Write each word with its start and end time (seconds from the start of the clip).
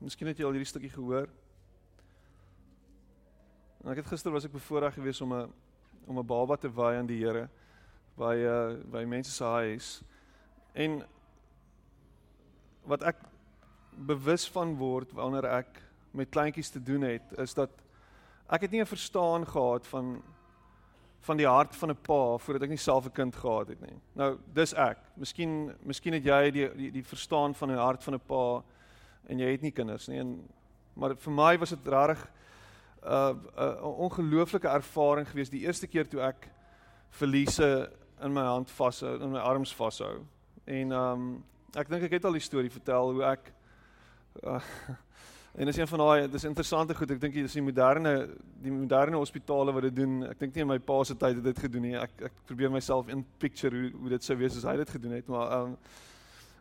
Miskien 0.00 0.30
het 0.30 0.38
jy 0.38 0.46
al 0.48 0.54
hierdie 0.56 0.68
stukkie 0.68 0.92
gehoor. 0.92 1.28
En 3.84 3.90
ek 3.92 4.00
het 4.00 4.06
gister 4.12 4.32
was 4.32 4.46
ek 4.48 4.52
bevoorreg 4.52 4.94
geweest 4.96 5.20
om 5.20 5.34
'n 5.34 5.52
om 6.06 6.18
'n 6.18 6.26
baba 6.26 6.56
te 6.56 6.68
wy 6.68 6.96
aan 6.96 7.06
die 7.06 7.20
Here 7.20 7.48
by 8.16 8.34
uh 8.36 8.76
by 8.92 9.04
mense 9.04 9.30
se 9.30 9.44
huis. 9.44 10.02
En 10.72 11.02
wat 12.84 13.02
ek 13.02 13.16
bewus 13.96 14.48
van 14.48 14.76
word 14.76 15.12
wanneer 15.12 15.44
ek 15.44 15.82
met 16.10 16.30
kleintjies 16.30 16.70
te 16.70 16.82
doen 16.82 17.02
het, 17.02 17.22
is 17.38 17.54
dat 17.54 17.70
ek 18.48 18.60
het 18.60 18.70
nie 18.70 18.80
'n 18.80 18.86
verstaan 18.86 19.46
gehad 19.46 19.86
van 19.86 20.22
van 21.20 21.36
die 21.36 21.46
hart 21.46 21.76
van 21.76 21.90
'n 21.90 22.00
pa 22.02 22.38
voordat 22.38 22.62
ek 22.62 22.68
nie 22.68 22.78
self 22.78 23.04
'n 23.04 23.12
kind 23.12 23.36
gehad 23.36 23.68
het 23.68 23.80
nie. 23.80 24.00
Nou, 24.14 24.38
dis 24.52 24.72
ek. 24.74 24.98
Miskien 25.14 25.76
miskien 25.82 26.12
het 26.12 26.24
jy 26.24 26.50
die 26.50 26.74
die 26.74 26.90
die 26.90 27.04
verstaan 27.04 27.54
van 27.54 27.70
'n 27.70 27.76
hart 27.76 28.04
van 28.04 28.14
'n 28.14 28.26
pa 28.26 28.62
en 29.28 29.38
jy 29.38 29.50
het 29.50 29.62
nie 29.62 29.74
kinders 29.74 30.08
nie 30.08 30.18
en 30.18 30.36
maar 30.94 31.14
vir 31.16 31.32
my 31.32 31.58
was 31.58 31.70
dit 31.70 31.86
regtig 31.88 32.24
'n 32.24 33.12
uh, 33.12 33.30
'n 33.30 33.76
uh, 33.82 33.98
ongelooflike 34.06 34.68
ervaring 34.68 35.28
geweest 35.28 35.52
die 35.52 35.64
eerste 35.66 35.86
keer 35.86 36.08
toe 36.08 36.20
ek 36.20 36.48
verliese 37.10 37.90
in 38.22 38.32
my 38.32 38.42
hand 38.42 38.70
vashou, 38.70 39.20
in 39.22 39.30
my 39.30 39.38
arms 39.38 39.74
vashou. 39.74 40.24
En 40.64 40.92
ehm 40.92 41.12
um, 41.12 41.44
ek 41.74 41.88
dink 41.88 42.02
ek 42.02 42.10
het 42.18 42.24
al 42.24 42.32
die 42.32 42.40
storie 42.40 42.70
vertel 42.70 43.12
hoe 43.12 43.22
ek 43.24 43.52
uh, 44.44 44.60
En 45.52 45.66
dis 45.66 45.76
een 45.76 45.88
van 45.88 45.98
daai 45.98 46.28
dis 46.30 46.44
interessante 46.44 46.94
goed. 46.94 47.10
Ek 47.10 47.20
dink 47.20 47.34
dis 47.34 47.56
die 47.58 47.62
moderne 47.62 48.12
die 48.62 48.70
moderne 48.70 49.18
hospitale 49.18 49.72
wat 49.74 49.88
dit 49.88 49.96
doen. 49.96 50.20
Ek 50.30 50.38
dink 50.38 50.54
nie 50.54 50.62
in 50.62 50.70
my 50.70 50.78
pa 50.78 51.00
se 51.04 51.16
tyd 51.18 51.40
het 51.40 51.44
dit 51.44 51.58
gedoen 51.58 51.82
nie. 51.88 51.96
Ek 51.98 52.22
ek 52.28 52.36
probeer 52.46 52.70
myself 52.70 53.10
in 53.10 53.24
picture 53.42 53.74
hoe 53.74 53.90
hoe 53.96 54.12
dit 54.14 54.24
sou 54.24 54.36
wees 54.38 54.56
as 54.60 54.68
hy 54.68 54.76
dit 54.78 54.94
gedoen 54.94 55.16
het, 55.18 55.26
maar 55.26 55.50
ehm 55.50 55.72
um, 55.72 55.76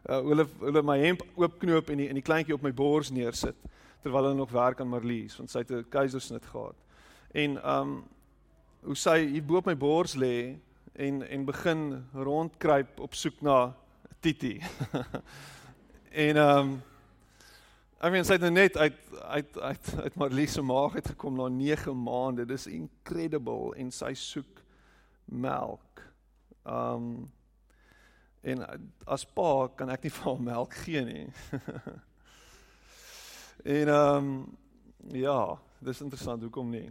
uh, 0.08 0.22
hulle 0.22 0.46
hulle 0.60 0.84
my 0.86 0.98
hemp 1.02 1.24
oopknoop 1.36 1.90
en 1.90 1.98
die 1.98 2.08
en 2.10 2.20
die 2.20 2.26
kleintjie 2.26 2.56
op 2.56 2.64
my 2.64 2.72
bors 2.74 3.12
neersit 3.12 3.58
terwyl 4.04 4.30
hulle 4.30 4.40
nog 4.40 4.52
werk 4.56 4.80
aan 4.80 4.92
Marlies 4.92 5.38
want 5.38 5.52
sy 5.52 5.64
het 5.66 5.72
'n 5.72 5.90
keisersnit 5.90 6.46
gehad. 6.46 6.76
En 7.34 7.58
um, 7.70 8.04
hoe 8.84 8.96
sy 8.96 9.18
hier 9.28 9.44
bo 9.44 9.58
op 9.58 9.66
my 9.66 9.78
bors 9.78 10.16
lê 10.16 10.58
en 10.94 11.22
en 11.28 11.46
begin 11.46 12.06
rondkruip 12.14 13.00
op 13.00 13.14
soek 13.14 13.42
na 13.42 13.76
Titi. 14.20 14.62
en 16.26 16.38
um, 16.38 16.82
I 18.02 18.10
mean 18.10 18.24
sy 18.24 18.38
het 18.38 18.42
nou 18.42 18.52
net 18.52 18.78
uit 18.78 18.96
uit 19.30 19.60
uit 19.60 19.90
uit 20.04 20.16
Marlies 20.16 20.54
se 20.54 20.62
maag 20.62 20.96
uit 20.96 21.08
gekom 21.08 21.36
na 21.36 21.48
9 21.48 22.04
maande. 22.04 22.46
Dis 22.46 22.68
incredible 22.68 23.76
en 23.76 23.92
sy 23.92 24.14
soek 24.14 24.64
melk. 25.26 26.04
Um 26.64 27.32
en 28.42 28.66
as 29.06 29.26
pa 29.26 29.68
kan 29.76 29.90
ek 29.90 30.04
nie 30.04 30.14
vir 30.18 30.26
haar 30.30 30.42
melk 30.42 30.74
gee 30.86 31.04
nie. 31.06 31.28
en 33.80 33.94
um 33.96 34.30
ja, 35.16 35.58
dis 35.80 36.02
interessant 36.02 36.44
hoekom 36.44 36.70
nie. 36.70 36.90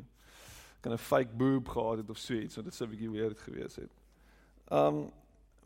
Kan 0.80 0.92
'n 0.92 0.98
fake 0.98 1.36
boob 1.36 1.68
gehad 1.68 1.98
het 1.98 2.10
of 2.10 2.18
so 2.18 2.34
iets, 2.34 2.54
so 2.54 2.62
dit 2.62 2.74
sou 2.74 2.86
'n 2.86 2.90
bietjie 2.90 3.10
weird 3.10 3.38
gewees 3.38 3.76
het. 3.76 3.92
Um 4.70 5.08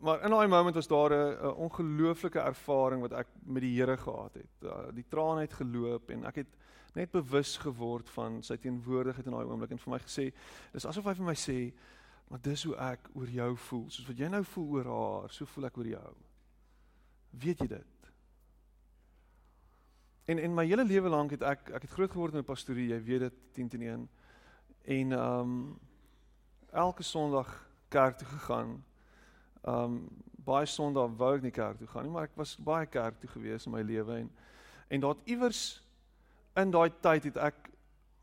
Maar 0.03 0.23
in 0.23 0.33
daai 0.35 0.51
oomblik 0.51 0.75
was 0.75 0.87
daar 0.87 1.11
'n 1.11 1.55
ongelooflike 1.55 2.39
ervaring 2.39 3.01
wat 3.01 3.11
ek 3.11 3.27
met 3.43 3.61
die 3.61 3.79
Here 3.79 3.97
gehad 3.97 4.33
het. 4.33 4.63
Uh, 4.63 4.91
die 4.93 5.05
trane 5.07 5.41
het 5.41 5.53
geloop 5.53 6.09
en 6.09 6.25
ek 6.25 6.35
het 6.35 6.47
net 6.93 7.11
bewus 7.11 7.57
geword 7.57 8.09
van 8.09 8.43
sy 8.43 8.57
teenwoordigheid 8.57 9.25
in 9.25 9.31
daai 9.31 9.45
oomblik 9.45 9.71
en 9.71 9.79
vir 9.79 9.91
my 9.91 9.99
gesê, 9.99 10.33
dis 10.73 10.85
asof 10.85 11.05
hy 11.05 11.13
vir 11.13 11.25
my 11.25 11.35
sê, 11.35 11.73
maar 12.27 12.41
dis 12.41 12.63
hoe 12.63 12.75
ek 12.75 13.09
oor 13.13 13.29
jou 13.29 13.49
voel. 13.57 13.89
Soos 13.89 14.07
wat 14.07 14.17
jy 14.17 14.27
nou 14.27 14.43
voel 14.43 14.69
oor 14.77 14.89
haar, 14.91 15.33
so 15.33 15.45
voel 15.45 15.65
ek 15.69 15.77
oor 15.77 15.89
jou. 15.91 16.13
Weet 17.43 17.59
jy 17.59 17.67
dit? 17.67 18.09
En 20.25 20.39
in 20.39 20.53
my 20.55 20.65
hele 20.65 20.85
lewe 20.85 21.09
lank 21.09 21.31
het 21.31 21.41
ek 21.43 21.69
ek 21.69 21.81
het 21.87 21.91
groot 21.91 22.11
geword 22.11 22.33
in 22.33 22.39
'n 22.39 22.47
pastorie, 22.47 22.89
jy 22.89 23.01
weet 23.03 23.19
dit 23.19 23.33
10 23.53 23.69
teen 23.69 23.81
1. 23.81 24.09
En 24.83 25.11
ehm 25.11 25.39
um, 25.39 25.79
elke 26.71 27.03
Sondag 27.03 27.69
kerk 27.89 28.17
toe 28.17 28.27
gegaan 28.27 28.83
Um 29.63 30.09
baie 30.43 30.67
Sondae 30.67 31.07
wou 31.15 31.29
ek 31.37 31.45
nie 31.45 31.53
kerk 31.55 31.77
toe 31.79 31.87
gaan 31.87 32.03
nie, 32.03 32.11
maar 32.11 32.27
ek 32.27 32.33
was 32.35 32.57
baie 32.59 32.87
kerk 32.91 33.21
toe 33.21 33.29
gewees 33.31 33.63
in 33.63 33.71
my 33.71 33.83
lewe 33.87 34.17
en 34.25 34.31
en 34.91 35.03
daar 35.05 35.21
iewers 35.23 35.61
in 36.59 36.73
daai 36.73 36.91
tyd 37.01 37.29
het 37.29 37.37
ek 37.39 37.69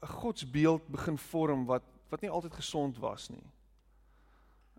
'n 0.02 0.12
godsbeeld 0.20 0.84
begin 0.92 1.16
vorm 1.16 1.64
wat 1.64 1.82
wat 2.10 2.20
nie 2.20 2.30
altyd 2.30 2.54
gesond 2.54 2.98
was 2.98 3.30
nie. 3.30 3.46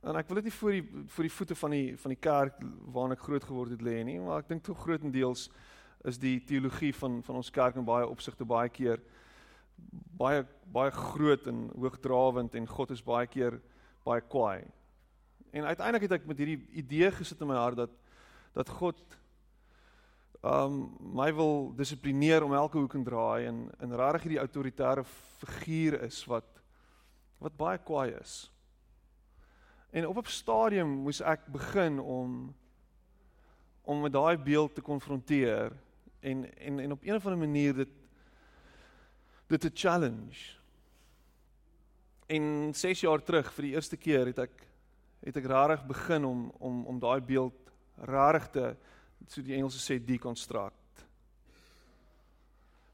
En 0.02 0.18
ek 0.18 0.32
wil 0.32 0.40
dit 0.40 0.48
nie 0.50 0.56
voor 0.56 0.74
die 0.74 0.84
voor 1.14 1.26
die 1.28 1.34
voete 1.34 1.56
van 1.56 1.74
die 1.76 1.98
van 2.02 2.14
die 2.14 2.20
kerk 2.20 2.62
waarin 2.94 3.14
ek 3.14 3.26
groot 3.28 3.44
geword 3.46 3.74
het 3.76 3.84
lê 3.86 4.00
nie, 4.06 4.18
maar 4.20 4.42
ek 4.42 4.50
dink 4.50 4.64
tog 4.66 4.80
grootendeels 4.82 5.50
is 6.10 6.18
die 6.18 6.40
teologie 6.42 6.90
van 6.98 7.20
van 7.22 7.38
ons 7.38 7.52
kerk 7.54 7.78
in 7.78 7.86
baie 7.86 8.08
opsigte 8.10 8.48
baie 8.48 8.70
keer 8.74 9.04
baie 10.18 10.42
baie 10.74 10.92
groot 10.96 11.46
en 11.52 11.68
hoogdrawend 11.78 12.56
en 12.58 12.70
God 12.70 12.94
is 12.96 13.04
baie 13.06 13.28
keer 13.30 13.60
baie 14.06 14.24
kwaai. 14.26 14.66
En 15.54 15.68
uiteindelik 15.70 16.08
het 16.08 16.16
ek 16.18 16.30
met 16.30 16.42
hierdie 16.42 16.62
idee 16.82 17.12
gesit 17.14 17.42
in 17.42 17.52
my 17.52 17.60
hart 17.60 17.84
dat 17.84 17.94
dat 18.58 18.70
God 18.82 18.98
um 20.42 20.80
my 21.14 21.30
wil 21.38 21.70
dissiplineer 21.78 22.42
om 22.42 22.56
elke 22.58 22.80
hoek 22.82 22.98
en 22.98 23.06
draai 23.06 23.46
en 23.52 23.62
en 23.78 23.94
regtig 24.02 24.26
hierdie 24.26 24.42
autoritaire 24.42 25.06
figuur 25.44 26.00
is 26.10 26.24
wat 26.26 26.50
wat 27.38 27.54
baie 27.58 27.78
kwaai 27.78 28.18
is. 28.18 28.50
En 29.91 30.07
op 30.07 30.18
'n 30.18 30.29
stadium 30.29 30.88
moes 30.88 31.22
ek 31.22 31.46
begin 31.46 32.00
om 32.00 32.56
om 33.81 34.02
met 34.02 34.13
daai 34.13 34.38
beeld 34.38 34.75
te 34.75 34.81
konfronteer 34.81 35.72
en 36.19 36.57
en 36.57 36.79
en 36.79 36.91
op 36.91 37.03
'n 37.03 37.13
of 37.13 37.25
ander 37.25 37.47
manier 37.47 37.74
dit 37.74 37.90
dit 39.47 39.62
te 39.62 39.72
challenge. 39.74 40.59
En 42.25 42.74
6 42.74 43.00
jaar 43.00 43.24
terug 43.24 43.53
vir 43.53 43.62
die 43.62 43.74
eerste 43.74 43.97
keer 43.97 44.25
het 44.25 44.40
ek 44.40 44.68
het 45.19 45.38
ek 45.38 45.46
rarig 45.46 45.85
begin 45.85 46.25
om 46.25 46.52
om 46.59 46.85
om 46.85 47.00
daai 47.00 47.22
beeld 47.22 47.72
rarig 47.96 48.47
te 48.50 48.75
so 49.28 49.41
die 49.41 49.56
Engelse 49.56 49.79
sê 49.79 50.06
deconstruct. 50.06 51.06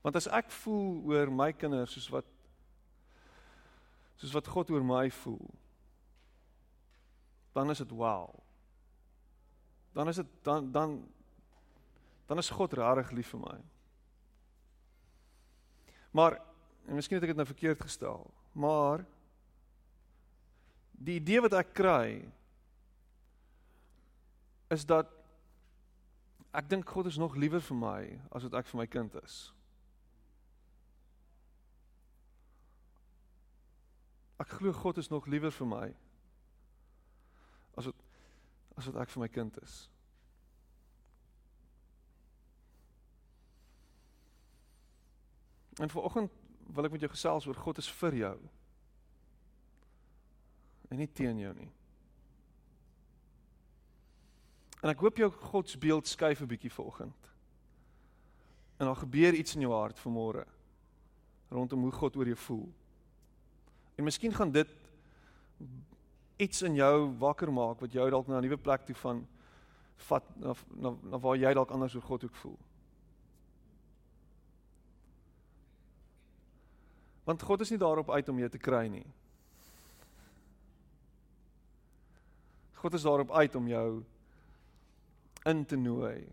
Want 0.01 0.15
as 0.15 0.27
ek 0.27 0.51
voel 0.51 1.03
oor 1.05 1.31
my 1.31 1.53
kinders 1.53 1.93
soos 1.93 2.09
wat 2.09 2.25
soos 4.15 4.33
wat 4.33 4.47
God 4.47 4.69
oor 4.71 4.83
my 4.83 5.11
voel, 5.11 5.53
dan 7.57 7.73
is 7.73 7.81
dit 7.81 7.90
wow. 7.90 8.29
Dan 9.97 10.07
is 10.07 10.16
dit 10.16 10.29
dan 10.45 10.72
dan 10.72 11.13
dan 12.28 12.38
is 12.38 12.50
God 12.50 12.73
rarig 12.73 13.12
lief 13.12 13.29
vir 13.34 13.40
my. 13.40 13.57
Maar 16.12 16.38
en 16.88 16.95
miskien 16.95 17.18
het 17.18 17.25
ek 17.25 17.34
dit 17.34 17.40
nou 17.40 17.47
verkeerd 17.47 17.81
gestel, 17.81 18.25
maar 18.51 19.06
die 20.91 21.18
idee 21.18 21.41
wat 21.44 21.56
ek 21.57 21.73
kry 21.78 22.09
is 24.74 24.85
dat 24.85 25.09
ek 26.57 26.69
dink 26.69 26.89
God 26.89 27.09
is 27.09 27.19
nog 27.22 27.35
liewer 27.39 27.63
vir 27.63 27.79
my 27.79 28.01
as 28.35 28.45
wat 28.47 28.57
ek 28.62 28.69
vir 28.69 28.81
my 28.81 28.88
kind 28.91 29.16
is. 29.24 29.38
Ek 34.38 34.59
glo 34.59 34.75
God 34.75 35.00
is 35.01 35.09
nog 35.09 35.25
liewer 35.31 35.53
vir 35.53 35.74
my 35.74 35.88
as 37.77 37.85
wat 37.85 38.03
as 38.77 38.85
wat 38.85 38.99
ek 39.01 39.09
vir 39.09 39.23
my 39.23 39.29
kind 39.33 39.55
is. 39.63 39.77
En 45.81 45.89
vanoggend 45.89 46.33
wil 46.73 46.85
ek 46.85 46.93
met 46.93 47.05
jou 47.05 47.09
gesels 47.13 47.47
oor 47.49 47.57
God 47.57 47.81
is 47.81 47.89
vir 48.01 48.21
jou 48.21 48.38
en 50.88 51.01
nie 51.01 51.09
teen 51.11 51.39
jou 51.41 51.53
nie. 51.57 51.69
En 54.85 54.94
ek 54.94 55.01
hoop 55.03 55.17
jou 55.19 55.29
godsbeeld 55.49 56.07
skuif 56.07 56.41
'n 56.41 56.47
bietjie 56.47 56.71
vanoggend. 56.71 57.31
En 58.77 58.85
daar 58.85 58.95
gebeur 58.95 59.33
iets 59.33 59.55
in 59.55 59.61
jou 59.61 59.73
hart 59.73 59.99
vanmôre 59.99 60.45
rondom 61.50 61.81
hoe 61.81 61.91
God 61.91 62.15
oor 62.15 62.25
jou 62.25 62.38
voel. 62.38 62.74
En 63.95 64.03
miskien 64.03 64.33
gaan 64.33 64.51
dit 64.51 64.69
iets 66.38 66.62
in 66.62 66.75
jou 66.78 67.18
wakker 67.19 67.51
maak 67.54 67.81
wat 67.81 67.94
jou 67.94 68.10
dalk 68.10 68.28
na 68.28 68.38
'n 68.38 68.42
nuwe 68.45 68.57
plek 68.57 68.86
toe 68.86 68.95
van 68.95 69.28
vat 69.98 70.24
na 70.38 70.54
na, 70.75 70.95
na 71.04 71.18
waar 71.18 71.38
jy 71.38 71.54
dalk 71.54 71.72
anders 71.72 71.95
oor 71.95 72.01
God 72.01 72.24
ook 72.24 72.36
voel. 72.36 72.57
Want 77.24 77.42
God 77.42 77.62
is 77.62 77.69
nie 77.69 77.80
daarop 77.80 78.10
uit 78.10 78.30
om 78.30 78.39
jou 78.39 78.50
te 78.50 78.57
kry 78.57 78.88
nie. 78.88 79.06
God 82.74 82.94
is 82.94 83.04
daarop 83.04 83.31
uit 83.31 83.56
om 83.56 83.68
jou 83.68 84.04
in 85.45 85.66
te 85.66 85.75
nooi 85.75 86.28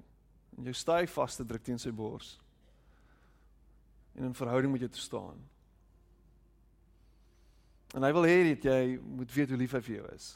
en 0.57 0.69
jou 0.69 0.75
styf 0.75 1.13
vas 1.13 1.37
te 1.37 1.45
druk 1.45 1.65
teen 1.65 1.79
sy 1.79 1.91
bors 1.91 2.39
en 4.15 4.25
in 4.25 4.35
verhouding 4.35 4.73
met 4.73 4.85
jou 4.85 4.91
te 4.91 5.03
staan. 5.03 5.41
En 7.95 8.03
hy 8.03 8.13
wil 8.13 8.27
hê 8.27 8.39
dat 8.55 8.65
jy 8.67 8.99
moet 8.99 9.33
weet 9.33 9.53
hoe 9.55 9.59
lief 9.59 9.75
hy 9.77 9.83
vir 9.87 9.97
jou 9.97 10.07
is. 10.15 10.31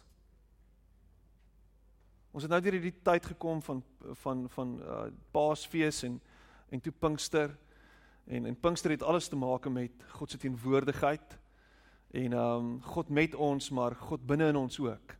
Ons 2.33 2.45
het 2.47 2.53
nou 2.53 2.61
deur 2.63 2.77
hierdie 2.79 2.99
tyd 3.03 3.27
gekom 3.35 3.63
van 3.67 3.83
van 4.25 4.45
van 4.55 4.77
uh 4.83 5.07
Paasfees 5.35 6.05
en 6.07 6.21
en 6.71 6.81
toe 6.81 6.93
Pinkster 6.93 7.57
En 8.29 8.45
en 8.45 8.61
Pinkster 8.61 8.91
het 8.91 9.03
alles 9.03 9.29
te 9.29 9.37
maak 9.37 9.69
met 9.69 9.91
God 10.09 10.31
se 10.31 10.39
teenwoordigheid 10.39 11.39
en 12.11 12.33
ehm 12.33 12.57
um, 12.57 12.83
God 12.83 13.09
met 13.09 13.35
ons, 13.35 13.71
maar 13.71 13.95
God 13.95 14.27
binne 14.27 14.49
in 14.49 14.57
ons 14.57 14.79
ook. 14.81 15.17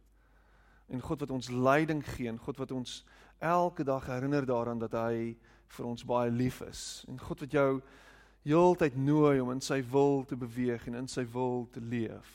En 0.87 1.01
God 1.01 1.21
wat 1.21 1.31
ons 1.31 1.49
leiding 1.49 2.05
gee 2.09 2.29
en 2.29 2.39
God 2.39 2.57
wat 2.57 2.71
ons 2.71 3.05
elke 3.39 3.85
dag 3.85 4.07
herinner 4.07 4.47
daaraan 4.47 4.79
dat 4.79 4.93
hy 4.93 5.37
vir 5.67 5.87
ons 5.87 6.05
baie 6.05 6.31
lief 6.31 6.61
is. 6.61 7.05
En 7.09 7.21
God 7.21 7.41
wat 7.41 7.53
jou 7.53 7.81
heeltyd 8.49 8.97
nooi 8.97 9.41
om 9.43 9.53
in 9.53 9.61
sy 9.65 9.83
wil 9.93 10.25
te 10.25 10.37
beweeg 10.37 10.87
en 10.89 10.97
in 11.03 11.09
sy 11.11 11.25
wil 11.33 11.67
te 11.73 11.81
leef. 11.85 12.35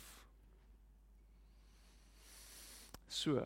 So. 3.10 3.42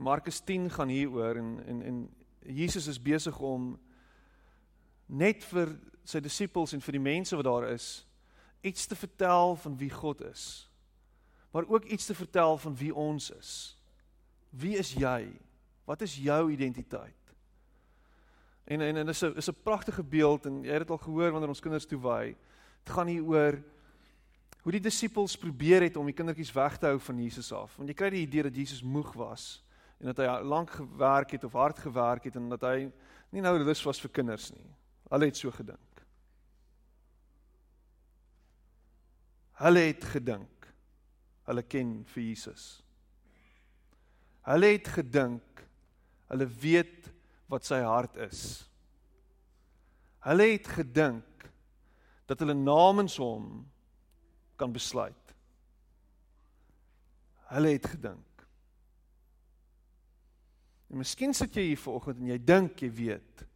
Markus 0.00 0.40
10 0.44 0.70
gaan 0.70 0.92
hieroor 0.92 1.40
en 1.40 1.52
en 1.66 1.82
en 1.82 2.00
Jesus 2.40 2.86
is 2.88 3.02
besig 3.02 3.38
om 3.38 3.74
net 5.06 5.44
vir 5.44 5.74
sy 6.04 6.20
disippels 6.24 6.72
en 6.72 6.80
vir 6.80 6.96
die 6.96 7.04
mense 7.04 7.36
wat 7.36 7.44
daar 7.44 7.68
is 7.72 7.90
iets 8.64 8.86
te 8.86 8.96
vertel 8.96 9.56
van 9.56 9.76
wie 9.76 9.90
God 9.90 10.20
is. 10.20 10.68
Maar 11.52 11.68
ook 11.68 11.84
iets 11.84 12.06
te 12.06 12.14
vertel 12.14 12.58
van 12.58 12.76
wie 12.76 12.94
ons 12.94 13.30
is. 13.30 13.52
Wie 14.50 14.76
is 14.76 14.92
jy? 14.92 15.28
Wat 15.84 16.00
is 16.00 16.16
jou 16.16 16.52
identiteit? 16.52 17.19
En 18.70 18.80
en 18.80 18.96
en 18.96 19.08
is 19.08 19.22
'n 19.22 19.36
is 19.36 19.50
'n 19.50 19.62
pragtige 19.62 20.02
beeld 20.02 20.46
en 20.46 20.62
jy 20.62 20.70
het 20.70 20.86
dit 20.86 20.90
al 20.90 20.98
gehoor 20.98 21.30
wanneer 21.30 21.48
ons 21.48 21.60
kinders 21.60 21.86
toewy. 21.86 22.36
Dit 22.84 22.94
gaan 22.94 23.06
hier 23.06 23.24
oor 23.24 23.62
hoe 24.62 24.72
die 24.72 24.80
disippels 24.80 25.36
probeer 25.36 25.82
het 25.82 25.96
om 25.96 26.06
die 26.06 26.14
kindertjies 26.14 26.52
weg 26.52 26.76
te 26.78 26.86
hou 26.86 26.98
van 27.00 27.22
Jesus 27.22 27.52
af. 27.52 27.76
Want 27.76 27.88
jy 27.88 27.94
kry 27.94 28.10
die 28.10 28.26
idee 28.26 28.42
dat 28.42 28.56
Jesus 28.56 28.82
moeg 28.82 29.12
was 29.12 29.64
en 29.98 30.06
dat 30.06 30.16
hy 30.16 30.42
lank 30.44 30.70
gewerk 30.70 31.30
het 31.30 31.44
of 31.44 31.52
hard 31.52 31.78
gewerk 31.78 32.24
het 32.24 32.36
en 32.36 32.48
dat 32.48 32.60
hy 32.60 32.92
nie 33.30 33.40
nou 33.40 33.58
lus 33.58 33.82
was 33.82 34.00
vir 34.00 34.10
kinders 34.10 34.50
nie. 34.52 34.76
Hulle 35.10 35.24
het 35.24 35.36
so 35.36 35.50
gedink. 35.50 36.04
Hulle 39.52 39.80
het 39.80 40.04
gedink 40.04 40.60
hulle 41.50 41.62
ken 41.62 42.04
vir 42.04 42.22
Jesus. 42.22 42.82
Hulle 44.46 44.66
het 44.66 44.88
gedink 44.88 45.64
hulle 46.30 46.46
weet 46.46 47.10
wat 47.50 47.66
sy 47.66 47.80
hart 47.82 48.16
is. 48.28 48.42
Hulle 50.24 50.46
het 50.52 50.68
gedink 50.70 51.46
dat 52.30 52.40
hulle 52.42 52.54
namens 52.54 53.16
hom 53.18 53.64
kan 54.60 54.72
besluit. 54.72 55.34
Hulle 57.50 57.74
het 57.74 57.86
gedink. 57.96 58.44
En 60.90 61.00
miskien 61.02 61.34
sit 61.34 61.54
jy 61.58 61.70
hier 61.72 61.80
vanoggend 61.80 62.20
en 62.22 62.30
jy 62.30 62.38
dink 62.42 62.82
jy 62.82 62.90
weet 62.94 63.46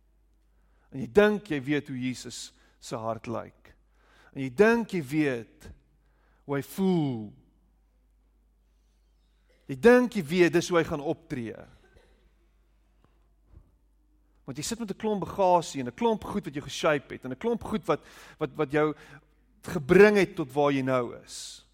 En 0.94 1.02
jy 1.02 1.08
dink 1.10 1.50
jy 1.50 1.58
weet 1.58 1.88
hoe 1.90 1.98
Jesus 1.98 2.52
se 2.78 2.96
hart 2.96 3.26
lyk. 3.26 3.72
En 4.30 4.44
jy 4.44 4.50
dink 4.54 4.94
jy 4.94 5.00
weet 5.02 5.66
hoe 6.46 6.54
hy 6.54 6.62
voel. 6.68 7.16
Jy 9.66 9.78
dink 9.82 10.14
jy 10.14 10.22
weet 10.30 10.54
dis 10.54 10.68
hoe 10.70 10.78
hy 10.78 10.84
gaan 10.86 11.02
optree. 11.02 11.56
Want 14.44 14.58
jy 14.58 14.64
sit 14.64 14.78
met 14.78 14.90
'n 14.90 15.00
klomp 15.00 15.20
bagasie 15.24 15.80
en 15.80 15.88
'n 15.88 15.94
klomp 15.94 16.24
goed 16.24 16.44
wat 16.44 16.54
jou 16.54 16.64
geshape 16.64 17.14
het 17.14 17.24
en 17.24 17.32
'n 17.32 17.38
klomp 17.38 17.62
goed 17.64 17.84
wat 17.86 18.00
wat 18.38 18.50
wat 18.54 18.70
jou 18.70 18.94
gebring 19.62 20.16
het 20.16 20.36
tot 20.36 20.52
waar 20.52 20.72
jy 20.72 20.82
nou 20.82 21.16
is. 21.24 21.64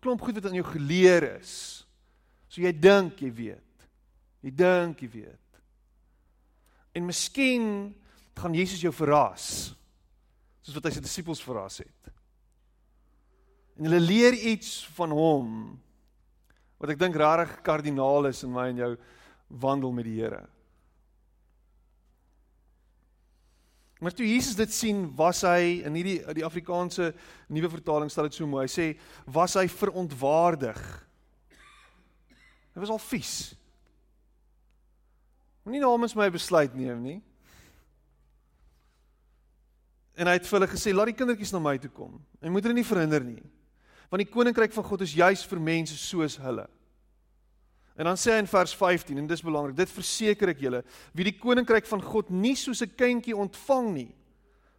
Klomp 0.00 0.20
goed 0.20 0.34
wat 0.34 0.46
aan 0.46 0.58
jou 0.58 0.66
geleer 0.66 1.38
is. 1.38 1.86
So 2.48 2.60
jy 2.60 2.72
dink 2.72 3.20
jy 3.20 3.32
weet. 3.32 3.88
Jy 4.40 4.50
dink 4.54 5.00
jy 5.00 5.08
weet. 5.08 5.60
En 6.94 7.06
miskien 7.06 7.94
gaan 8.34 8.54
Jesus 8.54 8.80
jou 8.80 8.92
verras. 8.92 9.74
Soos 10.62 10.74
wat 10.74 10.84
hy 10.84 10.90
sy 10.96 11.00
disippels 11.04 11.42
verras 11.44 11.78
het. 11.78 12.12
En 13.76 13.84
hulle 13.84 14.00
leer 14.00 14.32
iets 14.32 14.86
van 14.96 15.12
hom 15.12 15.50
wat 16.80 16.92
ek 16.92 17.00
dink 17.00 17.16
regtig 17.16 17.60
kardinaal 17.64 18.28
is 18.30 18.42
in 18.44 18.52
my 18.52 18.68
en 18.72 18.80
jou 18.80 18.92
wandel 19.48 19.92
met 19.92 20.08
die 20.08 20.18
Here. 20.20 20.42
Maar 24.06 24.14
toe 24.14 24.26
Jesus 24.28 24.54
dit 24.54 24.70
sien, 24.70 25.00
was 25.18 25.40
hy 25.42 25.80
in 25.82 25.96
hierdie 25.98 26.20
die 26.38 26.44
Afrikaanse 26.46 27.08
nuwe 27.50 27.66
vertaling 27.72 28.06
stel 28.12 28.28
dit 28.28 28.36
so 28.38 28.46
mooi. 28.46 28.68
Hy 28.68 28.70
sê 28.70 28.84
was 29.34 29.56
hy 29.58 29.64
verontwaardig. 29.66 30.78
Hy 32.70 32.82
was 32.84 32.92
al 32.94 33.02
vies. 33.02 33.32
Moenie 35.66 35.82
namens 35.82 36.14
my 36.14 36.28
besluit 36.30 36.78
neem 36.78 37.02
nie. 37.02 37.16
En 40.14 40.30
hy 40.30 40.36
het 40.38 40.46
vir 40.46 40.60
hulle 40.60 40.70
gesê, 40.70 40.94
laat 40.94 41.10
die 41.10 41.18
kindertjies 41.18 41.50
na 41.56 41.64
my 41.66 41.74
toe 41.82 41.90
kom. 41.90 42.14
En 42.38 42.54
moet 42.54 42.62
hulle 42.62 42.78
nie 42.78 42.86
verhinder 42.86 43.26
nie. 43.26 43.42
Want 44.06 44.22
die 44.22 44.30
koninkryk 44.30 44.78
van 44.78 44.86
God 44.86 45.02
is 45.02 45.16
juis 45.18 45.42
vir 45.50 45.66
mense 45.72 45.98
soos 45.98 46.38
hulle. 46.46 46.68
En 47.96 48.04
dan 48.04 48.18
sê 48.20 48.34
hy 48.34 48.42
in 48.44 48.50
vers 48.50 48.74
15 48.76 49.18
en 49.18 49.28
dis 49.28 49.42
belangrik, 49.44 49.76
dit 49.76 49.92
verseker 49.96 50.52
ek 50.52 50.60
julle, 50.60 50.82
wie 51.16 51.24
die 51.30 51.38
koninkryk 51.40 51.86
van 51.88 52.02
God 52.04 52.30
nie 52.30 52.56
soos 52.56 52.82
'n 52.82 52.92
kindjie 52.96 53.36
ontvang 53.36 53.88
nie, 53.94 54.12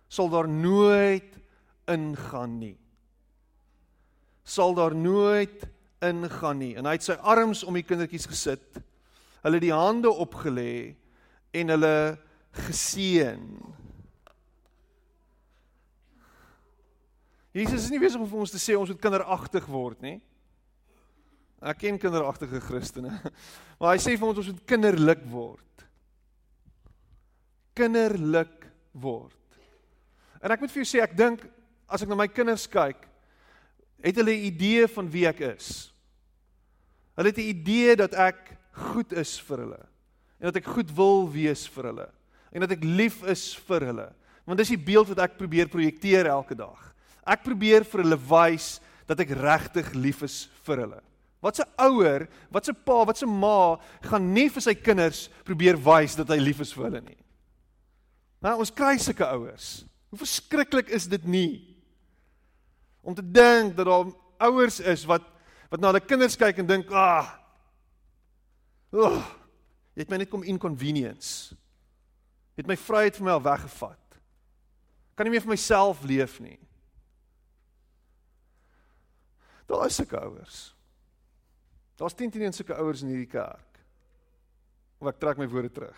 sal 0.09 0.29
daar 0.29 0.47
nooit 0.47 1.33
ingaan 1.87 2.59
nie. 2.59 2.77
Sal 4.43 4.73
daar 4.73 4.95
nooit 4.95 5.67
ingaan 6.01 6.57
nie. 6.57 6.75
En 6.75 6.85
hy 6.85 6.91
het 6.91 7.03
sy 7.03 7.13
arms 7.13 7.63
om 7.63 7.73
die 7.73 7.83
kindertjies 7.83 8.27
gesit. 8.29 8.79
Hulle 9.43 9.59
die 9.59 9.73
hande 9.73 10.09
opgelê 10.09 10.95
en 11.51 11.69
hulle 11.69 12.17
geseën. 12.51 13.43
Jesus 17.51 17.83
is 17.87 17.89
nie 17.89 17.99
besig 17.99 18.21
om 18.21 18.29
vir 18.29 18.39
ons 18.39 18.53
te 18.53 18.61
sê 18.61 18.75
ons 18.77 18.89
moet 18.89 19.01
kinderagtig 19.01 19.65
word 19.65 20.01
nie. 20.05 20.19
Ek 21.61 21.79
ken 21.81 21.97
kinderagtige 21.97 22.61
Christene. 22.61 23.15
Maar 23.79 23.95
hy 23.95 24.01
sê 24.01 24.15
vir 24.17 24.27
ons 24.29 24.39
ons 24.41 24.51
moet 24.51 24.65
kinderlik 24.69 25.23
word. 25.29 25.85
Kinderlik 27.77 28.65
word. 28.97 29.33
En 30.41 30.53
ek 30.53 30.61
moet 30.61 30.73
vir 30.73 30.83
jou 30.83 30.89
sê 30.89 31.01
ek 31.03 31.17
dink 31.17 31.43
as 31.89 32.03
ek 32.03 32.09
na 32.09 32.17
my 32.19 32.27
kinders 32.29 32.67
kyk, 32.69 33.05
het 34.03 34.17
hulle 34.19 34.33
'n 34.33 34.49
idee 34.51 34.87
van 34.87 35.09
wie 35.09 35.25
ek 35.29 35.41
is. 35.55 35.91
Hulle 37.17 37.29
het 37.33 37.37
'n 37.37 37.49
idee 37.53 37.95
dat 37.95 38.13
ek 38.13 38.57
goed 38.71 39.13
is 39.13 39.39
vir 39.39 39.57
hulle 39.57 39.83
en 40.39 40.45
dat 40.49 40.57
ek 40.57 40.69
goed 40.69 40.91
wil 40.93 41.25
wees 41.29 41.65
vir 41.67 41.89
hulle 41.89 42.09
en 42.53 42.61
dat 42.61 42.71
ek 42.71 42.83
lief 42.83 43.23
is 43.23 43.55
vir 43.55 43.81
hulle. 43.89 44.13
Want 44.45 44.59
dis 44.59 44.69
die 44.69 44.85
beeld 44.85 45.09
wat 45.09 45.19
ek 45.19 45.37
probeer 45.37 45.67
projekteer 45.67 46.27
elke 46.27 46.55
dag. 46.55 46.93
Ek 47.25 47.43
probeer 47.43 47.83
vir 47.83 48.03
hulle 48.03 48.17
wys 48.17 48.79
dat 49.07 49.19
ek 49.19 49.33
regtig 49.35 49.93
lief 49.93 50.23
is 50.23 50.49
vir 50.63 50.77
hulle. 50.85 51.01
Wat 51.39 51.59
'n 51.59 51.69
ouer, 51.77 52.27
wat 52.49 52.67
'n 52.67 52.75
pa, 52.83 53.05
wat 53.05 53.21
'n 53.21 53.39
ma 53.39 53.79
gaan 54.01 54.33
nie 54.33 54.49
vir 54.49 54.61
sy 54.61 54.73
kinders 54.73 55.29
probeer 55.43 55.77
wys 55.77 56.15
dat 56.15 56.27
hy 56.27 56.37
lief 56.37 56.59
is 56.59 56.73
vir 56.73 56.83
hulle 56.83 57.01
nie. 57.01 57.23
Nou 58.41 58.59
ons 58.59 58.73
kry 58.73 58.97
sulke 58.97 59.25
ouers. 59.25 59.85
Hoe 60.09 60.19
verskriklik 60.19 60.89
is 60.89 61.07
dit 61.07 61.23
nie? 61.25 61.75
Om 63.01 63.15
te 63.15 63.31
dink 63.31 63.75
dat 63.75 63.85
daar 63.85 64.11
ouers 64.37 64.79
is 64.79 65.05
wat 65.05 65.21
wat 65.69 65.81
na 65.81 65.87
hulle 65.87 65.99
kinders 65.99 66.37
kyk 66.37 66.57
en 66.57 66.67
dink, 66.67 66.91
"Ag. 66.91 67.39
Oh, 68.91 69.25
jy 69.95 70.01
het 70.01 70.09
my 70.09 70.17
net 70.17 70.29
kom 70.29 70.43
inconvenience. 70.43 71.55
Jy 72.55 72.63
het 72.63 72.67
my 72.67 72.77
vryheid 72.77 73.15
van 73.15 73.25
my 73.25 73.31
al 73.31 73.41
weggevat. 73.41 74.19
Kan 75.15 75.25
nie 75.25 75.31
meer 75.31 75.41
vir 75.41 75.49
myself 75.49 76.03
leef 76.03 76.39
nie." 76.39 76.59
Daar 79.67 79.85
is 79.85 79.95
sulke 79.95 80.19
ouers. 80.19 80.76
Daar's 81.97 82.13
10 82.13 82.31
teen 82.31 82.45
1 82.45 82.53
sulke 82.53 82.77
ouers 82.77 83.01
in 83.01 83.09
hierdie 83.09 83.29
kerk. 83.31 83.81
Of 85.01 85.09
ek 85.09 85.19
trek 85.21 85.41
my 85.41 85.47
woorde 85.49 85.71
terug. 85.73 85.97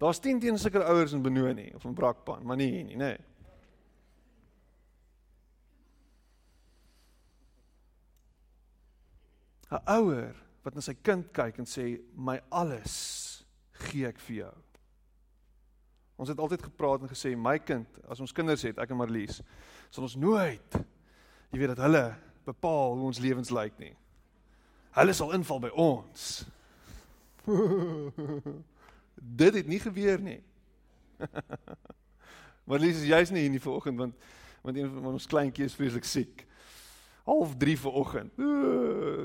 Daar's 0.00 0.20
10 0.20 0.40
teen 0.40 0.58
sulke 0.60 0.82
ouers 0.84 1.12
in 1.16 1.24
Benoni 1.24 1.70
of 1.76 1.84
in 1.84 1.94
Brakpan, 1.96 2.44
maar 2.44 2.56
nie 2.56 2.70
hier 2.72 2.84
nie, 2.88 2.96
nê. 2.96 3.14
Nee. 3.16 3.24
Ha 9.66 9.80
ouer 9.96 10.36
wat 10.64 10.76
na 10.76 10.82
sy 10.84 10.94
kind 11.02 11.28
kyk 11.34 11.58
en 11.62 11.68
sê 11.68 11.96
my 12.14 12.38
alles 12.54 12.94
gee 13.86 14.06
ek 14.08 14.20
vir 14.28 14.36
jou. 14.44 14.54
Ons 16.16 16.30
het 16.32 16.40
altyd 16.40 16.64
gepraat 16.70 17.02
en 17.04 17.10
gesê 17.10 17.34
my 17.36 17.58
kind, 17.60 17.88
as 18.08 18.22
ons 18.24 18.32
kinders 18.32 18.64
het, 18.64 18.78
ek 18.80 18.92
en 18.94 19.00
Marlies, 19.00 19.42
sal 19.92 20.06
ons 20.06 20.16
nooit 20.16 20.78
jy 21.52 21.60
weet 21.60 21.74
dat 21.74 21.84
hulle 21.84 22.04
bepaal 22.46 22.96
hoe 22.96 23.08
ons 23.10 23.20
lewens 23.22 23.50
lyk 23.54 23.76
nie. 23.82 23.92
Hulle 24.96 25.14
sal 25.16 25.34
inval 25.36 25.60
by 25.66 25.72
ons. 25.76 26.44
Dit 29.40 29.58
het 29.60 29.68
nie 29.68 29.80
gebeur 29.82 30.22
nie. 30.22 30.40
maar 32.66 32.82
Lies, 32.82 33.04
jy's 33.06 33.32
nie 33.32 33.46
hier 33.46 33.54
nie 33.54 33.62
vanoggend 33.62 34.00
want 34.00 34.26
want 34.66 34.78
een 34.80 34.88
van 34.90 35.12
ons 35.12 35.28
kleintjies 35.30 35.70
is 35.70 35.76
vreeslik 35.78 36.06
siek. 36.10 36.40
Half 37.26 37.52
3 37.58 37.76
vanoggend. 37.78 38.40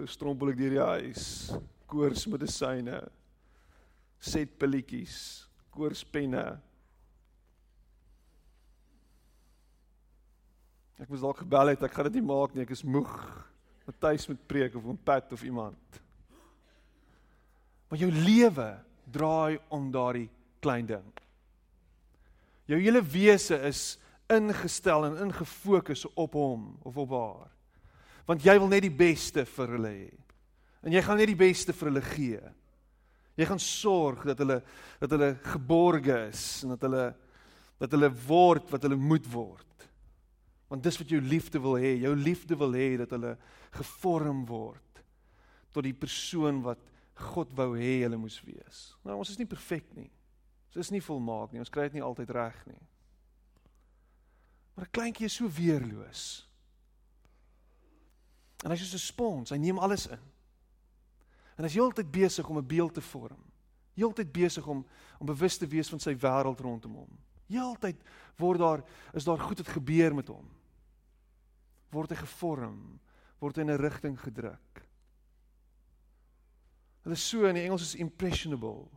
Strompel 0.09 0.51
ek 0.51 0.59
deur 0.59 0.75
die 0.75 0.83
huis. 0.85 1.23
Koorsmedisyne. 1.89 2.99
Set 4.21 4.53
pilletjies, 4.61 5.15
koorspenne. 5.73 6.45
Ek 11.01 11.09
moes 11.09 11.23
dalk 11.23 11.41
gebel 11.41 11.73
het, 11.73 11.81
ek 11.81 11.95
gaan 11.97 12.11
dit 12.11 12.19
nie 12.19 12.27
maak 12.29 12.53
nie, 12.53 12.61
ek 12.61 12.75
is 12.75 12.85
moeg. 12.85 13.09
Matthys 13.87 14.27
moet 14.29 14.41
preek 14.47 14.75
of 14.77 14.85
'n 14.85 14.99
Pat 15.03 15.33
of 15.33 15.43
iemand. 15.43 16.01
Maar 17.89 17.99
jou 17.99 18.11
lewe 18.11 18.79
draai 19.11 19.59
om 19.69 19.91
daardie 19.91 20.29
klein 20.61 20.85
ding. 20.85 21.11
Jou 22.65 22.79
hele 22.79 23.01
wese 23.01 23.57
is 23.67 23.97
ingestel 24.29 25.05
en 25.05 25.17
ingefokus 25.27 26.05
op 26.15 26.33
hom 26.33 26.77
of 26.83 26.97
op 26.97 27.09
haar. 27.09 27.49
Want 28.25 28.43
jy 28.43 28.57
wil 28.59 28.67
net 28.67 28.85
die 28.85 28.95
beste 28.95 29.45
vir 29.45 29.67
hulle 29.67 29.89
hê. 29.89 30.11
En 30.83 30.91
jy 30.91 31.01
gaan 31.01 31.17
net 31.17 31.27
die 31.27 31.35
beste 31.35 31.73
vir 31.73 31.89
hulle 31.89 32.01
gee. 32.01 32.41
Jy 33.35 33.45
gaan 33.45 33.59
sorg 33.59 34.23
dat 34.23 34.37
hulle 34.37 34.61
dat 34.99 35.09
hulle 35.09 35.35
geborge 35.43 36.27
is 36.29 36.63
en 36.63 36.69
dat 36.69 36.81
hulle 36.81 37.15
dat 37.81 37.91
hulle 37.91 38.11
word 38.27 38.69
wat 38.71 38.83
hulle 38.83 38.95
moet 38.95 39.25
word. 39.33 39.89
Want 40.71 40.85
dis 40.85 40.97
wat 41.01 41.09
jou 41.11 41.19
liefde 41.19 41.59
wil 41.59 41.75
hê. 41.75 41.97
Jou 41.99 42.13
liefde 42.15 42.55
wil 42.55 42.71
hê 42.79 42.93
dat 43.01 43.11
hulle 43.11 43.35
gevorm 43.75 44.45
word 44.47 45.03
tot 45.71 45.83
die 45.83 45.95
persoon 45.95 46.61
wat 46.63 46.79
God 47.31 47.51
wou 47.55 47.73
hê 47.79 48.01
hulle 48.05 48.19
moes 48.19 48.39
wees. 48.43 48.79
Nou 49.07 49.17
ons 49.19 49.31
is 49.31 49.39
nie 49.39 49.47
perfek 49.47 49.87
nie. 49.95 50.09
Ons 50.71 50.85
is 50.85 50.91
nie 50.95 51.03
volmaak 51.03 51.51
nie. 51.51 51.61
Ons 51.63 51.71
kry 51.71 51.89
dit 51.89 51.99
nie 51.99 52.05
altyd 52.05 52.31
reg 52.35 52.57
nie. 52.67 52.79
Maar 54.75 54.85
'n 54.87 54.95
kleintjie 54.95 55.25
is 55.25 55.35
so 55.35 55.47
weerloos. 55.47 56.47
En 58.63 58.71
hy's 58.71 58.79
soos 58.79 58.93
'n 58.93 59.07
spons, 59.11 59.49
hy 59.49 59.57
neem 59.57 59.79
alles 59.79 60.07
in. 60.07 60.19
En 61.57 61.63
hy's 61.63 61.75
heeltyd 61.75 62.11
besig 62.11 62.47
om 62.47 62.57
'n 62.57 62.67
beeld 62.67 62.93
te 62.93 63.01
vorm. 63.01 63.43
Heeltyd 63.95 64.31
besig 64.31 64.67
om 64.67 64.85
om 65.19 65.25
bewus 65.25 65.57
te 65.57 65.67
wees 65.67 65.89
van 65.89 65.99
sy 65.99 66.15
wêreld 66.15 66.59
rondom 66.59 66.95
hom. 66.95 67.19
Heeltyd 67.47 67.97
word 68.37 68.59
daar 68.59 68.83
is 69.13 69.23
daar 69.23 69.39
goed 69.39 69.57
wat 69.57 69.67
gebeur 69.67 70.15
met 70.15 70.27
hom. 70.27 70.47
Word 71.91 72.11
hy 72.11 72.21
gevorm, 72.21 72.99
word 73.39 73.55
hy 73.57 73.61
in 73.61 73.71
'n 73.71 73.81
rigting 73.81 74.17
gedruk. 74.19 74.87
Hulle 77.03 77.15
so 77.15 77.45
in 77.45 77.55
die 77.55 77.63
Engels 77.65 77.81
is 77.81 77.95
impressionable. 77.95 78.89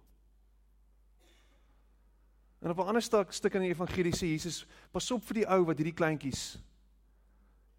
En 2.61 2.71
op 2.71 2.79
'n 2.79 2.87
ander 2.87 3.03
stuk 3.03 3.33
stuk 3.33 3.55
in 3.55 3.61
die 3.61 3.75
evangelie 3.75 4.13
sê 4.13 4.27
Jesus, 4.27 4.67
pas 4.91 5.11
op 5.11 5.25
vir 5.25 5.35
die 5.35 5.49
ou 5.49 5.65
wat 5.65 5.77
hierdie 5.77 5.95
kleintjies 5.95 6.59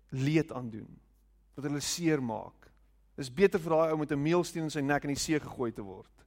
leed 0.10 0.52
aandoen. 0.52 1.00
Wat 1.56 1.66
hulle 1.66 1.80
seer 1.80 2.22
maak. 2.24 2.72
Dis 3.16 3.34
beter 3.34 3.60
vir 3.60 3.70
daai 3.70 3.92
ou 3.92 3.98
met 3.98 4.12
'n 4.12 4.22
meelsteen 4.22 4.64
in 4.64 4.70
sy 4.70 4.82
nek 4.82 5.04
in 5.04 5.10
die 5.14 5.20
see 5.20 5.40
gegooi 5.40 5.72
te 5.72 5.82
word. 5.82 6.26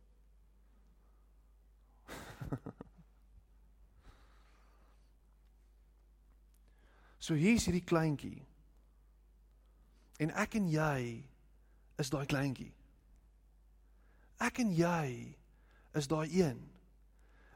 so 7.19 7.35
hier's 7.35 7.65
hierdie 7.67 7.85
kleintjie. 7.85 8.47
En 10.19 10.33
ek 10.35 10.55
en 10.59 10.69
jy 10.71 11.25
is 11.99 12.11
daai 12.11 12.27
kleintjie. 12.27 12.73
Ek 14.43 14.59
en 14.63 14.73
jy 14.75 15.35
is 15.99 16.09
daai 16.11 16.27
een. 16.31 16.59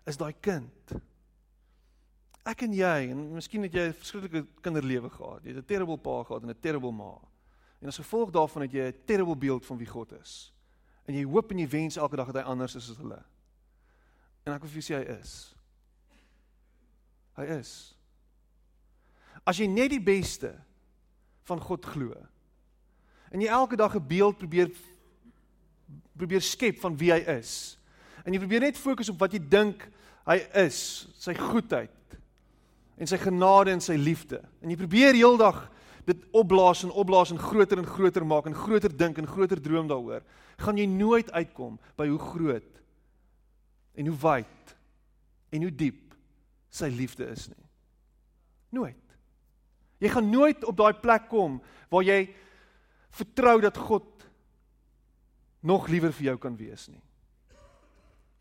Is 0.06 0.18
daai 0.18 0.32
kind. 0.42 0.94
Ek 2.46 2.64
en 2.66 2.72
jy 2.74 3.10
en 3.12 3.26
miskien 3.36 3.62
het 3.62 3.74
jy 3.74 3.88
'n 3.88 3.94
verskriklike 3.94 4.46
kinderlewe 4.62 5.10
gehad. 5.10 5.44
Jy 5.44 5.54
het 5.54 5.62
'n 5.62 5.66
terrible 5.66 5.98
pa 5.98 6.24
gehad 6.24 6.42
en 6.42 6.50
'n 6.50 6.60
terrible 6.60 6.92
ma. 6.92 7.18
En 7.80 7.88
as 7.88 7.96
gevolg 7.96 8.30
daarvan 8.30 8.62
het 8.62 8.72
jy 8.72 8.86
'n 8.86 9.04
terrible 9.06 9.36
beeld 9.36 9.66
van 9.66 9.78
wie 9.78 9.86
God 9.86 10.12
is. 10.12 10.52
En 11.06 11.14
jy 11.14 11.24
hoop 11.24 11.50
en 11.50 11.58
jy 11.58 11.68
wens 11.68 11.96
elke 11.96 12.16
dag 12.16 12.26
dat 12.26 12.42
hy 12.42 12.50
anders 12.50 12.74
is 12.74 12.90
as 12.90 12.96
hulle. 12.96 13.22
En 14.44 14.52
ek 14.52 14.60
wil 14.60 14.70
vir 14.70 14.80
jou 14.80 14.94
sê 14.94 15.06
hy 15.06 15.20
is. 15.20 15.54
Hy 17.36 17.44
is. 17.58 17.96
As 19.44 19.58
jy 19.58 19.66
net 19.66 19.90
die 19.90 20.02
beste 20.02 20.54
van 21.42 21.60
God 21.60 21.86
glo. 21.86 22.14
En 23.32 23.40
jy 23.40 23.48
elke 23.48 23.76
dag 23.76 23.94
'n 23.96 24.06
beeld 24.06 24.36
probeer 24.36 24.70
probeer 26.16 26.42
skep 26.44 26.78
van 26.80 26.96
wie 26.96 27.10
hy 27.12 27.18
is. 27.40 27.78
En 28.24 28.32
jy 28.32 28.38
probeer 28.38 28.60
net 28.60 28.78
fokus 28.78 29.08
op 29.08 29.18
wat 29.18 29.32
jy 29.32 29.40
dink 29.48 29.88
hy 30.28 30.36
is, 30.62 31.08
sy 31.18 31.34
goedheid 31.34 31.90
en 33.00 33.08
sy 33.10 33.18
genade 33.18 33.72
en 33.72 33.80
sy 33.80 33.96
liefde. 33.98 34.38
En 34.62 34.70
jy 34.70 34.76
probeer 34.76 35.14
heeldag 35.14 35.64
dit 36.06 36.22
opblaas 36.30 36.84
en 36.86 36.90
opblaas 36.90 37.32
en 37.34 37.40
groter 37.40 37.78
en 37.78 37.86
groter 37.86 38.26
maak 38.26 38.46
en 38.46 38.54
groter 38.54 38.92
dink 38.96 39.18
en 39.18 39.26
groter 39.26 39.60
droom 39.62 39.88
daaroor, 39.90 40.22
gaan 40.62 40.78
jy 40.78 40.86
nooit 40.86 41.30
uitkom 41.32 41.78
by 41.98 42.06
hoe 42.10 42.18
groot 42.18 42.82
en 43.94 44.06
hoe 44.06 44.18
wyd 44.22 44.76
en 45.52 45.66
hoe 45.66 45.74
diep 45.74 46.14
sy 46.72 46.88
liefde 46.90 47.26
is 47.30 47.48
nie. 47.48 47.66
Nooit. 48.72 48.98
Jy 50.02 50.10
gaan 50.10 50.30
nooit 50.30 50.64
op 50.64 50.76
daai 50.76 50.94
plek 50.98 51.28
kom 51.30 51.60
waar 51.92 52.06
jy 52.06 52.24
vertrou 53.12 53.60
dat 53.60 53.76
God 53.76 54.08
nog 55.62 55.88
liewer 55.88 56.12
vir 56.16 56.32
jou 56.32 56.38
kan 56.42 56.56
wees 56.58 56.88
nie. 56.90 57.02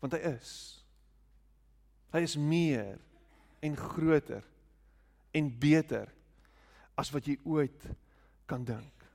Want 0.02 0.16
hy 0.16 0.22
is. 0.32 0.52
Hy 2.12 2.24
is 2.26 2.36
meer 2.36 2.98
en 3.62 3.76
groter 3.78 4.42
en 5.32 5.48
beter 5.58 6.10
as 6.98 7.12
wat 7.14 7.28
jy 7.28 7.38
ooit 7.48 7.86
kan 8.50 8.64
dink. 8.66 9.06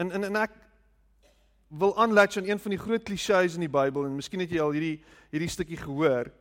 En 0.00 0.10
en 0.10 0.30
en 0.30 0.38
ek 0.42 0.54
wil 1.72 1.94
aanlatch 2.00 2.40
aan 2.40 2.48
een 2.48 2.60
van 2.60 2.74
die 2.74 2.80
groot 2.80 3.04
klisjées 3.04 3.54
in 3.56 3.66
die 3.66 3.72
Bybel 3.72 4.06
en 4.06 4.16
miskien 4.16 4.42
het 4.42 4.50
jy 4.52 4.60
al 4.60 4.74
hierdie 4.76 4.96
hierdie 5.32 5.52
stukkie 5.52 5.78
gehoor. 5.80 6.32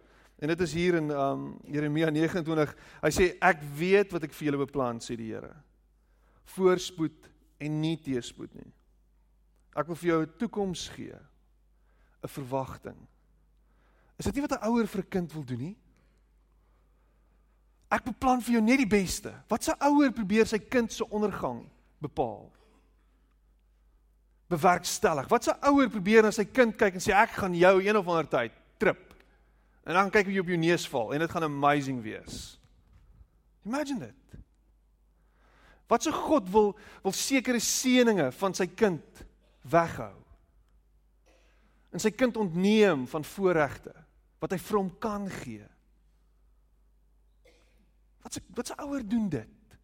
En 0.41 0.49
dit 0.49 0.63
is 0.65 0.73
hier 0.73 0.97
in 0.97 1.11
um 1.13 1.43
Jeremia 1.69 2.09
29. 2.09 2.73
Hy 3.03 3.11
sê 3.13 3.27
ek 3.39 3.61
weet 3.77 4.15
wat 4.15 4.25
ek 4.25 4.33
vir 4.35 4.49
julle 4.49 4.63
beplan 4.63 5.03
sê 5.03 5.15
die 5.19 5.29
Here. 5.29 5.53
Voorspoed 6.55 7.30
en 7.61 7.81
nie 7.81 7.97
teëspoed 8.01 8.53
nie. 8.57 8.71
Ek 9.77 9.87
wil 9.87 9.95
vir 9.95 10.09
jou 10.09 10.21
'n 10.23 10.37
toekoms 10.37 10.89
gee. 10.89 11.15
'n 12.23 12.27
Verwagting. 12.27 13.07
Is 14.17 14.25
dit 14.25 14.35
nie 14.35 14.41
wat 14.41 14.51
'n 14.51 14.67
ouer 14.67 14.87
vir 14.87 15.01
'n 15.01 15.09
kind 15.09 15.33
wil 15.33 15.43
doen 15.43 15.59
nie? 15.59 15.77
Ek 17.91 18.03
beplan 18.03 18.41
vir 18.41 18.53
jou 18.53 18.61
net 18.61 18.77
die 18.77 18.87
beste. 18.87 19.33
Wat 19.47 19.67
'n 19.67 19.83
ouer 19.83 20.11
probeer 20.11 20.45
sy 20.45 20.59
kind 20.59 20.91
se 20.91 21.09
ondergang 21.09 21.69
bepaal? 21.99 22.51
Bewerkstellig. 24.47 25.27
Wat 25.27 25.47
'n 25.47 25.67
ouer 25.67 25.89
probeer 25.89 26.23
na 26.23 26.31
sy 26.31 26.45
kind 26.45 26.77
kyk 26.77 26.93
en 26.93 26.99
sê 26.99 27.13
ek 27.13 27.29
gaan 27.29 27.53
jou 27.53 27.81
een 27.81 27.97
of 27.97 28.07
ander 28.07 28.27
tyd 28.27 28.51
trip. 28.77 29.13
En 29.85 29.93
dan 29.93 30.09
kyk 30.09 30.27
jy 30.27 30.39
op 30.39 30.47
jou 30.47 30.57
neus 30.57 30.87
val 30.87 31.13
en 31.13 31.19
dit 31.19 31.31
gaan 31.31 31.43
amazing 31.43 32.01
wees. 32.01 32.59
Imagine 33.65 33.99
dit. 33.99 34.41
Wat 35.91 36.07
'n 36.07 36.15
God 36.15 36.49
wil 36.49 36.77
wil 37.03 37.11
sekere 37.11 37.59
seënings 37.59 38.35
van 38.35 38.53
sy 38.53 38.67
kind 38.67 39.25
weghou. 39.67 40.15
En 41.91 41.99
sy 41.99 42.11
kind 42.15 42.37
ontneem 42.37 43.07
van 43.07 43.23
voorregte 43.27 43.93
wat 44.39 44.51
hy 44.51 44.57
vir 44.57 44.77
hom 44.77 44.91
kan 44.99 45.27
gee. 45.29 45.67
Wat 48.23 48.37
'n 48.37 48.45
wat 48.55 48.71
'n 48.71 48.81
ouer 48.87 49.03
doen 49.03 49.29
dit? 49.29 49.77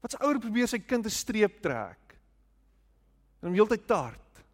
Wat 0.00 0.14
'n 0.14 0.24
ouer 0.24 0.38
probeer 0.38 0.68
sy 0.68 0.78
kind 0.78 1.06
'n 1.06 1.10
streep 1.10 1.60
trek? 1.60 2.18
En 3.42 3.48
hom 3.48 3.54
heeltyd 3.54 3.86
tart. 3.86 4.44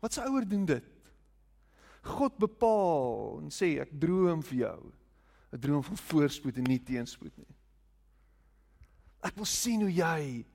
Wat 0.00 0.16
'n 0.16 0.26
ouer 0.26 0.48
doen 0.48 0.64
dit? 0.64 1.12
God 2.02 2.36
bepaal 2.38 3.38
en 3.38 3.50
sê 3.50 3.78
ek 3.78 4.00
droom 4.00 4.42
vir 4.42 4.58
jou 4.58 4.99
'n 5.52 5.58
droom 5.58 5.82
van 5.82 5.96
voorspoed 5.96 6.56
en 6.56 6.64
nie 6.64 6.82
teenspoed 6.82 7.36
nie. 7.36 7.54
Ek 9.22 9.34
wil 9.36 9.44
sien 9.44 9.80
hoe 9.80 9.92
jy 9.92 10.46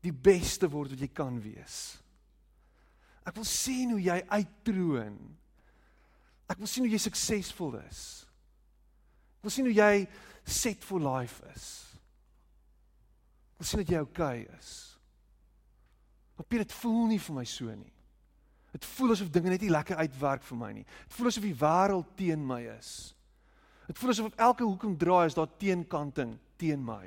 die 0.00 0.12
beste 0.12 0.68
word 0.70 0.90
wat 0.90 1.00
jy 1.00 1.08
kan 1.08 1.40
wees. 1.40 1.98
Ek 3.26 3.34
wil 3.34 3.44
sien 3.44 3.90
hoe 3.90 4.00
jy 4.02 4.22
uittroon 4.28 5.36
Ek 6.46 6.60
wil 6.62 6.70
sien 6.70 6.86
hoe 6.86 6.92
jy 6.92 7.00
suksesvol 7.02 7.74
is. 7.82 8.02
Ek 9.38 9.46
wil 9.48 9.54
sien 9.54 9.66
hoe 9.66 9.74
jy 9.74 10.06
set 10.46 10.84
for 10.86 11.02
life 11.02 11.42
is. 11.54 11.66
Ek 13.54 13.62
wil 13.62 13.70
sien 13.70 13.82
dat 13.82 13.92
jy 13.92 14.02
oukei 14.04 14.44
okay 14.44 14.58
is. 14.58 14.72
Maar 16.36 16.46
Piet, 16.46 16.66
dit 16.66 16.76
voel 16.82 17.06
nie 17.10 17.20
vir 17.22 17.38
my 17.38 17.44
so 17.48 17.74
nie. 17.74 17.92
Dit 18.76 18.86
voel 18.92 19.14
asof 19.14 19.30
dinge 19.32 19.50
net 19.50 19.62
nie 19.64 19.72
lekker 19.72 19.98
uitwerk 20.04 20.44
vir 20.44 20.58
my 20.60 20.70
nie. 20.76 20.84
Dit 20.84 21.16
voel 21.16 21.30
asof 21.32 21.46
die 21.46 21.58
wêreld 21.58 22.10
teen 22.18 22.42
my 22.46 22.60
is. 22.76 22.92
Dit 23.86 23.98
voel 23.98 24.10
asof 24.10 24.34
elke 24.36 24.64
hoek 24.64 24.82
om 24.84 24.96
draai 24.98 25.26
is 25.26 25.36
daar 25.36 25.50
teenkanting 25.58 26.34
teen 26.58 26.82
my. 26.84 27.06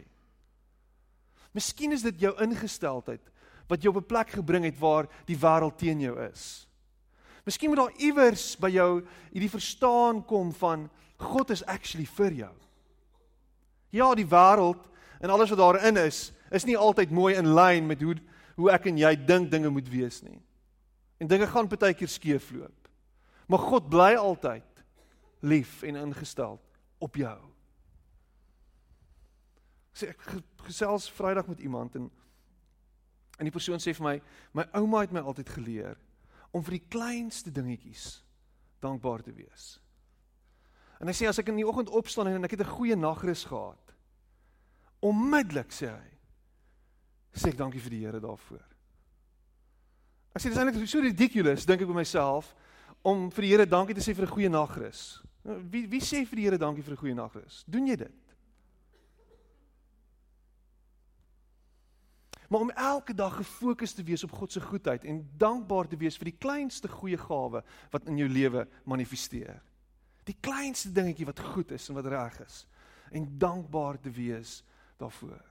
Miskien 1.56 1.92
is 1.92 2.06
dit 2.06 2.28
jou 2.28 2.34
ingesteldheid 2.44 3.24
wat 3.70 3.84
jou 3.84 3.94
op 3.94 4.02
'n 4.02 4.08
plek 4.08 4.30
gebring 4.30 4.66
het 4.66 4.80
waar 4.80 5.08
die 5.26 5.38
wêreld 5.38 5.78
teen 5.78 6.00
jou 6.00 6.16
is. 6.32 6.68
Miskien 7.46 7.70
moet 7.70 7.78
daar 7.78 8.00
iewers 8.00 8.56
by 8.58 8.70
jou 8.70 9.06
hierdie 9.32 9.50
verstaan 9.50 10.26
kom 10.26 10.54
van 10.54 10.90
God 11.18 11.50
is 11.50 11.66
actually 11.66 12.06
vir 12.06 12.32
jou. 12.32 12.56
Ja, 13.90 14.16
die 14.16 14.28
wêreld 14.28 14.88
en 15.20 15.30
alles 15.30 15.50
wat 15.50 15.58
daarin 15.58 15.98
is, 15.98 16.32
is 16.52 16.66
nie 16.66 16.78
altyd 16.78 17.12
mooi 17.12 17.36
in 17.36 17.54
lyn 17.54 17.88
met 17.88 18.02
hoe 18.02 18.16
hoe 18.60 18.72
ek 18.72 18.86
en 18.86 18.98
jy 18.98 19.16
dink 19.16 19.52
dinge 19.52 19.70
moet 19.70 19.88
wees 19.88 20.22
nie. 20.22 20.42
En 21.18 21.28
dinge 21.28 21.48
gaan 21.48 21.68
baie 21.68 21.94
keer 21.94 22.08
skeefloop. 22.08 22.90
Maar 23.48 23.60
God 23.60 23.90
bly 23.90 24.16
altyd 24.16 24.84
lief 25.40 25.84
en 25.84 25.96
ingestel 25.96 26.60
op 27.00 27.16
jou. 27.16 27.40
sê 30.00 30.14
ek 30.14 30.22
gesels 30.64 31.10
Vrydag 31.12 31.48
met 31.48 31.60
iemand 31.60 31.96
en 31.96 32.10
en 33.40 33.48
die 33.48 33.56
persoon 33.56 33.80
sê 33.80 33.94
vir 33.96 34.04
my, 34.04 34.16
my 34.54 34.66
ouma 34.76 35.02
het 35.06 35.14
my 35.16 35.22
altyd 35.24 35.50
geleer 35.56 36.00
om 36.52 36.64
vir 36.66 36.76
die 36.76 36.88
kleinste 36.92 37.52
dingetjies 37.56 38.20
dankbaar 38.84 39.24
te 39.24 39.32
wees. 39.32 39.78
En 41.00 41.08
hy 41.08 41.16
sê 41.16 41.30
as 41.30 41.40
ek 41.40 41.52
in 41.52 41.62
die 41.62 41.68
oggend 41.68 41.92
opstaan 41.96 42.28
en 42.28 42.44
ek 42.44 42.58
het 42.58 42.66
'n 42.68 42.76
goeie 42.76 42.96
nagrus 42.96 43.46
gehad, 43.48 43.96
onmiddellik 45.00 45.72
sê 45.72 45.88
hy, 45.88 46.10
sê 47.34 47.50
ek 47.50 47.58
dankie 47.58 47.80
vir 47.80 47.90
die 47.90 48.04
Here 48.06 48.20
daarvoor. 48.20 48.66
Ek 50.36 50.42
sê 50.42 50.50
dis 50.50 50.58
eintlik 50.58 50.88
so 50.88 51.00
ridiculous 51.00 51.66
dink 51.66 51.82
ek 51.82 51.88
by 51.88 51.94
myself 51.94 52.56
om 53.04 53.30
vir 53.32 53.42
die 53.42 53.52
Here 53.52 53.66
dankie 53.66 53.96
te 53.96 54.02
sê 54.02 54.14
vir 54.14 54.26
'n 54.26 54.36
goeie 54.36 54.50
nagrus. 54.50 55.24
Wie 55.50 55.88
wie 55.90 56.02
sê 56.02 56.26
vir 56.30 56.38
die 56.38 56.46
Here 56.46 56.58
dankie 56.58 56.84
vir 56.84 56.94
'n 56.94 57.02
goeie 57.02 57.16
nagrus? 57.16 57.64
Doen 57.66 57.88
jy 57.88 57.96
dit? 57.96 58.30
Maar 62.50 62.60
om 62.60 62.72
elke 62.72 63.14
dag 63.14 63.36
gefokus 63.36 63.94
te 63.94 64.04
wees 64.04 64.24
op 64.24 64.32
God 64.32 64.52
se 64.52 64.62
goedheid 64.62 65.04
en 65.04 65.30
dankbaar 65.38 65.88
te 65.88 65.98
wees 65.98 66.18
vir 66.18 66.32
die 66.32 66.38
kleinste 66.38 66.88
goeie 66.88 67.18
gawe 67.18 67.64
wat 67.92 68.08
in 68.08 68.18
jou 68.18 68.30
lewe 68.30 68.68
manifesteer. 68.84 69.62
Die 70.24 70.38
kleinste 70.42 70.92
dingetjie 70.92 71.26
wat 71.26 71.40
goed 71.40 71.72
is 71.72 71.90
en 71.90 71.96
wat 71.96 72.06
reg 72.06 72.40
is 72.46 72.66
en 73.12 73.38
dankbaar 73.38 74.00
te 74.00 74.10
wees 74.10 74.64
daarvoor. 74.98 75.46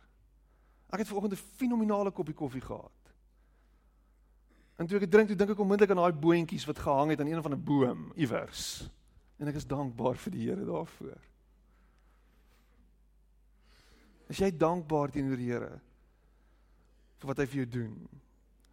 Ek 0.91 0.99
het 0.99 1.09
vanoggend 1.09 1.33
'n 1.33 1.45
fenominale 1.57 2.11
koppie 2.11 2.35
koffie 2.35 2.61
gehad. 2.61 2.93
En 4.77 4.87
toe 4.87 4.97
ek 4.97 5.01
dit 5.01 5.11
drink, 5.11 5.29
toe 5.29 5.37
dink 5.37 5.51
ek 5.51 5.59
onmiddellik 5.59 5.91
aan 5.91 6.03
daai 6.03 6.13
boontjies 6.13 6.67
wat 6.67 6.79
gehang 6.79 7.11
het 7.11 7.21
aan 7.21 7.27
een 7.27 7.43
van 7.43 7.53
'n 7.53 7.65
boom 7.65 8.13
iewers. 8.15 8.91
En 9.39 9.51
ek 9.51 9.59
is 9.61 9.69
dankbaar 9.69 10.19
vir 10.19 10.35
die 10.35 10.47
Here 10.49 10.65
daarvoor. 10.67 11.19
Is 14.29 14.41
jy 14.43 14.51
dankbaar 14.53 15.13
teenoor 15.15 15.41
die 15.41 15.51
Here 15.51 15.75
vir 17.19 17.31
wat 17.31 17.43
hy 17.43 17.47
vir 17.51 17.63
jou 17.63 17.69
doen? 17.81 17.95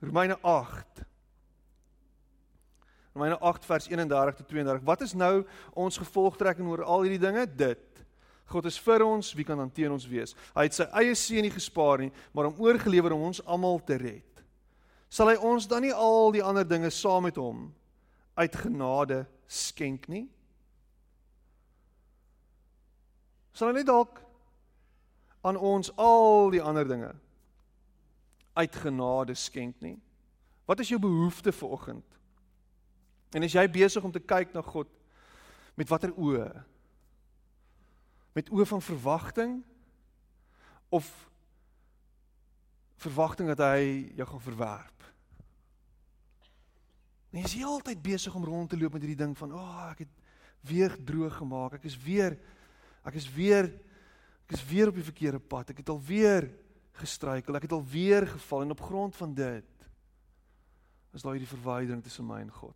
Romeine 0.05 0.37
8 0.43 1.05
Romeine 3.15 3.37
8 3.39 3.65
vers 3.65 3.87
31 3.87 4.35
tot 4.35 4.47
32. 4.51 4.81
Wat 4.83 5.01
is 5.01 5.13
nou 5.15 5.45
ons 5.71 5.97
gevolgtrekking 6.01 6.67
oor 6.67 6.83
al 6.83 7.05
hierdie 7.05 7.21
dinge? 7.21 7.45
Dit 7.47 8.03
God 8.51 8.67
is 8.69 8.77
vir 8.77 9.01
ons, 9.01 9.31
wie 9.33 9.45
kan 9.47 9.57
dan 9.57 9.71
teen 9.73 9.93
ons 9.93 10.05
wees? 10.05 10.35
Hy 10.53 10.67
het 10.67 10.75
sy 10.77 10.85
eie 10.99 11.15
seun 11.17 11.47
nie 11.47 11.53
gespaar 11.53 12.03
nie, 12.03 12.11
maar 12.35 12.49
hom 12.49 12.59
oorgelewer 12.61 13.15
om 13.15 13.23
ons 13.31 13.41
almal 13.41 13.79
te 13.87 13.97
red. 13.97 14.43
Sal 15.09 15.31
hy 15.31 15.37
ons 15.39 15.65
dan 15.69 15.85
nie 15.85 15.93
al 15.95 16.33
die 16.35 16.43
ander 16.45 16.67
dinge 16.67 16.91
saam 16.93 17.25
met 17.25 17.39
hom 17.41 17.69
uit 18.35 18.57
genade 18.59 19.23
skenk 19.47 20.09
nie? 20.11 20.25
Sal 23.55 23.71
hy 23.71 23.79
nie 23.79 23.87
dalk 23.87 24.19
aan 25.45 25.57
ons 25.57 25.91
al 26.01 26.51
die 26.51 26.61
ander 26.61 26.87
dinge 26.87 27.13
uit 28.55 28.75
genade 28.83 29.35
skenk 29.39 29.79
nie? 29.83 29.97
Wat 30.67 30.79
is 30.83 30.91
jou 30.91 30.99
behoefte 30.99 31.53
vir 31.55 31.73
oggend? 31.75 32.19
En 33.35 33.43
as 33.43 33.55
jy 33.55 33.65
besig 33.71 34.03
om 34.03 34.13
te 34.13 34.23
kyk 34.23 34.53
na 34.55 34.63
God 34.65 34.89
met 35.75 35.89
watter 35.91 36.13
oë? 36.15 36.49
met 38.35 38.51
oë 38.51 38.65
van 38.67 38.83
verwagting 38.83 39.55
of 40.91 41.07
verwagting 42.99 43.47
dat 43.53 43.63
hy 43.63 44.11
jou 44.17 44.27
gaan 44.27 44.43
verwerp. 44.43 45.05
En 47.31 47.39
jy 47.39 47.47
is 47.47 47.55
heeltyd 47.59 48.01
besig 48.03 48.35
om 48.35 48.47
rond 48.47 48.69
te 48.69 48.79
loop 48.79 48.95
met 48.95 49.03
hierdie 49.03 49.23
ding 49.23 49.35
van, 49.37 49.51
"Ag, 49.51 49.59
oh, 49.59 49.91
ek 49.91 50.03
het 50.03 50.13
weer 50.61 50.97
droog 51.03 51.35
gemaak. 51.37 51.73
Ek 51.73 51.83
is 51.83 51.97
weer 51.97 52.39
ek 53.05 53.19
is 53.21 53.27
weer 53.33 53.69
ek 54.45 54.57
is 54.57 54.65
weer 54.69 54.91
op 54.91 54.97
die 54.97 55.05
verkeerde 55.05 55.39
pad. 55.41 55.71
Ek 55.73 55.81
het 55.81 55.89
al 55.89 56.01
weer 56.05 56.49
gestruikel. 56.99 57.55
Ek 57.57 57.65
het 57.65 57.73
al 57.73 57.85
weer 57.89 58.27
geval 58.29 58.61
en 58.61 58.75
op 58.75 58.81
grond 58.81 59.15
van 59.17 59.33
dit 59.33 59.71
is 61.15 61.23
daar 61.23 61.37
hierdie 61.37 61.49
verwydering 61.49 62.03
tussen 62.03 62.27
my 62.27 62.41
en 62.43 62.51
God. 62.51 62.75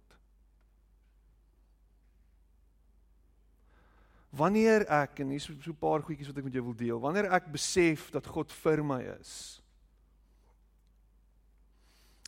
Wanneer 4.30 4.86
ek 4.94 5.20
en 5.24 5.34
hier 5.34 5.42
so 5.42 5.54
'n 5.54 5.76
paar 5.76 6.02
goedjies 6.02 6.28
wat 6.28 6.38
ek 6.38 6.44
met 6.44 6.54
jou 6.54 6.64
wil 6.64 6.76
deel. 6.76 7.00
Wanneer 7.00 7.32
ek 7.34 7.52
besef 7.52 8.10
dat 8.12 8.28
God 8.28 8.52
vir 8.52 8.84
my 8.84 9.02
is. 9.20 9.62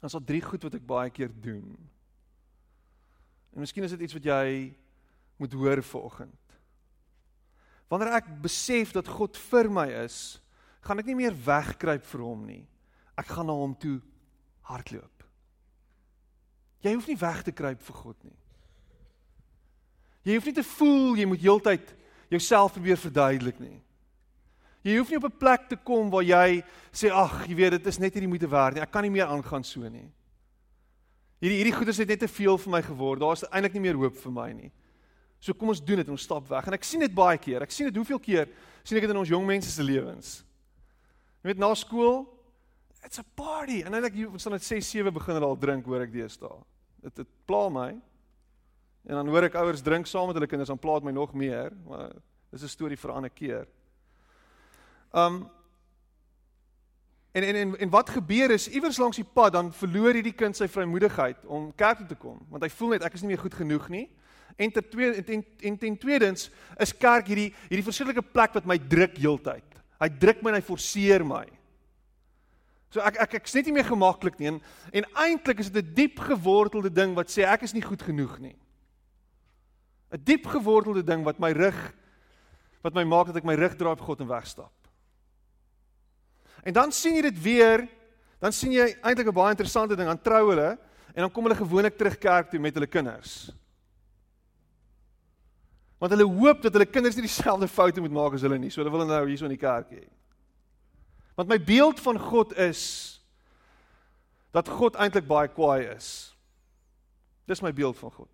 Dan 0.01 0.09
is 0.09 0.11
daar 0.11 0.25
drie 0.25 0.41
goed 0.41 0.63
wat 0.63 0.73
ek 0.73 0.85
baie 0.85 1.09
keer 1.09 1.29
doen. 1.29 1.77
En 3.53 3.59
miskien 3.59 3.83
is 3.83 3.91
dit 3.91 4.01
iets 4.01 4.13
wat 4.13 4.23
jy 4.23 4.73
moet 5.37 5.53
hoor 5.53 5.83
vanoggend. 5.83 6.40
Wanneer 7.91 8.15
ek 8.21 8.29
besef 8.41 8.93
dat 8.95 9.09
God 9.11 9.35
vir 9.51 9.67
my 9.69 9.89
is, 10.05 10.39
gaan 10.81 11.01
ek 11.01 11.09
nie 11.11 11.17
meer 11.19 11.35
wegkruip 11.35 12.05
vir 12.07 12.23
hom 12.23 12.45
nie. 12.47 12.61
Ek 13.19 13.27
gaan 13.35 13.49
na 13.51 13.55
hom 13.57 13.73
toe 13.75 13.97
hardloop. 14.71 15.25
Jy 16.81 16.95
hoef 16.95 17.09
nie 17.11 17.19
weg 17.19 17.43
te 17.45 17.53
kruip 17.53 17.81
vir 17.83 17.97
God 17.99 18.17
nie. 18.23 18.37
Jy 20.25 20.37
hoef 20.37 20.47
nie 20.47 20.55
te 20.55 20.65
voel 20.77 21.19
jy 21.19 21.27
moet 21.29 21.43
heeltyd 21.43 21.93
jouself 22.31 22.77
probeer 22.77 22.99
verduidelik 23.01 23.59
nie. 23.61 23.77
Jy 24.85 24.95
hoef 24.97 25.11
nie 25.11 25.19
op 25.19 25.27
'n 25.27 25.37
plek 25.37 25.67
te 25.69 25.75
kom 25.75 26.09
waar 26.09 26.23
jy 26.23 26.63
sê 26.91 27.11
ag, 27.11 27.45
jy 27.47 27.55
weet 27.55 27.71
dit 27.71 27.87
is 27.87 27.99
net 27.99 28.13
nie 28.15 28.21
die 28.21 28.27
moeite 28.27 28.49
werd 28.49 28.75
nie. 28.75 28.81
Ek 28.81 28.91
kan 28.91 29.03
nie 29.03 29.11
meer 29.11 29.27
aangaan 29.27 29.63
so 29.63 29.81
nie. 29.81 30.09
Hierdie 31.41 31.57
hierdie 31.57 31.77
goeders 31.77 31.97
het 31.97 32.07
net 32.07 32.19
te 32.19 32.27
veel 32.27 32.57
vir 32.57 32.71
my 32.71 32.81
geword. 32.81 33.19
Daar 33.19 33.33
is 33.33 33.43
eintlik 33.51 33.73
nie 33.73 33.81
meer 33.81 33.95
hoop 33.95 34.15
vir 34.15 34.31
my 34.31 34.53
nie. 34.53 34.71
So 35.41 35.57
kom 35.57 35.73
ons 35.73 35.81
doen 35.81 35.97
dit 35.97 36.05
en 36.05 36.13
ons 36.13 36.27
stap 36.27 36.45
weg. 36.51 36.67
En 36.69 36.77
ek 36.77 36.85
sien 36.85 37.01
dit 37.01 37.13
baie 37.13 37.39
keer. 37.41 37.65
Ek 37.65 37.73
sien 37.73 37.89
dit 37.89 37.97
hoeveel 37.97 38.21
keer 38.21 38.51
sien 38.85 38.97
ek 38.97 39.07
dit 39.07 39.13
in 39.13 39.21
ons 39.21 39.29
jong 39.29 39.45
mense 39.45 39.69
se 39.73 39.83
lewens. 39.85 40.35
Jy 41.41 41.49
weet 41.49 41.61
na 41.61 41.71
skool, 41.77 42.23
it's 43.01 43.17
a 43.17 43.25
party. 43.35 43.81
En 43.81 43.95
dan 43.95 44.05
ek 44.05 44.19
ons 44.29 44.45
dan 44.45 44.59
6, 44.61 44.85
7 44.85 45.13
begin 45.13 45.37
hulle 45.37 45.49
al 45.49 45.57
drink, 45.57 45.89
hoor 45.89 46.05
ek 46.05 46.13
deesdae. 46.13 46.59
Dit 47.01 47.23
dit 47.23 47.31
pla 47.49 47.65
my. 47.73 47.89
En 49.09 49.17
dan 49.17 49.31
hoor 49.33 49.49
ek 49.49 49.57
ouers 49.57 49.81
drink 49.81 50.09
saam 50.09 50.29
met 50.29 50.37
hulle 50.37 50.49
kinders, 50.49 50.69
dan 50.69 50.81
plaat 50.81 51.05
my 51.05 51.13
nog 51.15 51.33
meer, 51.33 51.73
maar 51.87 52.13
dis 52.53 52.63
'n 52.63 52.67
storie 52.67 52.97
vir 52.97 53.11
'n 53.11 53.15
ander 53.15 53.29
keer. 53.33 53.67
Um 55.13 55.49
en, 57.33 57.43
en 57.43 57.55
en 57.55 57.77
en 57.77 57.89
wat 57.89 58.09
gebeur 58.09 58.51
is 58.51 58.67
iewers 58.67 58.97
langs 58.97 59.15
die 59.15 59.25
pad 59.33 59.53
dan 59.53 59.73
verloor 59.73 60.13
hierdie 60.13 60.35
kind 60.35 60.55
sy 60.55 60.67
vrymoedigheid 60.67 61.45
om 61.45 61.73
kerk 61.75 61.97
toe 61.97 62.07
te 62.07 62.15
kom, 62.15 62.45
want 62.49 62.63
hy 62.63 62.69
voel 62.69 62.89
net 62.89 63.03
ek 63.03 63.13
is 63.13 63.21
nie 63.21 63.27
meer 63.27 63.41
goed 63.41 63.53
genoeg 63.53 63.89
nie. 63.89 64.09
En 64.57 64.71
ter 64.71 64.83
tweede 64.89 65.17
en 65.17 65.23
ten, 65.23 65.45
en 65.61 65.77
ten 65.77 65.97
tweedens 65.97 66.49
is 66.79 66.93
kerk 66.97 67.27
hierdie 67.27 67.53
hierdie 67.69 67.87
verskillike 67.87 68.21
plek 68.21 68.53
wat 68.53 68.65
my 68.65 68.77
druk 68.77 69.17
heeltyd. 69.17 69.79
Hy 70.01 70.09
druk 70.09 70.41
my 70.41 70.51
en 70.51 70.59
hy 70.59 70.65
forceer 70.65 71.23
my. 71.25 71.45
So 72.91 72.99
ek 72.99 73.21
ek 73.23 73.37
ek's 73.39 73.55
net 73.55 73.69
nie 73.69 73.77
meer 73.77 73.87
gemaklik 73.87 74.39
nie 74.39 74.49
en, 74.51 74.59
en 74.91 75.07
eintlik 75.23 75.61
is 75.63 75.71
dit 75.71 75.85
'n 75.85 75.93
diep 75.95 76.19
gewortelde 76.19 76.91
ding 76.91 77.15
wat 77.15 77.29
sê 77.31 77.47
ek 77.47 77.63
is 77.63 77.73
nie 77.73 77.85
goed 77.85 78.01
genoeg 78.01 78.39
nie. 78.39 78.55
'n 80.11 80.23
diep 80.23 80.45
gewortelde 80.45 81.03
ding 81.03 81.23
wat 81.23 81.39
my 81.39 81.51
rug 81.51 81.77
wat 82.83 82.93
my 82.93 83.03
maak 83.03 83.27
dat 83.27 83.37
ek 83.37 83.47
my 83.47 83.55
rug 83.55 83.75
draai 83.77 83.93
op 83.93 84.01
God 84.01 84.19
en 84.19 84.27
wegstap. 84.27 84.73
En 86.65 86.73
dan 86.73 86.91
sien 86.91 87.15
jy 87.15 87.21
dit 87.29 87.41
weer, 87.41 87.87
dan 88.41 88.51
sien 88.51 88.73
jy 88.73 88.97
eintlik 89.01 89.27
'n 89.27 89.33
baie 89.33 89.53
interessante 89.53 89.95
ding, 89.95 90.07
dan 90.07 90.21
trou 90.21 90.49
hulle 90.49 90.77
en 91.15 91.21
dan 91.21 91.31
kom 91.31 91.43
hulle 91.43 91.55
gewoonlik 91.55 91.97
terug 91.97 92.17
kerk 92.17 92.49
toe 92.49 92.59
met 92.59 92.73
hulle 92.73 92.87
kinders. 92.87 93.51
Want 96.01 96.15
hulle 96.15 96.25
hoop 96.25 96.63
dat 96.65 96.73
hulle 96.73 96.89
kinders 96.89 97.15
nie 97.15 97.27
dieselfde 97.27 97.67
foute 97.69 98.01
moet 98.01 98.13
maak 98.15 98.33
as 98.33 98.41
hulle 98.41 98.57
nie, 98.57 98.71
so 98.73 98.81
hulle 98.81 98.93
wil 98.93 99.05
nou 99.05 99.21
hierso 99.27 99.45
in 99.45 99.53
die 99.53 99.61
kerk 99.61 99.91
hê. 99.93 100.07
Want 101.37 101.51
my 101.51 101.59
beeld 101.61 102.01
van 102.01 102.17
God 102.19 102.55
is 102.57 102.81
dat 104.51 104.69
God 104.69 104.97
eintlik 104.97 105.27
baie 105.29 105.51
kwaai 105.53 105.91
is. 105.93 106.09
Dis 107.45 107.61
my 107.61 107.69
beeld 107.73 107.99
van 108.01 108.11
God. 108.17 108.31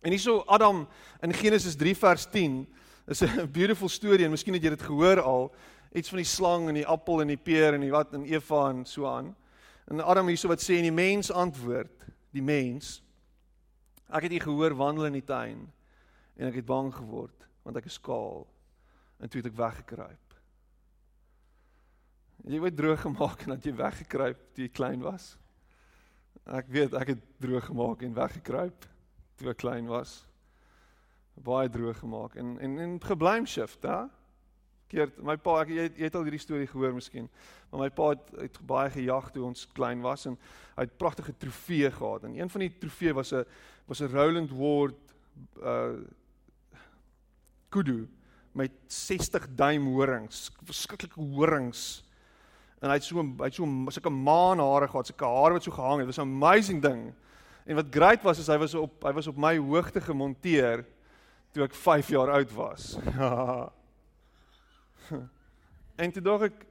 En 0.00 0.16
hierso 0.16 0.40
Adam 0.48 0.86
in 1.22 1.36
Genesis 1.36 1.76
3 1.76 1.94
vers 2.00 2.24
10 2.32 2.62
is 3.12 3.22
'n 3.22 3.44
beautiful 3.58 3.88
storie 3.88 4.24
en 4.24 4.32
miskien 4.32 4.56
het 4.56 4.64
jy 4.64 4.70
dit 4.70 4.88
gehoor 4.88 5.20
al, 5.20 5.52
iets 5.92 6.08
van 6.08 6.24
die 6.24 6.28
slang 6.28 6.68
en 6.68 6.74
die 6.74 6.88
appel 6.88 7.20
en 7.20 7.28
die 7.28 7.36
peer 7.40 7.74
en 7.74 7.84
die 7.84 7.92
wat 7.92 8.14
en 8.14 8.24
Eva 8.24 8.70
en 8.70 8.84
so 8.86 9.06
aan. 9.06 9.34
En 9.92 10.00
Adam 10.00 10.26
hierso 10.26 10.48
wat 10.48 10.64
sê 10.64 10.80
en 10.80 10.88
die 10.88 10.92
mens 11.04 11.30
antwoord, 11.30 12.08
die 12.32 12.42
mens 12.42 13.02
Ek 14.08 14.22
het 14.24 14.32
u 14.32 14.38
gehoor 14.40 14.72
wandel 14.72 15.04
in 15.04 15.18
die 15.18 15.24
tuin 15.24 15.68
en 16.38 16.48
ek 16.48 16.60
het 16.62 16.68
bang 16.68 16.92
geword 16.94 17.46
want 17.66 17.76
ek 17.76 17.90
is 17.90 17.98
kaal 18.00 18.46
en 19.18 19.28
toe 19.28 19.42
het 19.42 19.50
ek 19.50 19.58
weggekruip. 19.58 20.34
Jy 22.48 22.60
word 22.62 22.76
droog 22.78 23.00
gemaak 23.02 23.42
en 23.44 23.56
dat 23.56 23.66
jy 23.66 23.74
weggekruip 23.76 24.44
toe 24.54 24.64
jy 24.64 24.70
klein 24.72 25.02
was. 25.04 25.32
Ek 26.46 26.70
weet 26.72 26.94
ek 26.96 27.12
het 27.12 27.24
droog 27.42 27.66
gemaak 27.68 28.04
en 28.06 28.14
weggekruip 28.16 28.86
toe 29.36 29.50
ek 29.52 29.58
klein 29.60 29.90
was. 29.90 30.22
Baie 31.34 31.68
droog 31.70 31.98
gemaak 32.00 32.38
en 32.38 32.54
en 32.62 32.78
en 32.86 32.94
geblame 33.02 33.50
shift, 33.50 33.82
hè? 33.82 34.06
Keer 34.88 35.10
my 35.20 35.34
pa, 35.36 35.58
ek 35.66 35.74
jy, 35.74 35.84
jy 35.98 36.06
het 36.08 36.14
al 36.16 36.24
hierdie 36.24 36.40
storie 36.40 36.68
gehoor 36.70 36.94
miskien. 36.96 37.26
Maar 37.68 37.82
my 37.82 37.88
pa 37.92 38.06
het, 38.14 38.30
het 38.40 38.54
baie 38.70 38.88
gejag 38.94 39.28
toe 39.34 39.44
ons 39.44 39.66
klein 39.76 40.00
was 40.00 40.24
en 40.30 40.38
hy 40.78 40.86
het 40.86 40.94
pragtige 40.96 41.34
trofee 41.36 41.90
gehad. 41.92 42.24
En 42.24 42.38
een 42.38 42.54
van 42.54 42.64
die 42.64 42.72
trofee 42.80 43.12
was 43.12 43.34
'n 43.34 43.44
was 43.90 44.00
'n 44.00 44.14
Roland 44.14 44.50
Ward 44.50 44.96
uh 45.60 45.98
kudu 47.68 48.08
met 48.58 48.74
60 48.86 49.46
duim 49.54 49.86
horings, 49.94 50.48
verskriklike 50.66 51.22
horings. 51.36 52.02
En 52.82 52.90
hy 52.90 52.98
het 52.98 53.06
so 53.06 53.22
hy 53.22 53.48
het 53.48 53.58
so 53.58 53.94
sulke 53.94 54.12
maanhare 54.12 54.88
gehad, 54.90 55.10
sulke 55.10 55.28
hare 55.28 55.58
wat 55.58 55.66
so 55.66 55.74
gehang 55.74 56.00
het. 56.00 56.06
Dit 56.06 56.16
was 56.16 56.24
'n 56.24 56.28
amazing 56.28 56.82
ding. 56.82 57.12
En 57.66 57.74
wat 57.74 57.86
great 57.90 58.22
was 58.22 58.38
is 58.38 58.46
hy 58.46 58.58
was 58.58 58.74
op 58.74 59.04
hy 59.04 59.12
was 59.12 59.26
op 59.26 59.36
my 59.36 59.58
hoogte 59.58 60.00
gemonteer 60.00 60.84
toe 61.52 61.64
ek 61.64 61.74
5 61.74 62.08
jaar 62.08 62.30
oud 62.30 62.52
was. 62.52 62.96
en 66.02 66.12
toe 66.12 66.22
dink 66.22 66.42
ek 66.42 66.66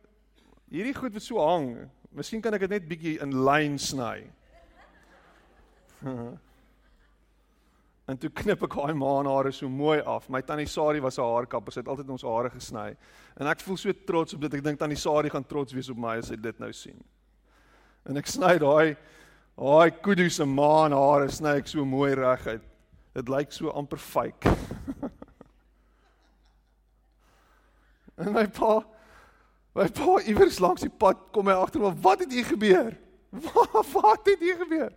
hierdie 0.69 0.95
goed 0.95 1.13
wat 1.13 1.23
so 1.23 1.39
hang, 1.39 1.89
miskien 2.11 2.41
kan 2.41 2.53
ek 2.53 2.59
dit 2.59 2.69
net 2.69 2.87
bietjie 2.87 3.21
in 3.21 3.43
lyn 3.43 3.77
sny. 3.77 4.31
en 8.07 8.15
toe 8.15 8.29
knip 8.31 8.61
ek 8.63 8.75
haar 8.79 8.95
maanhare 8.95 9.51
so 9.51 9.67
mooi 9.69 9.99
af. 10.07 10.29
My 10.31 10.41
tannie 10.41 10.67
Sari 10.67 11.01
was 11.03 11.17
'n 11.19 11.23
haarkapper, 11.23 11.71
sy 11.73 11.79
het 11.81 11.87
altyd 11.87 12.09
ons 12.09 12.23
hare 12.23 12.49
gesny. 12.49 12.95
En 13.37 13.47
ek 13.47 13.59
voel 13.59 13.77
so 13.77 13.91
trots 14.05 14.33
op 14.33 14.41
dit. 14.41 14.53
Ek 14.53 14.63
dink 14.63 14.79
tannie 14.79 14.97
Sari 14.97 15.29
gaan 15.29 15.43
trots 15.43 15.73
wees 15.73 15.89
op 15.89 15.97
my 15.97 16.17
as 16.17 16.27
sy 16.27 16.35
dit 16.35 16.59
nou 16.59 16.71
sien. 16.73 17.03
En 18.05 18.17
ek 18.17 18.27
sny 18.27 18.57
daai 18.57 18.95
daai 19.57 19.91
kudu 20.01 20.29
se 20.29 20.45
maanhare 20.45 21.29
sny 21.29 21.57
ek 21.57 21.67
so 21.67 21.85
mooi 21.85 22.13
reguit. 22.15 22.61
Dit 23.13 23.29
lyk 23.29 23.51
so 23.51 23.69
amper 23.71 23.97
fake. 23.97 24.45
en 28.17 28.33
my 28.33 28.45
pa 28.47 28.83
my 29.75 29.87
pa 29.89 30.19
iewers 30.25 30.59
langs 30.59 30.81
die 30.81 30.89
pad 30.89 31.17
kom 31.33 31.47
hy 31.47 31.53
agter 31.53 31.81
maar 31.81 31.95
wat 32.01 32.19
het 32.19 32.31
hier 32.31 32.45
gebeur? 32.45 32.97
Wat 33.31 33.85
wat 33.91 34.25
het 34.25 34.39
hier 34.39 34.55
gebeur? 34.55 34.93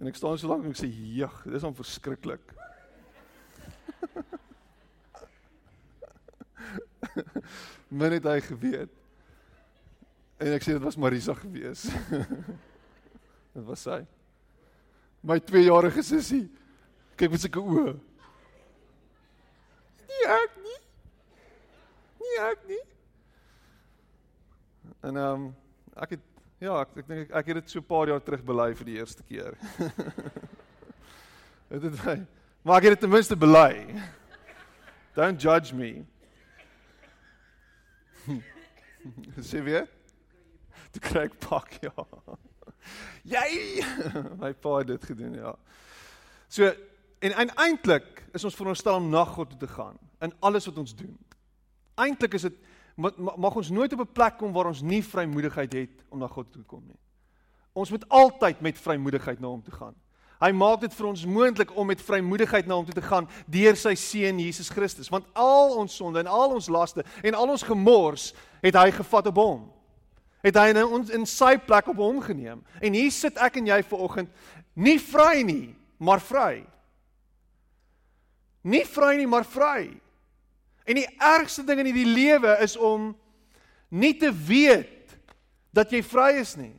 En 0.00 0.06
ek 0.10 0.16
staan 0.18 0.38
so 0.38 0.48
lank 0.50 0.64
en 0.64 0.70
ek 0.74 0.80
sê, 0.80 0.88
"Jeg, 0.90 1.30
dis 1.44 1.64
om 1.64 1.74
verskriklik." 1.74 2.54
Men 7.98 8.12
het 8.12 8.24
hy 8.24 8.40
geweet. 8.40 8.90
En 10.42 10.52
ek 10.52 10.62
sê 10.62 10.72
dit 10.74 10.82
was 10.82 10.96
Marisa 10.96 11.34
gewees. 11.38 11.84
dit 13.54 13.64
was 13.64 13.80
sy. 13.86 14.06
My 15.22 15.38
2-jarige 15.40 16.02
sussie. 16.02 16.50
Kyk 17.16 17.30
met 17.30 17.40
sulke 17.44 17.62
oë. 17.62 17.94
Nie 20.10 20.24
ek 20.34 20.52
nie. 20.64 20.80
Nie 22.24 22.38
ek 22.50 22.66
nie. 22.68 22.84
En 25.04 25.16
ehm 25.16 25.34
um, 25.46 25.54
ek 25.94 26.16
het 26.16 26.33
Ja, 26.64 26.78
ek 26.80 26.94
ek 27.02 27.08
dink 27.10 27.26
ek, 27.26 27.32
ek 27.36 27.48
het 27.50 27.58
dit 27.60 27.72
so 27.74 27.82
'n 27.82 27.84
paar 27.84 28.08
jaar 28.08 28.22
terug 28.24 28.40
bely 28.40 28.70
vir 28.72 28.86
die 28.88 28.96
eerste 28.96 29.22
keer. 29.22 29.52
dit 31.72 31.82
het 31.82 32.04
my 32.04 32.14
maar 32.64 32.78
ek 32.78 32.86
het 32.86 32.94
dit 32.94 33.00
ten 33.04 33.10
minste 33.12 33.36
bely. 33.36 33.84
Don't 35.14 35.42
judge 35.42 35.74
me. 35.76 36.06
Sê 39.50 39.60
weer? 39.60 39.84
Die 40.96 41.04
kry 41.04 41.28
pak 41.28 41.76
ja. 41.84 42.06
Jy 43.28 43.84
my 44.40 44.54
pa 44.54 44.78
het 44.78 44.88
dit 44.94 45.04
gedoen 45.04 45.34
ja. 45.36 45.52
So 46.48 46.72
en 47.20 47.52
eintlik 47.60 48.24
is 48.32 48.44
ons 48.44 48.56
veronderstel 48.56 48.96
om 49.02 49.10
na 49.12 49.24
God 49.24 49.52
toe 49.52 49.58
te 49.66 49.68
gaan 49.68 50.00
in 50.24 50.32
alles 50.40 50.64
wat 50.70 50.80
ons 50.80 50.96
doen. 50.96 51.18
Eintlik 52.00 52.40
is 52.40 52.48
dit 52.48 52.56
mag 52.96 53.56
ons 53.56 53.70
nooit 53.70 53.92
op 53.92 54.00
'n 54.00 54.12
plek 54.12 54.38
kom 54.38 54.52
waar 54.52 54.66
ons 54.66 54.82
nie 54.82 55.02
vrymoedigheid 55.02 55.72
het 55.72 56.04
om 56.08 56.18
na 56.18 56.28
God 56.28 56.52
toe 56.52 56.62
te 56.62 56.68
kom 56.68 56.82
nie. 56.86 56.98
Ons 57.72 57.90
moet 57.90 58.08
altyd 58.08 58.60
met 58.60 58.78
vrymoedigheid 58.78 59.40
na 59.40 59.48
hom 59.48 59.62
toe 59.62 59.74
gaan. 59.74 59.94
Hy 60.40 60.50
maak 60.52 60.80
dit 60.80 60.94
vir 60.94 61.06
ons 61.06 61.24
moontlik 61.26 61.76
om 61.76 61.86
met 61.86 62.02
vrymoedigheid 62.02 62.66
na 62.66 62.74
hom 62.74 62.84
toe 62.84 62.94
te 62.94 63.02
gaan 63.02 63.28
deur 63.46 63.76
sy 63.76 63.94
seun 63.94 64.38
Jesus 64.38 64.68
Christus, 64.68 65.08
want 65.08 65.26
al 65.32 65.76
ons 65.78 65.94
sonde 65.96 66.20
en 66.20 66.26
al 66.26 66.56
ons 66.58 66.68
laste 66.68 67.04
en 67.22 67.34
al 67.34 67.54
ons 67.54 67.62
gemors 67.62 68.34
het 68.62 68.74
hy 68.74 68.90
gevat 68.90 69.30
op 69.32 69.40
hom. 69.40 69.62
Het 70.44 70.58
hy 70.60 70.66
in 70.74 70.82
ons 70.84 71.10
in 71.10 71.24
sy 71.26 71.54
plek 71.56 71.88
op 71.88 71.96
hom 71.96 72.20
geneem. 72.20 72.60
En 72.80 72.92
hier 72.92 73.10
sit 73.14 73.38
ek 73.40 73.56
en 73.56 73.66
jy 73.72 73.80
vanoggend 73.88 74.30
nie 74.74 74.98
vry 75.00 75.42
nie, 75.46 75.74
maar 75.98 76.20
vry. 76.20 76.66
Nie 78.64 78.84
vry 78.88 79.16
nie, 79.16 79.28
maar 79.28 79.46
vry. 79.48 79.94
En 80.84 80.98
die 81.00 81.08
ergste 81.16 81.64
ding 81.64 81.80
in 81.80 81.90
hierdie 81.90 82.12
lewe 82.12 82.56
is 82.64 82.76
om 82.76 83.12
nie 83.88 84.14
te 84.20 84.30
weet 84.32 85.14
dat 85.74 85.92
jy 85.92 86.02
vry 86.04 86.34
is 86.40 86.54
nie. 86.60 86.74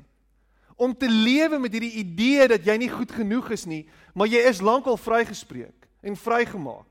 Om 0.75 0.93
te 0.97 1.09
lewe 1.09 1.59
met 1.59 1.73
hierdie 1.73 2.03
idee 2.03 2.47
dat 2.51 2.65
jy 2.67 2.75
nie 2.77 2.91
goed 2.91 3.11
genoeg 3.15 3.49
is 3.55 3.65
nie, 3.65 3.85
maar 4.13 4.27
jy 4.27 4.43
is 4.49 4.63
lankal 4.63 4.97
vrygespreek 4.99 5.87
en 6.05 6.19
vrygemaak. 6.19 6.89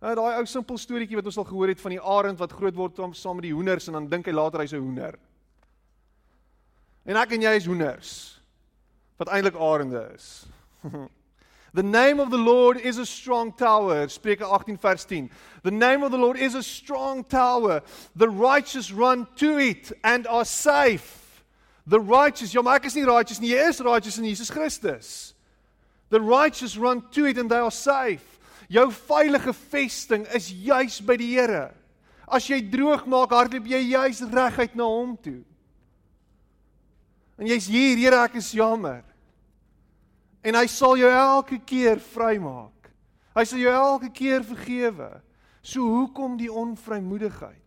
Nou 0.00 0.14
daai 0.14 0.38
ou 0.38 0.44
simpel 0.48 0.78
storieetjie 0.78 1.18
wat 1.18 1.28
ons 1.28 1.38
al 1.40 1.48
gehoor 1.48 1.72
het 1.72 1.82
van 1.82 1.96
die 1.96 2.02
arend 2.02 2.40
wat 2.40 2.54
groot 2.54 2.76
word 2.76 3.00
saam 3.16 3.40
met 3.40 3.48
die 3.48 3.54
hoenders 3.56 3.88
en 3.88 3.98
dan 3.98 4.08
dink 4.12 4.28
hy 4.28 4.34
later 4.36 4.62
hy's 4.62 4.72
'n 4.72 4.82
hoender. 4.82 5.18
En 7.06 7.16
ek 7.16 7.32
en 7.32 7.42
jy 7.42 7.54
is 7.56 7.66
hoenders 7.66 8.40
wat 9.16 9.28
eintlik 9.28 9.56
arende 9.56 10.10
is. 10.14 10.46
The 11.76 11.82
name 11.82 12.20
of 12.20 12.30
the 12.30 12.38
Lord 12.38 12.78
is 12.78 12.96
a 12.96 13.04
strong 13.04 13.52
tower. 13.52 14.06
Spreuke 14.06 14.40
18 14.40 14.78
vers 14.78 15.04
10. 15.04 15.28
The 15.62 15.70
name 15.70 16.02
of 16.02 16.10
the 16.10 16.16
Lord 16.16 16.38
is 16.38 16.54
a 16.54 16.62
strong 16.62 17.22
tower. 17.22 17.82
The 18.16 18.30
righteous 18.30 18.90
run 18.90 19.26
to 19.36 19.58
it 19.58 19.92
and 20.02 20.26
are 20.26 20.46
safe. 20.46 21.44
The 21.86 22.00
righteous, 22.00 22.54
ja 22.54 22.62
maar 22.62 22.80
ek 22.80 22.86
is 22.88 22.96
nie 22.96 23.04
righteous 23.04 23.40
nie. 23.42 23.50
Jy 23.52 23.68
is 23.68 23.80
righteous 23.84 24.16
in 24.16 24.24
Jesus 24.24 24.48
Christus. 24.48 25.34
The 26.08 26.18
righteous 26.18 26.78
run 26.78 27.02
to 27.12 27.26
it 27.26 27.36
and 27.36 27.50
they 27.50 27.60
are 27.60 27.70
safe. 27.70 28.24
Jou 28.72 28.86
veilige 28.88 29.52
vesting 29.68 30.24
is 30.32 30.48
juis 30.48 31.02
by 31.04 31.18
die 31.20 31.34
Here. 31.36 31.74
As 32.24 32.48
jy 32.48 32.62
droog 32.64 33.04
maak, 33.04 33.36
hardloop 33.36 33.68
jy 33.68 33.82
juis 33.90 34.24
reguit 34.32 34.80
na 34.80 34.88
hom 34.88 35.12
toe. 35.20 35.44
En 37.36 37.52
jy's 37.52 37.68
hier, 37.68 38.00
Here, 38.00 38.24
ek 38.24 38.40
is 38.40 38.48
jammer. 38.56 39.04
En 40.46 40.54
hy 40.54 40.66
sal 40.70 40.94
jou 41.00 41.10
elke 41.10 41.58
keer 41.66 41.98
vrymaak. 42.12 42.90
Hy 43.36 43.44
sal 43.44 43.60
jou 43.60 43.72
elke 43.72 44.10
keer 44.14 44.44
vergewe. 44.46 45.10
So 45.66 45.82
hoekom 45.82 46.36
die 46.38 46.52
onvrymoedigheid? 46.52 47.62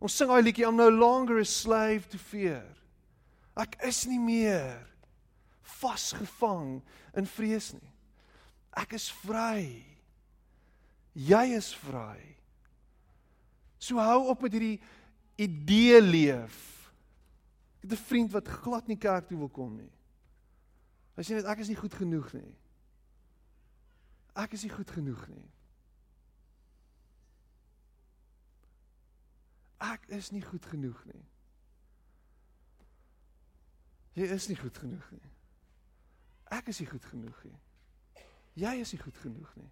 Ons 0.00 0.16
sing 0.16 0.30
daai 0.32 0.40
liedjie 0.46 0.64
I'm 0.64 0.78
no 0.80 0.88
longer 0.88 1.42
a 1.42 1.44
slave 1.44 2.08
to 2.08 2.18
fear. 2.18 2.64
Ek 3.60 3.76
is 3.84 4.06
nie 4.08 4.20
meer 4.22 4.80
vasgevang 5.80 6.80
in 7.18 7.28
vrees 7.28 7.74
nie. 7.76 7.92
Ek 8.80 8.94
is 8.96 9.10
vry. 9.26 9.84
Jy 11.12 11.44
is 11.58 11.68
vry. 11.84 12.18
So 13.80 14.00
hou 14.00 14.30
op 14.32 14.44
met 14.46 14.56
hierdie 14.56 14.78
idee 15.40 16.00
leef. 16.00 16.58
Ek 17.80 17.90
het 17.90 17.92
'n 17.92 18.06
vriend 18.08 18.32
wat 18.32 18.48
glad 18.48 18.88
nie 18.88 18.96
kerk 18.96 19.28
toe 19.28 19.38
wil 19.38 19.48
kom 19.48 19.76
nie. 19.76 19.92
Hy 21.16 21.24
sê 21.26 21.36
net 21.36 21.48
ek 21.50 21.62
is 21.64 21.70
nie 21.72 21.78
goed 21.78 21.94
genoeg 21.94 22.30
nie. 22.36 22.52
Ek 24.38 24.52
is 24.54 24.62
nie 24.64 24.72
goed 24.72 24.90
genoeg 24.94 25.24
nie. 25.32 25.48
Ek 29.80 30.06
is 30.12 30.30
nie 30.30 30.42
goed 30.44 30.66
genoeg 30.68 31.00
nie. 31.08 31.24
Jy 34.20 34.26
is 34.34 34.48
nie 34.50 34.58
goed 34.58 34.78
genoeg 34.78 35.10
nie. 35.14 35.30
Ek 36.50 36.68
is 36.68 36.80
nie 36.82 36.88
goed 36.90 37.04
genoeg 37.06 37.44
nie. 37.46 37.58
Jy 38.60 38.72
is 38.82 38.92
nie 38.92 39.00
goed 39.00 39.18
genoeg 39.22 39.52
nie. 39.56 39.70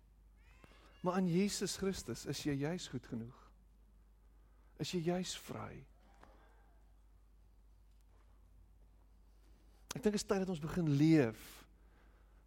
Maar 1.02 1.20
aan 1.20 1.28
Jesus 1.28 1.76
Christus 1.76 2.24
is 2.26 2.42
jy 2.46 2.54
juis 2.62 2.88
goed 2.88 3.06
genoeg. 3.06 3.44
Is 4.78 4.94
jy 4.94 5.02
juis 5.10 5.34
vry? 5.38 5.84
Ek 9.98 10.04
dink 10.04 10.14
dit 10.14 10.22
is 10.22 10.28
tyd 10.30 10.44
dat 10.44 10.52
ons 10.52 10.62
begin 10.62 10.92
leef 10.94 11.38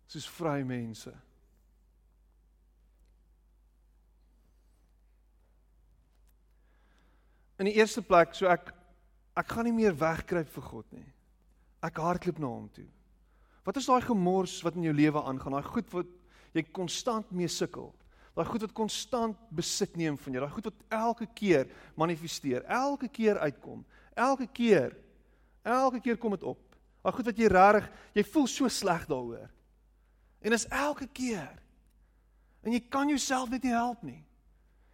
soos 0.08 0.28
vrye 0.38 0.64
mense. 0.64 1.12
In 7.60 7.68
die 7.68 7.76
eerste 7.76 8.00
plek, 8.08 8.32
so 8.40 8.48
ek 8.48 8.72
ek 9.36 9.52
gaan 9.52 9.68
nie 9.68 9.76
meer 9.76 9.96
wegkruip 9.96 10.48
vir 10.54 10.66
God 10.70 10.88
nie. 10.96 11.06
Ek 11.84 12.00
hardloop 12.00 12.40
na 12.40 12.54
hom 12.54 12.72
toe. 12.72 12.88
Wat 13.68 13.78
is 13.80 13.92
daai 13.92 14.02
gemors 14.08 14.58
wat 14.64 14.80
in 14.80 14.88
jou 14.88 14.96
lewe 14.96 15.20
aangaan? 15.20 15.60
Daai 15.60 15.72
goed 15.76 15.92
wat 15.92 16.10
jy 16.56 16.64
konstant 16.72 17.36
mee 17.36 17.52
sukkel. 17.52 17.92
Daai 18.32 18.48
goed 18.48 18.64
wat 18.64 18.80
konstant 18.80 19.46
besit 19.52 20.00
neem 20.00 20.16
van 20.24 20.36
jou. 20.36 20.44
Daai 20.46 20.56
goed 20.56 20.72
wat 20.72 20.84
elke 21.04 21.28
keer 21.36 21.68
manifesteer, 22.00 22.64
elke 22.64 23.12
keer 23.12 23.44
uitkom. 23.44 23.84
Elke 24.16 24.48
keer. 24.48 24.96
Elke 25.68 26.00
keer 26.00 26.20
kom 26.20 26.40
dit 26.40 26.48
op. 26.48 26.71
Maar 27.02 27.14
goed 27.14 27.26
wat 27.26 27.38
jy 27.38 27.48
rarig, 27.50 27.88
jy 28.14 28.24
voel 28.30 28.48
so 28.48 28.70
sleg 28.70 29.08
daaroor. 29.10 29.50
En 30.42 30.54
is 30.54 30.68
elke 30.68 31.08
keer. 31.08 31.58
En 32.62 32.74
jy 32.74 32.82
kan 32.90 33.10
jouself 33.10 33.50
net 33.50 33.66
nie 33.66 33.74
help 33.74 34.04
nie. 34.06 34.22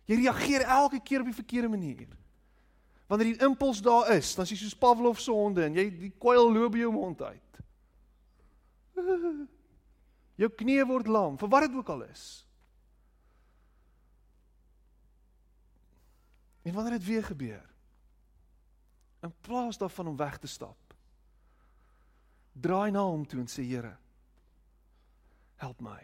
Jy 0.08 0.22
reageer 0.22 0.64
elke 0.64 1.02
keer 1.04 1.24
op 1.24 1.28
die 1.28 1.36
verkeerde 1.36 1.68
manier. 1.72 2.08
Wanneer 3.08 3.34
die 3.34 3.44
impuls 3.44 3.82
daar 3.84 4.12
is, 4.16 4.34
dan 4.36 4.48
is 4.48 4.54
jy 4.56 4.60
soos 4.62 4.80
Pavlov 4.80 5.20
se 5.20 5.32
honde 5.32 5.64
en 5.64 5.76
jy 5.76 5.88
die 5.92 6.12
kwyl 6.20 6.48
loop 6.52 6.74
by 6.76 6.84
jou 6.84 6.92
mond 6.96 7.22
uit. 7.24 7.62
Jou 10.38 10.50
knie 10.54 10.84
word 10.86 11.08
lam, 11.10 11.38
vir 11.42 11.50
wat 11.50 11.64
dit 11.66 11.78
ook 11.80 11.88
al 11.90 12.04
is. 12.06 12.26
En 16.68 16.76
wanneer 16.76 17.00
dit 17.00 17.08
weer 17.08 17.24
gebeur, 17.26 17.64
in 19.26 19.34
plaas 19.42 19.80
daarvan 19.82 20.12
om 20.12 20.20
weg 20.20 20.38
te 20.38 20.50
stap, 20.52 20.87
draai 22.62 22.92
na 22.92 23.06
hom 23.06 23.26
toe 23.26 23.40
en 23.42 23.50
sê 23.52 23.66
Here, 23.68 23.94
help 25.62 25.82
my. 25.84 26.00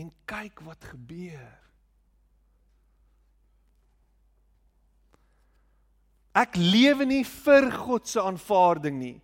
En 0.00 0.10
kyk 0.26 0.62
wat 0.66 0.84
gebeur. 0.90 1.52
Ek 6.34 6.56
lewe 6.58 7.06
nie 7.06 7.22
vir 7.22 7.68
God 7.70 8.08
se 8.10 8.18
aanvaarding 8.18 8.96
nie, 8.98 9.16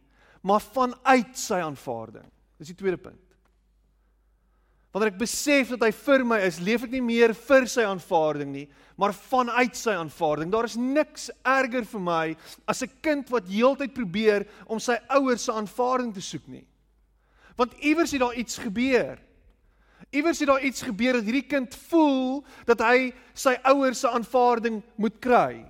maar 0.46 0.62
vanuit 0.62 1.34
sy 1.36 1.58
aanvaarding. 1.58 2.28
Dis 2.60 2.70
die 2.70 2.78
tweede 2.78 3.00
punt. 3.02 3.29
Wanneer 4.90 5.12
ek 5.12 5.20
besef 5.20 5.70
dat 5.70 5.85
hy 5.87 5.92
vir 5.94 6.24
my 6.26 6.40
is, 6.42 6.59
leef 6.59 6.83
ek 6.83 6.90
nie 6.96 7.05
meer 7.05 7.31
vir 7.46 7.66
sy 7.70 7.85
aanvaarding 7.87 8.50
nie, 8.50 8.66
maar 8.98 9.14
vanuit 9.14 9.76
sy 9.79 9.94
aanvaarding. 9.94 10.50
Daar 10.50 10.66
is 10.66 10.74
niks 10.74 11.29
erger 11.46 11.87
vir 11.92 12.03
my 12.03 12.24
as 12.66 12.83
'n 12.83 12.90
kind 13.00 13.31
wat 13.31 13.46
heeltyd 13.46 13.94
probeer 13.94 14.46
om 14.66 14.81
sy 14.81 14.98
ouers 15.09 15.44
se 15.44 15.53
aanvaarding 15.53 16.12
te 16.14 16.20
soek 16.20 16.48
nie. 16.48 16.66
Want 17.57 17.79
iewers 17.81 18.11
het 18.11 18.20
daar 18.20 18.35
iets 18.35 18.59
gebeur. 18.59 19.18
Iewers 20.11 20.40
het 20.40 20.48
daar 20.48 20.64
iets 20.64 20.83
gebeur 20.83 21.12
dat 21.12 21.24
hierdie 21.24 21.46
kind 21.46 21.74
voel 21.88 22.44
dat 22.66 22.81
hy 22.81 23.12
sy 23.35 23.55
ouers 23.62 24.00
se 24.00 24.09
aanvaarding 24.09 24.83
moet 24.96 25.20
kry. 25.20 25.64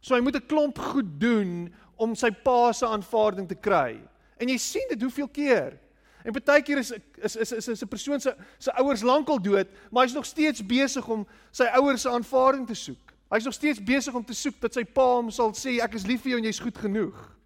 So 0.00 0.14
hy 0.14 0.20
moet 0.20 0.36
'n 0.36 0.46
klomp 0.48 0.78
goed 0.78 1.20
doen 1.20 1.74
om 1.98 2.14
sy 2.14 2.30
pa 2.30 2.72
se 2.72 2.86
aanvaarding 2.86 3.48
te 3.48 3.54
kry. 3.54 4.00
En 4.40 4.48
jy 4.48 4.56
sien 4.56 4.88
dit 4.88 5.02
hoeveel 5.02 5.28
keer. 5.28 5.78
En 6.26 6.34
baie 6.34 6.62
keer 6.62 6.80
is 6.82 6.90
is 7.22 7.36
is 7.36 7.68
is 7.68 7.82
'n 7.82 7.88
persoon 7.88 8.20
se 8.20 8.34
se 8.58 8.72
ouers 8.72 9.02
lankal 9.02 9.40
dood, 9.42 9.68
maar 9.90 10.02
hy's 10.04 10.14
nog 10.14 10.26
steeds 10.26 10.66
besig 10.66 11.08
om 11.08 11.26
sy 11.50 11.64
ouers 11.64 12.02
se 12.02 12.10
aanvaarding 12.10 12.66
te 12.66 12.74
soek. 12.74 13.12
Hy's 13.30 13.44
nog 13.44 13.54
steeds 13.54 13.82
besig 13.82 14.14
om 14.14 14.24
te 14.24 14.34
soek 14.34 14.60
dat 14.60 14.74
sy 14.74 14.84
pa 14.84 15.06
hom 15.16 15.30
sal 15.30 15.52
sê 15.54 15.78
ek 15.82 15.94
is 15.94 16.06
lief 16.06 16.22
vir 16.22 16.30
jou 16.30 16.38
en 16.38 16.44
jy's 16.44 16.58
goed 16.58 16.78
genoeg. 16.78 17.36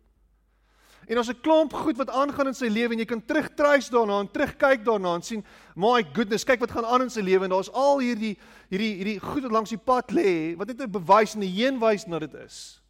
En 1.09 1.19
ons 1.19 1.29
'n 1.29 1.41
klomp 1.43 1.73
goed 1.73 1.97
wat 1.97 2.11
aangaan 2.11 2.47
in 2.47 2.55
sy 2.55 2.69
lewe 2.69 2.93
en 2.93 2.99
jy 2.99 3.05
kan 3.05 3.25
terugtruis 3.25 3.91
daarna 3.91 4.21
en 4.21 4.31
terugkyk 4.31 4.85
daarna 4.85 5.15
en 5.15 5.23
sien, 5.23 5.45
my 5.75 6.07
goodness, 6.13 6.45
kyk 6.45 6.61
wat 6.61 6.71
gaan 6.71 6.85
aan 6.85 7.03
in 7.03 7.11
sy 7.11 7.21
lewe 7.21 7.45
en 7.45 7.51
daar's 7.51 7.73
al 7.73 7.99
hierdie 7.99 8.39
hierdie 8.71 8.95
hierdie 8.95 9.19
goed 9.21 9.43
wat 9.43 9.53
langs 9.53 9.71
die 9.71 9.79
pad 9.85 10.13
lê 10.13 10.57
wat 10.57 10.69
net 10.69 10.81
'n 10.81 10.91
bewys 10.91 11.35
en 11.35 11.43
'n 11.43 11.53
heenwys 11.53 12.07
na 12.07 12.19
dit 12.19 12.35
is. 12.35 12.81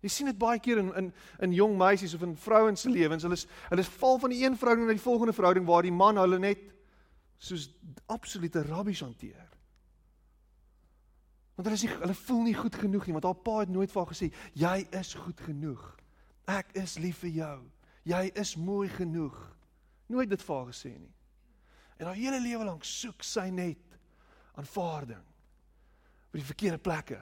Jy 0.00 0.08
sien 0.08 0.30
dit 0.30 0.38
baie 0.38 0.60
keer 0.62 0.80
in 0.80 0.90
in 0.96 1.12
in 1.44 1.52
jong 1.52 1.76
meisies 1.78 2.14
of 2.16 2.22
in 2.24 2.36
vrouens 2.36 2.80
se 2.80 2.90
lewens. 2.90 3.22
Hulle 3.22 3.36
is 3.36 3.46
hulle 3.68 3.84
is 3.84 3.94
val 4.00 4.18
van 4.18 4.32
die 4.32 4.42
een 4.44 4.56
verhouding 4.56 4.88
na 4.88 4.96
die 4.96 5.02
volgende 5.04 5.36
verhouding 5.36 5.66
waar 5.68 5.84
die 5.84 5.92
man 5.92 6.16
hulle 6.16 6.38
net 6.38 6.62
soos 7.38 7.68
absolute 8.06 8.62
rabbies 8.62 9.00
hanteer. 9.04 9.48
Want 11.54 11.68
hulle 11.68 11.76
is 11.76 11.84
nie 11.84 11.92
hulle 11.92 12.16
voel 12.24 12.42
nie 12.48 12.56
goed 12.56 12.74
genoeg 12.80 13.06
nie 13.06 13.16
want 13.18 13.28
haar 13.28 13.42
pa 13.44 13.58
het 13.60 13.72
nooit 13.72 13.92
vir 13.92 14.02
haar 14.02 14.12
gesê 14.14 14.30
jy 14.56 14.76
is 15.00 15.14
goed 15.14 15.40
genoeg. 15.44 15.84
Ek 16.48 16.72
is 16.80 16.96
lief 16.98 17.20
vir 17.24 17.34
jou. 17.36 17.56
Jy 18.08 18.22
is 18.40 18.56
mooi 18.56 18.88
genoeg. 18.88 19.36
Nooit 20.08 20.30
dit 20.30 20.42
vir 20.42 20.56
haar 20.56 20.70
gesê 20.72 20.94
nie. 20.96 21.12
En 22.00 22.08
haar 22.08 22.16
hele 22.16 22.40
lewe 22.40 22.64
lank 22.64 22.84
soek 22.88 23.20
sy 23.22 23.50
net 23.52 23.98
aanvaarding 24.56 25.26
by 26.30 26.40
die 26.40 26.48
verkeerde 26.48 26.80
plekke. 26.80 27.20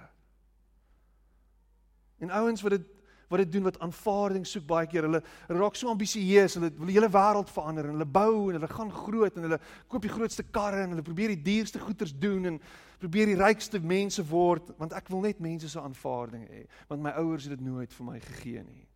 En 2.19 2.31
ouens 2.31 2.63
wat 2.63 2.77
dit 2.77 2.87
wat 3.29 3.43
dit 3.43 3.53
doen 3.53 3.67
wat 3.69 3.79
aanvaarding 3.85 4.47
soek 4.49 4.65
baie 4.67 4.89
keer 4.89 5.05
hulle 5.05 5.21
raak 5.53 5.77
so 5.77 5.91
ambisieus 5.93 6.57
hulle 6.57 6.71
wil 6.79 6.89
die 6.89 6.97
hele 6.97 7.11
wêreld 7.13 7.51
verander 7.53 7.85
en 7.85 7.99
hulle 7.99 8.09
bou 8.09 8.49
en 8.49 8.57
hulle 8.57 8.71
gaan 8.73 8.93
groot 8.93 9.37
en 9.37 9.45
hulle 9.45 9.59
koop 9.93 10.07
die 10.07 10.13
grootste 10.13 10.47
karre 10.49 10.87
en 10.87 10.95
hulle 10.95 11.05
probeer 11.05 11.35
die 11.35 11.43
duurste 11.45 11.83
goederes 11.83 12.15
doen 12.17 12.55
en 12.55 12.61
probeer 13.03 13.29
die 13.29 13.39
rykste 13.39 13.83
mense 13.85 14.25
word 14.31 14.73
want 14.81 14.97
ek 14.97 15.11
wil 15.13 15.21
net 15.27 15.43
mense 15.45 15.69
se 15.69 15.81
aanvaarding 15.81 16.47
hê 16.49 16.63
want 16.89 17.05
my 17.05 17.13
ouers 17.21 17.49
het 17.49 17.59
dit 17.59 17.67
nooit 17.67 17.93
vir 17.99 18.09
my 18.09 18.17
gegee 18.31 18.65
nie. 18.65 18.87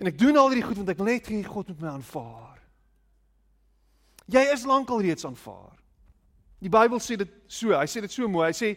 En 0.00 0.08
ek 0.08 0.18
doen 0.18 0.38
al 0.40 0.48
hierdie 0.48 0.64
goed 0.64 0.80
want 0.80 0.94
ek 0.94 1.02
wil 1.02 1.10
net 1.10 1.28
hê 1.28 1.42
God 1.44 1.68
moet 1.68 1.84
my 1.84 1.92
aanvaar. 1.92 2.56
Jy 4.30 4.46
is 4.54 4.64
lankal 4.64 5.02
reeds 5.02 5.26
aanvaar. 5.26 5.76
Die 6.60 6.72
Bybel 6.72 7.00
sê 7.02 7.16
dit 7.18 7.30
so, 7.48 7.72
hy 7.74 7.86
sê 7.88 8.02
dit 8.04 8.12
so 8.12 8.28
mooi. 8.28 8.50
Hy 8.50 8.56
sê 8.56 8.72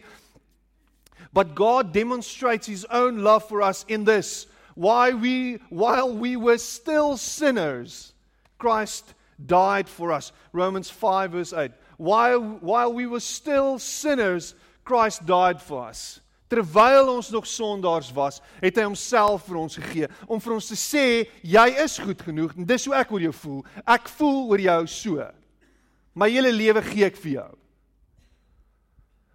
but 1.32 1.54
God 1.54 1.92
demonstrates 1.92 2.66
his 2.66 2.84
own 2.86 3.22
love 3.22 3.48
for 3.48 3.62
us 3.62 3.84
in 3.88 4.04
this 4.04 4.46
why 4.74 5.12
we 5.12 5.60
while 5.70 6.12
we 6.12 6.36
were 6.36 6.58
still 6.58 7.16
sinners 7.16 8.12
Christ 8.58 9.14
died 9.44 9.88
for 9.88 10.12
us. 10.12 10.32
Romans 10.52 10.88
5 10.90 11.32
verse 11.32 11.52
8. 11.52 11.70
While 11.96 12.40
while 12.60 12.92
we 12.92 13.06
were 13.06 13.20
still 13.20 13.78
sinners 13.78 14.54
Christ 14.84 15.26
died 15.26 15.60
for 15.60 15.88
us. 15.88 16.20
Terwyl 16.50 17.08
ons 17.08 17.30
nog 17.30 17.46
sondaars 17.46 18.12
was, 18.14 18.40
het 18.60 18.76
hy 18.76 18.84
homself 18.84 19.46
vir 19.48 19.58
ons 19.58 19.78
gegee 19.80 20.08
om 20.28 20.38
vir 20.38 20.54
ons 20.54 20.68
te 20.68 20.76
sê 20.78 21.06
jy 21.42 21.64
is 21.82 21.96
goed 21.98 22.20
genoeg 22.22 22.52
en 22.54 22.68
dis 22.68 22.84
hoe 22.86 22.94
ek 22.98 23.10
oor 23.14 23.24
jou 23.24 23.32
voel. 23.40 23.62
Ek 23.86 24.10
voel 24.18 24.40
oor 24.52 24.62
jou 24.62 24.80
so. 24.92 25.26
My 26.14 26.28
hele 26.30 26.52
lewe 26.54 26.82
gee 26.92 27.08
ek 27.08 27.18
vir 27.18 27.32
jou. 27.38 27.50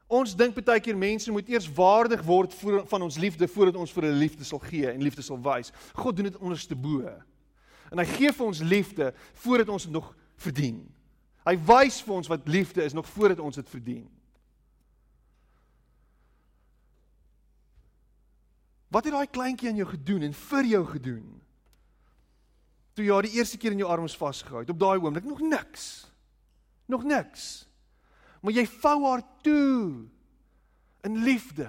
Ons 0.09 0.33
dink 0.33 0.55
baie 0.57 0.81
keer 0.81 0.97
mense 0.97 1.29
moet 1.31 1.49
eers 1.53 1.67
waardig 1.69 2.23
word 2.25 2.53
voor, 2.57 2.79
van 2.89 3.03
ons 3.05 3.17
liefde 3.21 3.47
voordat 3.47 3.75
ons 3.77 3.91
vir 3.93 4.07
hulle 4.07 4.17
liefde 4.23 4.43
sal 4.47 4.61
gee 4.63 4.89
en 4.89 5.03
liefde 5.05 5.21
sal 5.21 5.37
wys. 5.45 5.69
God 5.93 6.17
doen 6.17 6.31
dit 6.31 6.39
onderste 6.41 6.73
bo. 6.75 7.05
En 7.93 8.01
hy 8.01 8.05
gee 8.09 8.31
vir 8.33 8.45
ons 8.47 8.61
liefde 8.65 9.11
voordat 9.43 9.69
ons 9.69 9.85
dit 9.85 9.93
nog 9.93 10.09
verdien. 10.41 10.81
Hy 11.45 11.53
wys 11.69 11.99
vir 12.01 12.15
ons 12.15 12.31
wat 12.31 12.49
liefde 12.49 12.81
is 12.83 12.97
nog 12.97 13.05
voordat 13.09 13.39
ons 13.43 13.61
dit 13.61 13.69
verdien. 13.69 14.07
Wat 18.89 19.05
het 19.05 19.13
daai 19.13 19.29
kleintjie 19.29 19.69
aan 19.69 19.77
jou 19.77 19.87
gedoen 19.91 20.25
en 20.25 20.33
vir 20.33 20.73
jou 20.73 20.83
gedoen? 20.89 21.25
Toe 22.97 23.05
jy 23.05 23.13
haar 23.13 23.29
die 23.29 23.37
eerste 23.37 23.61
keer 23.61 23.77
in 23.77 23.85
jou 23.85 23.89
arms 23.93 24.17
vasgehou 24.17 24.63
het, 24.63 24.73
op 24.73 24.81
daai 24.81 24.97
oomblik 24.97 25.29
nog 25.29 25.45
niks. 25.45 26.09
Nog 26.89 27.05
niks. 27.05 27.68
Maar 28.39 28.55
jy 28.55 28.65
vou 28.79 28.97
haar 29.05 29.23
toe 29.43 30.07
in 31.07 31.21
liefde. 31.23 31.67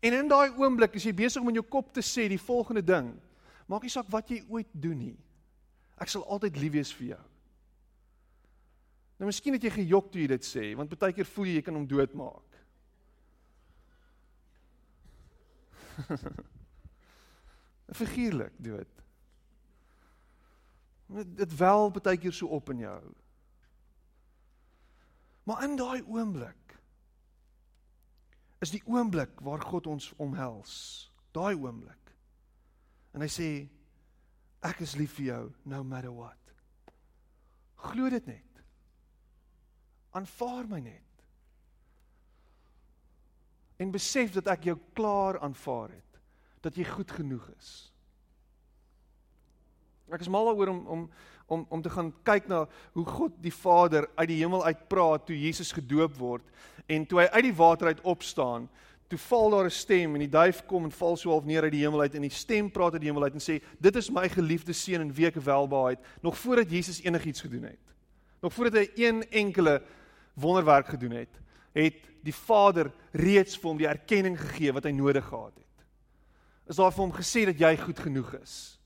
En 0.00 0.14
in 0.14 0.28
daai 0.30 0.54
oomblik 0.56 0.94
is 0.96 1.08
jy 1.08 1.14
besig 1.16 1.42
om 1.42 1.50
in 1.50 1.58
jou 1.58 1.66
kop 1.66 1.90
te 1.92 2.04
sê 2.04 2.28
die 2.30 2.40
volgende 2.40 2.84
ding. 2.86 3.10
Maak 3.68 3.84
nie 3.84 3.92
saak 3.92 4.08
wat 4.12 4.30
jy 4.30 4.40
ooit 4.48 4.68
doen 4.72 4.98
nie. 4.98 5.16
Ek 5.98 6.10
sal 6.12 6.24
altyd 6.30 6.60
lief 6.62 6.76
wees 6.76 6.92
vir 6.94 7.12
jou. 7.12 7.24
Nou 9.18 9.28
miskien 9.28 9.56
het 9.56 9.64
jy 9.66 9.72
gejok 9.74 10.12
toe 10.12 10.22
jy 10.22 10.28
dit 10.30 10.44
sê, 10.46 10.68
want 10.78 10.92
baie 10.94 11.16
keer 11.16 11.26
voel 11.26 11.50
jy 11.50 11.56
jy 11.58 11.64
kan 11.66 11.74
hom 11.74 11.88
doodmaak. 11.90 12.46
Figuurlik 17.98 18.54
dood. 18.62 18.92
Dit 21.34 21.56
wel 21.58 21.90
baie 21.98 22.20
keer 22.20 22.36
so 22.36 22.46
op 22.54 22.70
in 22.70 22.86
jou. 22.86 23.00
Maar 25.48 25.64
in 25.64 25.78
daai 25.80 26.02
oomblik 26.04 26.74
is 28.60 28.74
die 28.74 28.82
oomblik 28.90 29.40
waar 29.46 29.62
God 29.62 29.86
ons 29.86 30.10
omhels. 30.20 30.74
Daai 31.32 31.54
oomblik. 31.56 32.12
En 33.16 33.22
hy 33.24 33.28
sê 33.32 33.48
ek 34.66 34.82
is 34.84 34.96
lief 34.98 35.14
vir 35.16 35.28
jou 35.28 35.42
no 35.70 35.80
matter 35.86 36.12
what. 36.12 36.52
Glo 37.88 38.10
dit 38.12 38.26
net. 38.28 38.62
Aanvaar 40.18 40.66
my 40.68 40.82
net. 40.82 41.24
En 43.78 43.94
besef 43.94 44.34
dat 44.34 44.50
ek 44.52 44.68
jou 44.72 44.76
klaar 44.98 45.38
aanvaar 45.46 45.94
het. 45.94 46.20
Dat 46.66 46.76
jy 46.76 46.84
goed 46.90 47.14
genoeg 47.14 47.46
is. 47.54 47.70
Ek 50.12 50.24
is 50.24 50.32
mal 50.32 50.50
daaroor 50.50 50.74
om 50.74 50.84
om 50.98 51.08
om 51.48 51.66
om 51.68 51.82
te 51.82 51.90
gaan 51.90 52.12
kyk 52.22 52.48
na 52.48 52.66
hoe 52.92 53.04
God 53.06 53.36
die 53.42 53.52
Vader 53.54 54.08
uit 54.14 54.28
die 54.28 54.40
hemel 54.42 54.64
uit 54.64 54.88
praat 54.88 55.26
toe 55.26 55.36
Jesus 55.38 55.72
gedoop 55.72 56.16
word 56.20 56.44
en 56.86 57.06
toe 57.08 57.22
hy 57.22 57.26
uit 57.32 57.44
die 57.44 57.56
water 57.56 57.90
uit 57.90 58.00
opstaan, 58.08 58.68
toe 59.08 59.18
val 59.18 59.50
daar 59.50 59.64
'n 59.64 59.70
stem 59.70 60.14
en 60.14 60.20
die 60.20 60.28
duif 60.28 60.64
kom 60.66 60.84
en 60.84 60.92
val 60.92 61.16
so 61.16 61.30
half 61.30 61.44
neer 61.44 61.62
uit 61.62 61.72
die 61.72 61.84
hemel 61.84 62.00
uit 62.00 62.14
en 62.14 62.22
die 62.22 62.30
stem 62.30 62.70
praat 62.70 62.92
uit 62.92 63.00
die 63.00 63.10
hemel 63.10 63.22
uit 63.24 63.34
en 63.34 63.40
sê 63.40 63.62
dit 63.80 63.96
is 63.96 64.10
my 64.10 64.28
geliefde 64.28 64.72
seun 64.72 65.00
en 65.00 65.12
wie 65.12 65.26
ek 65.26 65.34
welbehaag 65.34 65.98
nog 66.22 66.38
voordat 66.38 66.70
Jesus 66.70 67.02
enigiets 67.02 67.40
gedoen 67.40 67.62
het. 67.62 67.84
Nog 68.40 68.52
voordat 68.52 68.74
hy 68.74 68.90
een 68.94 69.30
enkele 69.30 69.82
wonderwerk 70.34 70.86
gedoen 70.86 71.10
het, 71.10 71.40
het 71.72 71.94
die 72.22 72.34
Vader 72.34 72.92
reeds 73.12 73.56
vir 73.56 73.68
hom 73.68 73.78
die 73.78 73.88
erkenning 73.88 74.38
gegee 74.38 74.72
wat 74.72 74.84
hy 74.84 74.90
nodig 74.90 75.24
gehad 75.24 75.54
het. 75.56 75.86
Is 76.68 76.76
daar 76.76 76.92
vir 76.92 77.04
hom 77.04 77.12
gesê 77.12 77.44
dat 77.44 77.58
jy 77.58 77.76
goed 77.76 77.98
genoeg 77.98 78.34
is? 78.42 78.77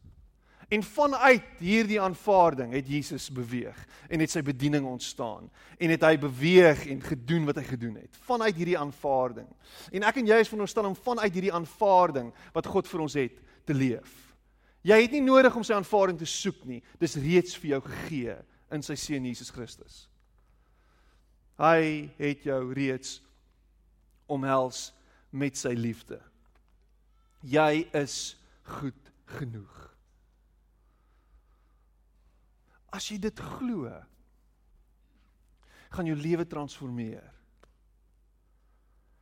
En 0.72 0.82
vanuit 0.82 1.60
hierdie 1.60 2.00
aanvaarding 2.00 2.72
het 2.72 2.88
Jesus 2.88 3.26
beweeg 3.34 3.76
en 4.08 4.22
het 4.24 4.32
sy 4.32 4.40
bediening 4.44 4.86
ontstaan 4.88 5.50
en 5.76 5.92
het 5.92 6.06
hy 6.06 6.14
beweeg 6.22 6.86
en 6.88 7.02
gedoen 7.04 7.44
wat 7.48 7.60
hy 7.60 7.64
gedoen 7.68 7.98
het 8.00 8.16
vanuit 8.24 8.56
hierdie 8.56 8.78
aanvaarding. 8.78 9.48
En 9.92 10.06
ek 10.08 10.22
en 10.22 10.30
jy 10.32 10.38
is 10.40 10.48
veronderstel 10.48 10.88
om 10.88 10.96
vanuit 10.96 11.32
hierdie 11.34 11.52
aanvaarding 11.52 12.32
wat 12.56 12.70
God 12.72 12.88
vir 12.88 13.04
ons 13.04 13.18
het 13.20 13.36
te 13.68 13.76
leef. 13.76 14.14
Jy 14.82 14.98
het 15.04 15.12
nie 15.14 15.22
nodig 15.22 15.54
om 15.54 15.66
sy 15.66 15.76
aanvaarding 15.76 16.18
te 16.18 16.30
soek 16.30 16.64
nie. 16.66 16.80
Dis 16.98 17.20
reeds 17.20 17.54
vir 17.60 17.74
jou 17.76 17.82
gegee 17.90 18.38
in 18.72 18.82
sy 18.82 18.96
seun 18.96 19.28
Jesus 19.28 19.52
Christus. 19.52 20.06
Hy 21.60 22.08
het 22.16 22.48
jou 22.48 22.62
reeds 22.74 23.20
omhels 24.32 24.88
met 25.30 25.60
sy 25.60 25.76
liefde. 25.76 26.18
Jy 27.44 27.84
is 27.92 28.34
goed 28.80 29.12
genoeg. 29.36 29.91
As 32.92 33.08
jy 33.08 33.18
dit 33.18 33.44
glo, 33.56 33.88
gaan 35.92 36.08
jou 36.08 36.16
lewe 36.16 36.44
transformeer. 36.48 37.24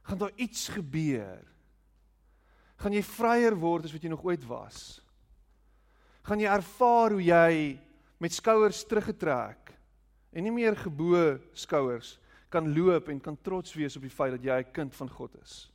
Gaan 0.07 0.19
daar 0.19 0.35
iets 0.39 0.69
gebeur. 0.75 1.45
Gaan 2.81 2.95
jy 2.97 3.03
vryer 3.05 3.57
word 3.59 3.87
as 3.87 3.95
wat 3.95 4.03
jy 4.03 4.11
nog 4.11 4.25
ooit 4.27 4.45
was. 4.49 5.01
Gaan 6.27 6.43
jy 6.43 6.51
ervaar 6.51 7.17
hoe 7.17 7.23
jy 7.23 7.53
met 8.21 8.35
skouers 8.35 8.83
teruggetrek 8.89 9.73
en 10.31 10.45
nie 10.45 10.53
meer 10.55 10.77
gebo 10.79 11.39
skouers 11.57 12.19
kan 12.51 12.67
loop 12.75 13.09
en 13.11 13.23
kan 13.23 13.39
trots 13.43 13.75
wees 13.79 13.97
op 13.97 14.05
die 14.05 14.13
feit 14.13 14.35
dat 14.37 14.45
jy 14.45 14.59
'n 14.59 14.73
kind 14.73 14.95
van 14.95 15.09
God 15.09 15.35
is. 15.43 15.71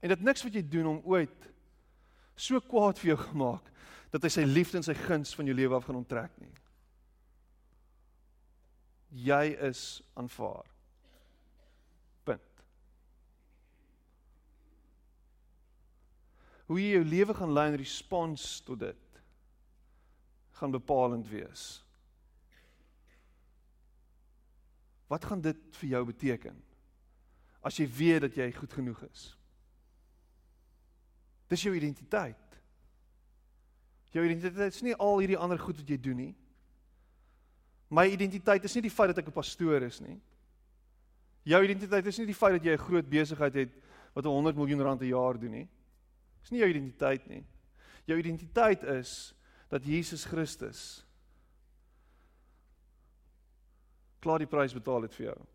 En 0.00 0.08
dit 0.08 0.20
niks 0.20 0.44
wat 0.44 0.54
jy 0.54 0.62
doen 0.62 0.86
om 0.86 1.02
ooit 1.04 1.50
so 2.36 2.60
kwaad 2.60 2.98
vir 2.98 3.14
jou 3.14 3.18
gemaak 3.30 3.70
dat 4.10 4.22
hy 4.22 4.28
sy 4.28 4.44
liefde 4.44 4.78
en 4.78 4.82
sy 4.82 4.94
guns 4.94 5.34
van 5.34 5.46
jou 5.46 5.54
lewe 5.56 5.74
af 5.74 5.84
gaan 5.84 5.96
onttrek 5.96 6.30
nie. 6.40 6.52
Jy 9.14 9.54
is 9.68 10.02
aanvaar. 10.18 10.66
Punt. 12.26 12.64
Hoe 16.66 16.80
jy 16.80 16.90
jou 16.96 17.04
lewe 17.06 17.36
gaan 17.38 17.54
lei 17.54 17.68
in 17.70 17.78
respons 17.78 18.58
tot 18.66 18.82
dit 18.82 19.00
gaan 20.58 20.74
bepalend 20.74 21.28
wees. 21.30 21.84
Wat 25.06 25.24
gaan 25.24 25.40
dit 25.40 25.58
vir 25.78 25.88
jou 25.88 26.04
beteken? 26.10 26.58
As 27.62 27.78
jy 27.78 27.86
weet 27.90 28.26
dat 28.26 28.38
jy 28.38 28.50
goed 28.54 28.72
genoeg 28.72 29.02
is. 29.10 29.26
Dis 31.50 31.62
jou 31.62 31.74
identiteit. 31.76 32.58
Jou 34.14 34.24
identiteit 34.24 34.74
is 34.74 34.82
nie 34.86 34.94
al 34.94 35.20
hierdie 35.22 35.38
ander 35.38 35.58
goed 35.58 35.78
wat 35.78 35.90
jy 35.90 35.98
doen 36.00 36.20
nie. 36.22 36.32
My 37.94 38.08
identiteit 38.10 38.64
is 38.66 38.74
nie 38.74 38.88
die 38.88 38.92
feit 38.92 39.12
dat 39.12 39.22
ek 39.22 39.28
'n 39.28 39.38
pastoor 39.38 39.82
is 39.86 40.00
nie. 40.00 40.18
Jou 41.44 41.62
identiteit 41.62 42.06
is 42.06 42.18
nie 42.18 42.26
die 42.26 42.34
feit 42.34 42.56
dat 42.58 42.64
jy 42.64 42.72
'n 42.72 42.86
groot 42.88 43.08
besigheid 43.08 43.54
het 43.54 43.72
wat 44.14 44.24
100 44.24 44.56
miljoen 44.56 44.82
rand 44.82 45.00
'n 45.00 45.12
jaar 45.14 45.38
doen 45.38 45.50
nie. 45.50 45.68
Dis 46.40 46.50
nie 46.50 46.60
jou 46.60 46.68
identiteit 46.70 47.28
nie. 47.28 47.44
Jou 48.06 48.18
identiteit 48.18 48.82
is 48.82 49.34
dat 49.68 49.84
Jesus 49.84 50.24
Christus 50.24 51.04
klaar 54.20 54.38
die 54.38 54.46
prys 54.46 54.72
betaal 54.72 55.02
het 55.02 55.14
vir 55.14 55.26
jou. 55.26 55.46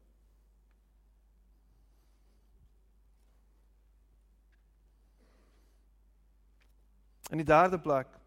In 7.29 7.37
die 7.37 7.45
derde 7.45 7.79
plek 7.79 8.18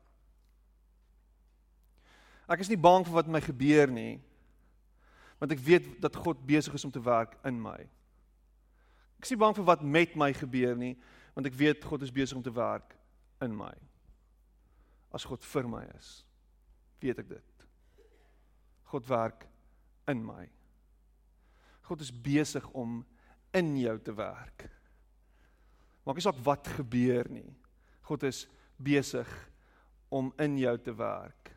Ek 2.53 2.61
is 2.61 2.71
nie 2.71 2.81
bang 2.81 3.07
vir 3.07 3.17
wat 3.17 3.31
my 3.33 3.41
gebeur 3.41 3.91
nie. 3.91 4.21
Want 5.41 5.55
ek 5.57 5.63
weet 5.65 5.87
dat 6.03 6.17
God 6.21 6.43
besig 6.47 6.77
is 6.77 6.85
om 6.87 6.93
te 6.93 7.03
werk 7.03 7.35
in 7.49 7.57
my. 7.59 7.79
Ek 9.19 9.27
is 9.27 9.33
nie 9.33 9.41
bang 9.41 9.57
vir 9.57 9.67
wat 9.67 9.85
met 9.87 10.17
my 10.19 10.33
gebeur 10.35 10.77
nie, 10.79 10.97
want 11.37 11.47
ek 11.49 11.57
weet 11.57 11.85
God 11.87 12.03
is 12.03 12.13
besig 12.15 12.37
om 12.37 12.45
te 12.45 12.53
werk 12.55 12.97
in 13.43 13.55
my. 13.57 13.73
As 15.15 15.27
God 15.29 15.45
vir 15.47 15.69
my 15.71 15.83
is, 15.97 16.11
weet 17.03 17.21
ek 17.23 17.29
dit. 17.31 17.67
God 18.93 19.07
werk 19.09 19.47
in 20.11 20.25
my. 20.27 20.45
God 21.87 22.03
is 22.05 22.13
besig 22.13 22.67
om 22.75 23.01
in 23.55 23.75
jou 23.79 23.95
te 24.03 24.15
werk. 24.17 24.67
Maak 26.03 26.19
nie 26.19 26.25
saak 26.25 26.43
wat 26.43 26.71
gebeur 26.77 27.29
nie. 27.31 27.51
God 28.09 28.27
is 28.27 28.45
besig 28.83 29.29
om 30.11 30.33
in 30.43 30.59
jou 30.59 30.75
te 30.83 30.95
werk. 30.99 31.53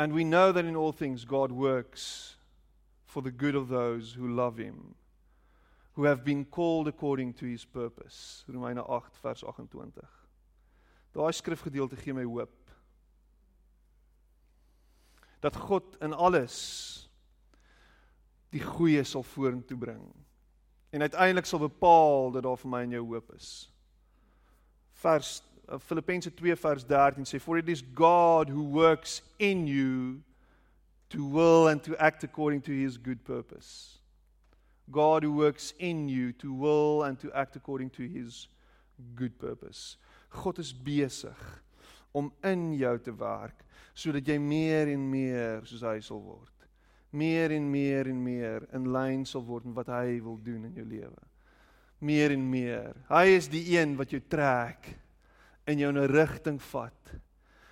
And 0.00 0.14
we 0.14 0.24
know 0.24 0.50
that 0.50 0.64
in 0.64 0.76
all 0.76 0.92
things 0.92 1.26
God 1.26 1.52
works 1.52 2.36
for 3.04 3.20
the 3.20 3.30
good 3.30 3.54
of 3.54 3.68
those 3.68 4.14
who 4.14 4.28
love 4.28 4.56
him, 4.56 4.94
who 5.92 6.04
have 6.04 6.24
been 6.24 6.46
called 6.46 6.88
according 6.88 7.34
to 7.34 7.44
his 7.44 7.66
purpose. 7.66 8.42
Romeine 8.48 8.78
8 8.78 9.02
vers 9.22 9.42
28. 9.42 10.00
Daai 11.12 11.32
skrifgedeelte 11.32 11.98
gee 12.00 12.14
my 12.14 12.24
hoop. 12.24 12.72
Dat 15.40 15.56
God 15.56 15.84
in 16.00 16.16
alles 16.16 16.56
die 18.48 18.64
goeie 18.64 19.04
sal 19.04 19.22
vorentoe 19.22 19.76
bring 19.76 20.08
en 20.90 21.04
uiteindelik 21.04 21.44
sal 21.44 21.60
bepaal 21.60 22.32
dat 22.32 22.48
daar 22.48 22.56
vir 22.56 22.72
my 22.72 22.82
en 22.88 22.96
jou 22.96 23.04
hoop 23.12 23.36
is. 23.36 23.52
Vers 25.04 25.42
Uh, 25.44 25.49
Filippense 25.78 26.30
2 26.30 26.56
vers 26.56 26.84
13 26.84 27.24
sê 27.24 27.40
for 27.40 27.58
it 27.58 27.68
is 27.68 27.82
God 27.82 28.50
who 28.50 28.62
works 28.64 29.22
in 29.38 29.66
you 29.66 30.20
to 31.10 31.24
will 31.24 31.68
and 31.68 31.82
to 31.82 31.96
act 31.98 32.24
according 32.24 32.62
to 32.62 32.72
his 32.72 32.96
good 32.96 33.24
purpose. 33.24 33.98
God 34.90 35.22
who 35.22 35.32
works 35.32 35.74
in 35.78 36.08
you 36.08 36.32
to 36.32 36.52
will 36.52 37.04
and 37.04 37.18
to 37.20 37.32
act 37.32 37.56
according 37.56 37.90
to 37.90 38.02
his 38.02 38.48
good 39.14 39.38
purpose. 39.38 39.96
God 40.30 40.58
is 40.58 40.72
besig 40.72 41.36
om 42.12 42.32
in 42.42 42.72
jou 42.74 42.96
te 42.98 43.12
werk 43.14 43.66
sodat 43.94 44.26
jy 44.26 44.38
meer 44.38 44.90
en 44.90 45.02
meer 45.10 45.66
soos 45.68 45.82
hy 45.84 45.98
sal 46.02 46.22
word. 46.22 46.48
Meer 47.10 47.52
en 47.52 47.66
meer 47.70 48.08
en 48.10 48.18
meer 48.22 48.66
in 48.74 48.86
lyn 48.94 49.24
sal 49.26 49.42
word 49.46 49.66
met 49.66 49.80
wat 49.82 49.90
hy 49.92 50.20
wil 50.22 50.38
doen 50.42 50.68
in 50.68 50.78
jou 50.78 50.86
lewe. 50.86 51.26
Meer 52.00 52.32
en 52.32 52.44
meer. 52.50 52.94
Hy 53.10 53.24
is 53.34 53.50
die 53.50 53.64
een 53.74 53.96
wat 53.98 54.14
jou 54.14 54.22
trek 54.30 54.92
en 55.64 55.78
jou 55.78 55.88
in 55.88 55.98
'n 55.98 56.12
rigting 56.12 56.62
vat 56.62 57.20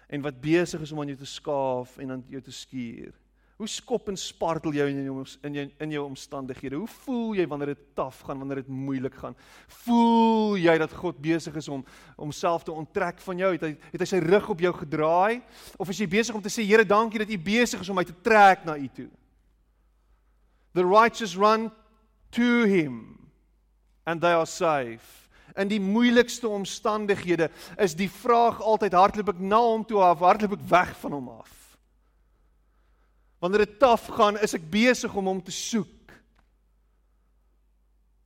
en 0.09 0.23
wat 0.25 0.41
besig 0.41 0.81
is 0.81 0.93
om 0.93 1.01
aan 1.01 1.13
jou 1.13 1.19
te 1.19 1.27
skaaf 1.27 1.99
en 1.99 2.11
aan 2.11 2.25
jou 2.29 2.41
te 2.41 2.53
skuur. 2.53 3.13
Hoe 3.59 3.67
skop 3.67 4.07
en 4.09 4.17
spartel 4.17 4.73
jou 4.73 4.85
in 4.87 5.01
jou 5.03 5.25
in 5.43 5.55
jou 5.55 5.65
in 5.83 5.91
jou 5.91 6.05
omstandighede? 6.07 6.79
Hoe 6.79 6.87
voel 6.87 7.33
jy 7.35 7.47
wanneer 7.51 7.73
dit 7.73 7.81
taaf 7.99 8.21
gaan, 8.21 8.39
wanneer 8.39 8.61
dit 8.63 8.69
moeilik 8.71 9.17
gaan? 9.19 9.35
Voel 9.67 10.55
jy 10.63 10.77
dat 10.79 10.95
God 10.95 11.19
besig 11.19 11.57
is 11.59 11.69
om 11.69 11.83
homself 12.17 12.63
te 12.63 12.73
onttrek 12.73 13.19
van 13.19 13.43
jou? 13.43 13.51
Het 13.57 13.67
hy 13.67 13.73
het 13.91 14.05
hy 14.05 14.07
sy 14.07 14.23
rug 14.23 14.47
op 14.55 14.63
jou 14.63 14.73
gedraai 14.79 15.43
of 15.77 15.91
is 15.91 15.99
jy 15.99 16.07
besig 16.07 16.39
om 16.39 16.45
te 16.45 16.53
sê 16.55 16.63
Here, 16.69 16.87
dankie 16.87 17.19
dat 17.19 17.35
U 17.35 17.39
besig 17.39 17.83
is 17.83 17.91
om 17.91 17.99
my 17.99 18.07
te 18.07 18.15
trek 18.23 18.63
na 18.65 18.79
U 18.79 18.89
toe? 18.95 19.11
The 20.79 20.87
righteous 20.87 21.35
run 21.35 21.73
to 22.31 22.65
him 22.65 23.19
and 24.07 24.23
they 24.23 24.33
are 24.33 24.47
safe 24.47 25.18
in 25.59 25.71
die 25.71 25.81
moeilikste 25.83 26.49
omstandighede 26.49 27.51
is 27.83 27.97
die 27.99 28.11
vraag 28.11 28.61
altyd 28.63 28.95
hardloop 28.95 29.33
ek 29.35 29.41
na 29.43 29.61
hom 29.63 29.85
toe 29.87 30.01
of 30.05 30.23
hardloop 30.23 30.59
ek 30.59 30.67
weg 30.71 30.93
van 31.03 31.17
hom 31.19 31.31
af. 31.41 31.55
Wanneer 33.43 33.67
dit 33.67 33.79
taaf 33.79 34.07
gaan, 34.15 34.39
is 34.43 34.55
ek 34.55 34.67
besig 34.71 35.15
om 35.15 35.31
hom 35.31 35.41
te 35.43 35.55
soek. 35.55 36.15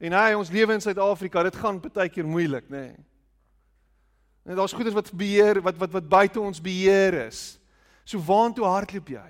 En 0.02 0.16
hy 0.16 0.32
ons 0.34 0.50
lewe 0.50 0.74
in 0.74 0.82
Suid-Afrika, 0.82 1.44
dit 1.46 1.56
gaan 1.60 1.80
baie 1.84 2.10
keer 2.10 2.26
moeilik, 2.26 2.68
nê. 2.72 2.86
Nee. 2.90 3.00
En 4.42 4.58
daar's 4.58 4.74
goeders 4.74 4.96
wat 4.96 5.12
beheer 5.14 5.60
wat 5.62 5.76
wat 5.78 5.92
wat 5.94 6.08
buite 6.08 6.40
ons 6.40 6.60
beheer 6.60 7.14
is. 7.28 7.60
So 8.04 8.18
waantoe 8.18 8.66
hardloop 8.66 9.12
jy? 9.14 9.28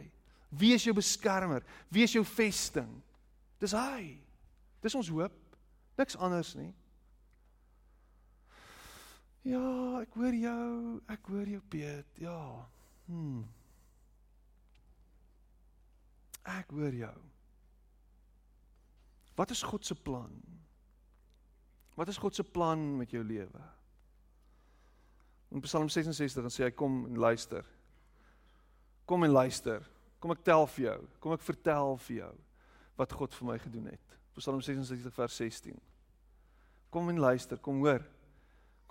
Wie 0.48 0.72
is 0.72 0.84
jou 0.84 0.94
beskermer? 0.96 1.60
Wie 1.92 2.06
is 2.06 2.14
jou 2.16 2.24
vesting? 2.24 2.88
Dis 3.60 3.74
hy. 3.76 4.16
Dis 4.80 4.96
ons 4.96 5.10
hoop. 5.12 5.34
Niks 6.00 6.16
anders 6.16 6.54
nie. 6.56 6.72
Ja, 9.42 10.00
ek 10.02 10.14
hoor 10.14 10.36
jou. 10.38 11.00
Ek 11.10 11.26
hoor 11.26 11.48
jou, 11.50 11.60
Piet. 11.72 12.18
Ja. 12.22 12.38
Hm. 13.08 13.42
Ek 16.52 16.70
hoor 16.74 16.94
jou. 16.94 17.16
Wat 19.38 19.50
is 19.50 19.62
God 19.66 19.86
se 19.86 19.94
plan? 19.94 20.34
Wat 21.98 22.08
is 22.08 22.18
God 22.18 22.34
se 22.34 22.44
plan 22.44 22.80
met 22.96 23.10
jou 23.10 23.22
lewe? 23.24 23.62
In 25.52 25.60
Psalm 25.60 25.88
66 25.88 26.40
dan 26.40 26.52
sê 26.52 26.64
hy 26.64 26.72
kom 26.76 27.02
en 27.10 27.18
luister. 27.20 27.66
Kom 29.08 29.26
en 29.26 29.34
luister. 29.34 29.84
Kom 30.22 30.32
ek 30.32 30.44
tel 30.46 30.64
vir 30.76 30.84
jou. 30.86 30.98
Kom 31.20 31.34
ek 31.34 31.44
vertel 31.44 31.96
vir 32.06 32.16
jou 32.22 32.32
wat 33.00 33.14
God 33.18 33.34
vir 33.34 33.48
my 33.48 33.58
gedoen 33.58 33.90
het. 33.90 34.16
Psalm 34.38 34.62
66 34.64 35.12
vers 35.16 35.36
16. 35.36 35.76
Kom 36.92 37.08
en 37.10 37.20
luister, 37.20 37.58
kom 37.60 37.82
hoor. 37.82 38.04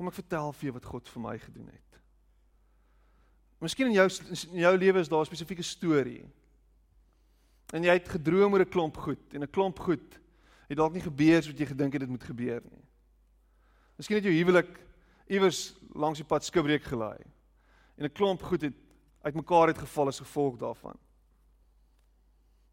Kom 0.02 0.10
ek 0.10 0.16
vertel 0.18 0.48
vir 0.58 0.66
jou 0.66 0.72
wat 0.74 0.86
God 0.90 1.10
vir 1.14 1.22
my 1.22 1.32
gedoen 1.38 1.68
het. 1.70 1.98
Miskien 3.62 3.92
in 3.92 4.00
jou 4.00 4.08
in 4.48 4.64
jou 4.64 4.72
lewe 4.82 5.04
is 5.04 5.10
daar 5.12 5.22
'n 5.22 5.30
spesifieke 5.30 5.62
storie. 5.62 6.26
En 7.72 7.84
jy 7.84 7.94
het 7.94 8.10
gedroom 8.10 8.54
oor 8.54 8.66
'n 8.66 8.74
klomp 8.74 8.98
goed 8.98 9.36
en 9.36 9.44
'n 9.44 9.52
klomp 9.52 9.78
goed 9.78 10.18
het 10.68 10.78
dalk 10.78 10.94
nie 10.94 11.06
gebeur 11.06 11.44
soos 11.44 11.54
jy 11.54 11.68
gedink 11.68 11.94
het 11.94 12.02
dit 12.02 12.10
moet 12.10 12.24
gebeur 12.24 12.62
nie. 12.66 12.84
Miskien 13.96 14.18
het 14.18 14.26
jou 14.26 14.34
huwelik 14.34 14.80
iewers 15.30 15.76
langs 15.94 16.18
die 16.18 16.26
pad 16.26 16.44
skibreek 16.44 16.84
gelaai. 16.84 17.22
En 17.98 18.06
'n 18.06 18.12
klomp 18.12 18.42
goed 18.42 18.62
het 18.62 18.74
uitmekaar 19.22 19.68
het 19.68 19.78
geval 19.78 20.08
as 20.08 20.20
gevolg 20.20 20.58
daarvan. 20.58 20.98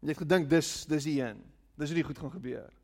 Jy 0.01 0.07
het 0.07 0.17
gedink 0.17 0.49
dis 0.49 0.85
dis 0.85 1.03
die 1.03 1.21
een. 1.21 1.43
Dis 1.77 1.89
hoe 1.89 1.95
dit 1.95 2.05
goed 2.05 2.19
gaan 2.19 2.31
gebeur. 2.31 2.78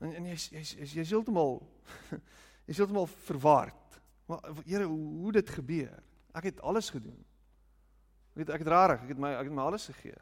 En 0.00 0.14
en 0.16 0.28
jy's 0.32 0.48
jy's 0.48 0.72
jy's 0.78 0.94
jy 0.96 1.04
heeltemal 1.12 1.58
jy's 2.66 2.80
heeltemal 2.80 3.08
verward. 3.26 4.00
Maar 4.30 4.40
Here, 4.64 4.84
hoe, 4.84 5.32
dit 5.32 5.50
gebeur? 5.50 5.96
Ek 6.32 6.46
het 6.48 6.60
alles 6.62 6.90
gedoen. 6.94 7.18
Ek 8.34 8.44
het 8.44 8.54
ek 8.54 8.64
het 8.64 8.70
rarig, 8.70 9.02
ek 9.04 9.14
het 9.14 9.20
my 9.20 9.34
ek 9.36 9.50
het 9.50 9.56
my 9.56 9.66
alles 9.66 9.88
gegee. 9.90 10.16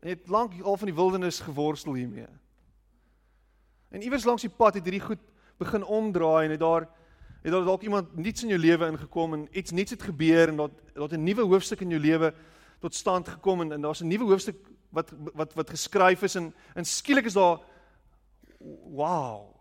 En 0.00 0.12
jy 0.12 0.16
het 0.16 0.30
lank 0.32 0.54
al 0.60 0.78
van 0.80 0.90
die 0.90 0.96
wildernis 0.96 1.40
geworstel 1.44 1.98
hiermee. 1.98 2.28
En 3.90 4.04
iewers 4.04 4.24
langs 4.24 4.46
die 4.46 4.52
pad 4.52 4.78
het 4.78 4.86
hierdie 4.86 5.02
goed 5.02 5.22
begin 5.60 5.84
omdraai 5.84 6.46
en 6.46 6.54
het 6.54 6.62
daar 6.62 6.86
het 7.40 7.52
daar 7.52 7.64
dalk 7.64 7.82
iemand 7.82 8.16
niets 8.16 8.42
in 8.44 8.52
jou 8.52 8.60
lewe 8.60 8.86
ingekom 8.92 9.34
en 9.34 9.46
iets 9.56 9.72
niets 9.72 9.90
het 9.96 10.02
gebeur 10.02 10.48
en 10.48 10.56
dat 10.56 10.70
dat 10.94 11.12
'n 11.12 11.24
nuwe 11.24 11.42
hoofstuk 11.42 11.80
in 11.80 11.88
jou 11.88 12.00
lewe 12.00 12.34
tot 12.80 12.94
stand 12.94 13.28
gekom 13.28 13.60
en, 13.60 13.72
en 13.72 13.80
daar's 13.80 14.00
'n 14.00 14.08
nuwe 14.08 14.24
hoofstuk 14.24 14.56
wat 14.88 15.12
wat 15.34 15.54
wat 15.54 15.70
geskryf 15.70 16.22
is 16.22 16.34
en 16.34 16.54
en 16.74 16.84
skielik 16.84 17.24
is 17.24 17.32
daar 17.32 17.58
wow. 18.92 19.54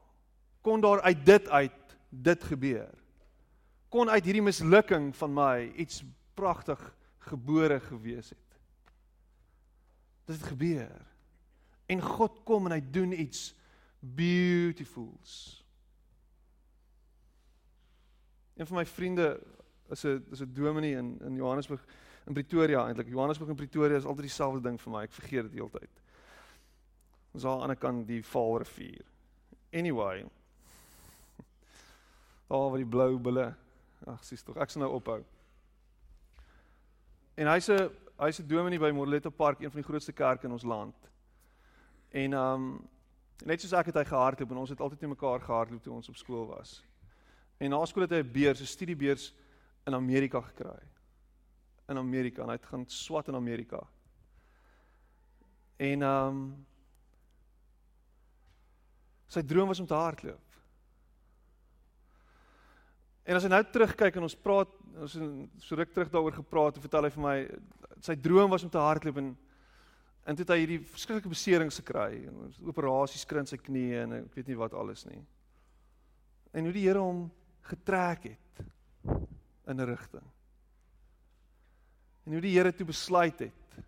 Kon 0.62 0.82
daar 0.82 1.02
uit 1.02 1.26
dit 1.26 1.50
uit 1.50 1.98
dit 2.10 2.44
gebeur. 2.44 2.90
Kon 3.90 4.10
uit 4.10 4.24
hierdie 4.24 4.44
mislukking 4.44 5.16
van 5.16 5.34
my 5.34 5.72
iets 5.76 6.04
pragtig 6.34 6.82
gebore 7.18 7.80
gewees 7.80 8.30
het. 8.30 8.60
Dit 10.26 10.36
het 10.36 10.52
gebeur. 10.52 11.06
En 11.86 12.02
God 12.02 12.44
kom 12.44 12.66
en 12.66 12.78
hy 12.78 12.84
doen 12.92 13.14
iets 13.20 13.56
beautifuls. 14.00 15.66
Een 18.56 18.68
van 18.68 18.78
my 18.78 18.86
vriende 18.86 19.40
is 19.90 20.04
'n 20.04 20.26
is 20.32 20.42
'n 20.42 20.54
dominee 20.54 20.96
in 20.96 21.20
in 21.22 21.36
Johannesburg 21.36 21.86
in 22.26 22.34
Pretoria 22.34 22.86
eintlik. 22.86 23.08
Johannesburg 23.08 23.50
en 23.50 23.56
Pretoria 23.56 23.96
is 23.96 24.06
altyd 24.06 24.26
dieselfde 24.26 24.62
ding 24.62 24.82
vir 24.82 24.92
my. 24.92 25.02
Ek 25.04 25.12
vergeet 25.12 25.44
dit 25.44 25.54
heeltyd. 25.54 25.99
Ons 27.32 27.46
aan 27.46 27.58
die 27.58 27.68
ander 27.68 27.78
kant 27.78 28.08
die 28.08 28.24
Vaalrivier. 28.26 29.06
Anyway. 29.72 30.26
Daar 32.50 32.70
waar 32.70 32.82
die 32.82 32.90
blou 32.90 33.18
bulle. 33.20 33.54
Ag, 34.06 34.24
sies 34.24 34.44
tog. 34.44 34.58
Ek 34.58 34.72
sal 34.72 34.86
nou 34.86 34.94
ophou. 34.98 35.20
En 37.40 37.48
hy's 37.48 37.70
'n 37.70 37.90
hy's 38.20 38.40
'n 38.40 38.48
dominee 38.48 38.80
by 38.80 38.92
Moreletto 38.92 39.30
Park, 39.30 39.60
een 39.60 39.72
van 39.72 39.82
die 39.82 39.90
grootste 39.90 40.12
kerke 40.12 40.48
in 40.48 40.52
ons 40.52 40.64
land. 40.64 40.96
En 42.12 42.34
um 42.34 42.90
net 43.46 43.62
soos 43.62 43.74
ek 43.74 43.86
het 43.86 43.96
hy 43.96 44.04
gehardloop 44.04 44.52
en 44.52 44.58
ons 44.58 44.70
het 44.70 44.80
altyd 44.80 45.02
net 45.02 45.10
mekaar 45.10 45.40
gehardloop 45.40 45.84
toe 45.84 45.94
ons 45.94 46.10
op 46.10 46.16
skool 46.16 46.48
was. 46.48 46.84
En 47.58 47.70
na 47.70 47.86
skool 47.86 48.04
het 48.04 48.12
hy 48.12 48.24
'n 48.24 48.32
beurs, 48.32 48.62
'n 48.62 48.66
studiebeurs 48.66 49.34
in 49.86 49.94
Amerika 49.94 50.42
gekry. 50.42 50.84
In 51.88 51.98
Amerika, 51.98 52.42
en 52.42 52.50
hy 52.50 52.56
het 52.56 52.66
gaan 52.66 52.86
swat 52.88 53.28
in 53.28 53.36
Amerika. 53.36 53.88
En 55.78 56.02
um 56.02 56.66
sy 59.30 59.44
droom 59.46 59.70
was 59.72 59.80
om 59.80 59.88
te 59.88 59.98
hardloop. 59.98 60.46
En 63.30 63.38
as 63.38 63.46
hy 63.46 63.52
nou 63.52 63.62
terugkyk 63.70 64.18
en 64.18 64.26
ons 64.26 64.40
praat, 64.42 64.72
ons 64.98 65.14
het 65.20 65.66
so 65.66 65.78
ruk 65.78 65.92
terug 65.94 66.10
daaroor 66.10 66.40
gepraat, 66.40 66.78
en 66.78 66.86
vertel 66.86 67.06
hy 67.06 67.12
vir 67.14 67.26
my 67.26 67.36
sy 68.02 68.16
droom 68.18 68.50
was 68.50 68.66
om 68.66 68.72
te 68.74 68.82
hardloop 68.82 69.22
en 69.22 69.36
en 70.30 70.38
toe 70.38 70.44
het 70.44 70.52
hy 70.54 70.58
hierdie 70.62 70.82
verskriklike 70.92 71.32
beserings 71.32 71.80
gekry, 71.80 72.20
operasies 72.70 73.24
kry 73.26 73.42
in 73.42 73.48
sy 73.50 73.58
knie 73.58 73.96
en 73.98 74.12
ek 74.20 74.36
weet 74.36 74.52
nie 74.52 74.58
wat 74.60 74.76
alles 74.78 75.02
nie. 75.08 75.24
En 76.54 76.68
hoe 76.68 76.74
die 76.76 76.84
Here 76.84 77.02
hom 77.02 77.24
getrek 77.66 78.28
het 78.28 78.62
in 79.10 79.80
'n 79.80 79.88
rigting. 79.90 80.28
En 82.26 82.34
hoe 82.34 82.42
die 82.42 82.54
Here 82.54 82.72
toe 82.72 82.86
besluit 82.86 83.40
het 83.40 83.80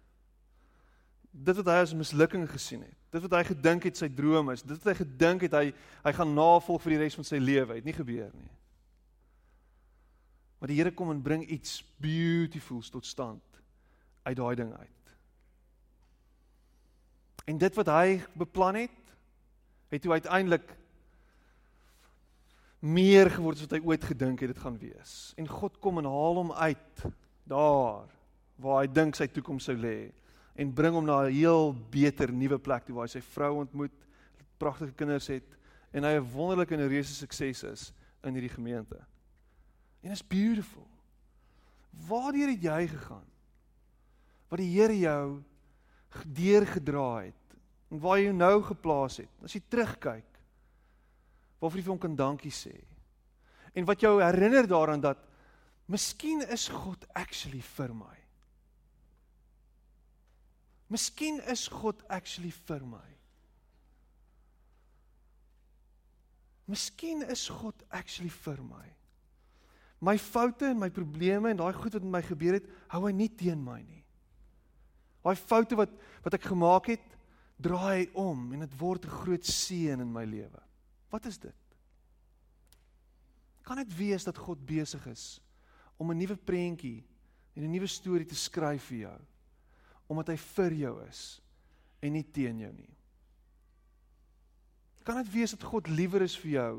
dit 1.32 1.56
wat 1.56 1.70
hy 1.70 1.78
as 1.82 1.94
mislukking 1.94 2.50
gesien 2.50 2.82
het, 2.82 3.01
dit 3.12 3.24
wat 3.26 3.36
hy 3.36 3.44
gedink 3.50 3.86
het 3.90 4.00
sy 4.00 4.08
droom 4.16 4.54
is, 4.54 4.64
dit 4.64 4.78
wat 4.78 4.94
hy 4.94 4.98
gedink 5.04 5.46
het 5.48 5.56
hy 5.58 5.66
hy 6.06 6.14
gaan 6.16 6.34
navolg 6.36 6.84
vir 6.84 6.96
die 6.96 7.02
res 7.04 7.18
van 7.20 7.28
sy 7.28 7.42
lewe, 7.42 7.76
het 7.78 7.88
nie 7.88 7.96
gebeur 7.96 8.32
nie. 8.32 8.52
Maar 10.62 10.72
die 10.72 10.78
Here 10.78 10.94
kom 10.94 11.10
en 11.12 11.24
bring 11.26 11.44
iets 11.50 11.82
beautifuls 12.02 12.92
tot 12.94 13.06
stand 13.10 13.62
uit 14.24 14.38
daai 14.38 14.56
ding 14.56 14.72
uit. 14.78 15.16
En 17.50 17.58
dit 17.58 17.80
wat 17.80 17.90
hy 17.90 18.22
beplan 18.38 18.78
het, 18.84 19.16
het 19.92 20.06
toe 20.06 20.14
uiteindelik 20.14 20.70
meer 22.82 23.30
geword 23.34 23.60
as 23.60 23.66
wat 23.68 23.76
hy 23.78 23.82
ooit 23.90 24.06
gedink 24.06 24.42
het 24.42 24.54
dit 24.54 24.62
gaan 24.62 24.78
wees. 24.82 25.34
En 25.38 25.50
God 25.50 25.78
kom 25.82 26.00
en 26.00 26.10
haal 26.10 26.40
hom 26.40 26.54
uit 26.54 27.04
daar 27.50 28.08
waar 28.62 28.84
hy 28.84 28.90
dink 28.94 29.18
sy 29.18 29.28
toekoms 29.34 29.68
sou 29.68 29.76
lê 29.76 30.12
en 30.56 30.74
bring 30.74 30.94
hom 30.94 31.06
na 31.06 31.26
'n 31.26 31.34
heel 31.34 31.74
beter 31.90 32.32
nuwe 32.34 32.60
plek 32.60 32.86
toe 32.86 32.96
waar 32.96 33.08
hy 33.08 33.20
sy 33.20 33.22
vrou 33.22 33.60
ontmoet, 33.60 33.94
pragtige 34.58 34.94
kinders 34.94 35.28
het 35.28 35.48
en 35.92 36.04
hy 36.04 36.16
'n 36.18 36.32
wonderlike 36.34 36.76
en 36.76 36.88
reuse 36.88 37.14
sukses 37.14 37.64
is 37.64 37.94
in 38.24 38.34
hierdie 38.34 38.56
gemeente. 38.56 39.00
En 40.04 40.12
it's 40.12 40.28
beautiful. 40.28 40.88
Waardeur 42.08 42.50
het 42.50 42.62
jy 42.62 42.88
gegaan? 42.88 43.28
Wat 44.50 44.60
die 44.60 44.72
Here 44.72 44.98
jou 45.00 45.44
deurgedra 46.26 47.24
het 47.24 47.36
en 47.92 48.00
waar 48.00 48.20
jy 48.20 48.32
nou 48.32 48.62
geplaas 48.64 49.18
het. 49.18 49.32
As 49.44 49.54
jy 49.54 49.62
terugkyk, 49.70 50.28
waarvoor 51.60 51.78
jy 51.78 51.84
vir 51.84 51.94
hom 51.94 52.00
kan 52.00 52.16
dankie 52.16 52.52
sê. 52.52 52.74
En 53.76 53.86
wat 53.86 54.02
jou 54.02 54.18
herinner 54.22 54.68
daaraan 54.68 55.02
dat 55.02 55.18
miskien 55.92 56.42
is 56.52 56.68
God 56.72 57.06
actually 57.14 57.62
vir 57.62 57.94
my. 57.94 58.21
Miskien 60.92 61.40
is 61.48 61.70
God 61.72 62.02
actually 62.12 62.52
vir 62.68 62.84
my. 62.84 63.08
Miskien 66.68 67.24
is 67.32 67.46
God 67.48 67.76
actually 67.92 68.32
vir 68.44 68.60
my. 68.64 68.88
My 70.02 70.18
foute 70.18 70.68
en 70.68 70.82
my 70.82 70.90
probleme 70.92 71.52
en 71.52 71.62
daai 71.62 71.74
goed 71.78 71.96
wat 71.96 72.04
met 72.04 72.16
my 72.18 72.22
gebeur 72.26 72.58
het, 72.58 72.68
hou 72.92 73.06
hy 73.06 73.14
nie 73.16 73.30
teen 73.30 73.62
my 73.64 73.80
nie. 73.80 74.02
Daai 75.22 75.38
foute 75.38 75.78
wat 75.80 75.94
wat 76.26 76.36
ek 76.38 76.50
gemaak 76.50 76.92
het, 76.92 77.08
draai 77.62 78.02
hy 78.02 78.06
om 78.18 78.52
en 78.56 78.66
dit 78.66 78.78
word 78.80 79.06
'n 79.06 79.18
groot 79.22 79.46
seën 79.46 80.02
in 80.02 80.12
my 80.12 80.26
lewe. 80.26 80.62
Wat 81.10 81.26
is 81.26 81.38
dit? 81.38 81.56
Kan 83.64 83.78
dit 83.78 83.98
wees 83.98 84.24
dat 84.24 84.38
God 84.38 84.66
besig 84.66 85.06
is 85.08 85.40
om 85.98 86.12
'n 86.12 86.18
nuwe 86.18 86.36
prentjie 86.36 87.06
en 87.56 87.64
'n 87.64 87.72
nuwe 87.72 87.88
storie 87.88 88.26
te 88.26 88.36
skryf 88.36 88.90
vir 88.90 88.98
jou? 88.98 89.20
Omdat 90.12 90.34
hy 90.34 90.38
vir 90.44 90.78
jou 90.84 90.96
is 91.06 91.22
en 92.04 92.16
nie 92.16 92.26
teen 92.36 92.60
jou 92.60 92.72
nie. 92.74 92.90
Kan 95.08 95.22
dit 95.22 95.32
wees 95.34 95.54
dat 95.56 95.64
God 95.66 95.90
liewer 95.90 96.26
is 96.26 96.36
vir 96.38 96.52
jou 96.58 96.74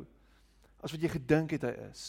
as 0.82 0.92
wat 0.92 1.02
jy 1.02 1.10
gedink 1.14 1.54
het 1.56 1.64
hy 1.66 1.72
is? 1.88 2.02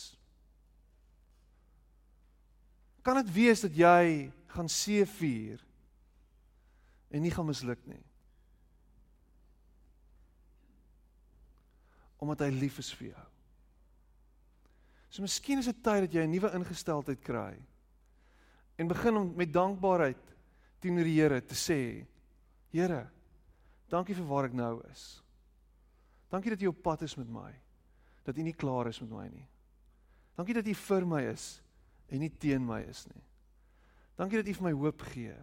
Kan 3.06 3.20
dit 3.22 3.32
wees 3.36 3.64
dat 3.64 3.76
jy 3.76 4.32
gaan 4.54 4.70
seëvier 4.70 5.62
en 7.14 7.24
nie 7.24 7.32
gaan 7.34 7.48
misluk 7.48 7.82
nie? 7.90 8.04
omdat 12.24 12.48
hy 12.48 12.54
lief 12.56 12.80
is 12.80 12.92
vir 12.96 13.12
jou. 13.12 13.26
So 15.14 15.24
miskien 15.26 15.62
is 15.62 15.70
dit 15.70 15.82
tyd 15.86 16.08
dat 16.08 16.16
jy 16.16 16.24
'n 16.26 16.32
nuwe 16.32 16.50
ingesteldheid 16.58 17.22
kry 17.22 17.54
en 18.80 18.88
begin 18.88 19.18
om 19.18 19.34
met 19.36 19.54
dankbaarheid 19.54 20.33
teenoor 20.84 21.08
die 21.08 21.18
Here 21.18 21.40
te 21.42 21.58
sê: 21.58 21.80
Here, 22.74 23.06
dankie 23.92 24.16
vir 24.18 24.28
waar 24.28 24.50
ek 24.50 24.58
nou 24.58 24.76
is. 24.92 25.24
Dankie 26.34 26.54
dat 26.54 26.64
U 26.66 26.72
op 26.72 26.82
pad 26.84 27.04
is 27.06 27.16
met 27.20 27.30
my. 27.30 27.52
Dat 28.26 28.38
U 28.38 28.46
nie 28.46 28.56
klaar 28.58 28.90
is 28.90 29.00
met 29.04 29.12
my 29.14 29.28
nie. 29.30 29.46
Dankie 30.38 30.56
dat 30.58 30.68
U 30.68 30.74
vir 30.74 31.06
my 31.06 31.22
is 31.30 31.48
en 32.10 32.24
nie 32.24 32.32
teen 32.42 32.66
my 32.66 32.82
is 32.90 33.06
nie. 33.10 33.22
Dankie 34.18 34.42
dat 34.42 34.50
U 34.50 34.56
vir 34.58 34.68
my 34.68 34.74
hoop 34.78 35.04
gee. 35.14 35.36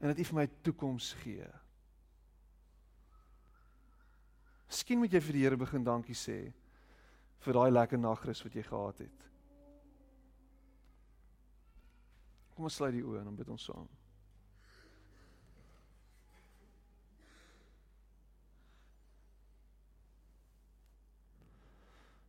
En 0.00 0.12
dat 0.12 0.18
U 0.18 0.26
vir 0.30 0.38
my 0.38 0.46
toekoms 0.62 1.12
gee. 1.24 1.48
Miskien 4.70 5.00
moet 5.02 5.12
jy 5.12 5.20
vir 5.26 5.36
die 5.36 5.44
Here 5.44 5.58
begin 5.58 5.84
dankie 5.84 6.14
sê 6.14 6.38
vir 7.40 7.56
daai 7.56 7.70
lekker 7.72 7.98
nagrus 7.98 8.44
wat 8.44 8.54
jy 8.54 8.62
gehad 8.62 9.02
het. 9.02 9.26
Kom 12.60 12.66
ons 12.68 12.74
sluit 12.76 12.92
die 12.92 13.00
oë 13.00 13.22
en 13.22 13.28
dan 13.30 13.36
bid 13.38 13.48
ons 13.48 13.62
saam. 13.64 13.86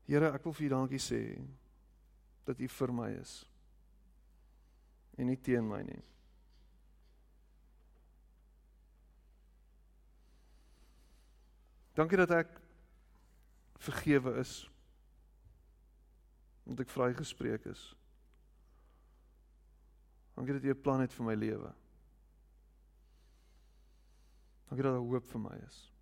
Here, 0.07 0.29
ek 0.31 0.47
wil 0.47 0.55
vir 0.55 0.69
U 0.69 0.71
dankie 0.71 1.01
sê 1.03 1.19
dat 2.47 2.63
U 2.63 2.71
vir 2.77 2.95
my 2.95 3.09
is 3.17 3.35
en 5.19 5.27
nie 5.27 5.35
teen 5.35 5.67
my 5.67 5.83
nie. 5.83 5.99
Dankie 11.99 12.23
dat 12.23 12.39
ek 12.39 12.59
vergewe 13.83 14.39
is 14.39 14.61
omdat 16.63 16.87
ek 16.87 16.95
vrygespreek 16.95 17.67
is. 17.75 17.91
Dankie 20.33 20.53
dat 20.53 20.63
U 20.63 20.69
'n 20.69 20.81
plan 20.81 20.99
het 20.99 21.13
vir 21.13 21.25
my 21.25 21.33
lewe. 21.33 21.73
Dankie 24.67 24.83
dat 24.83 24.93
daar 24.93 25.09
hoop 25.09 25.25
vir 25.25 25.39
my 25.39 25.55
is. 25.67 25.93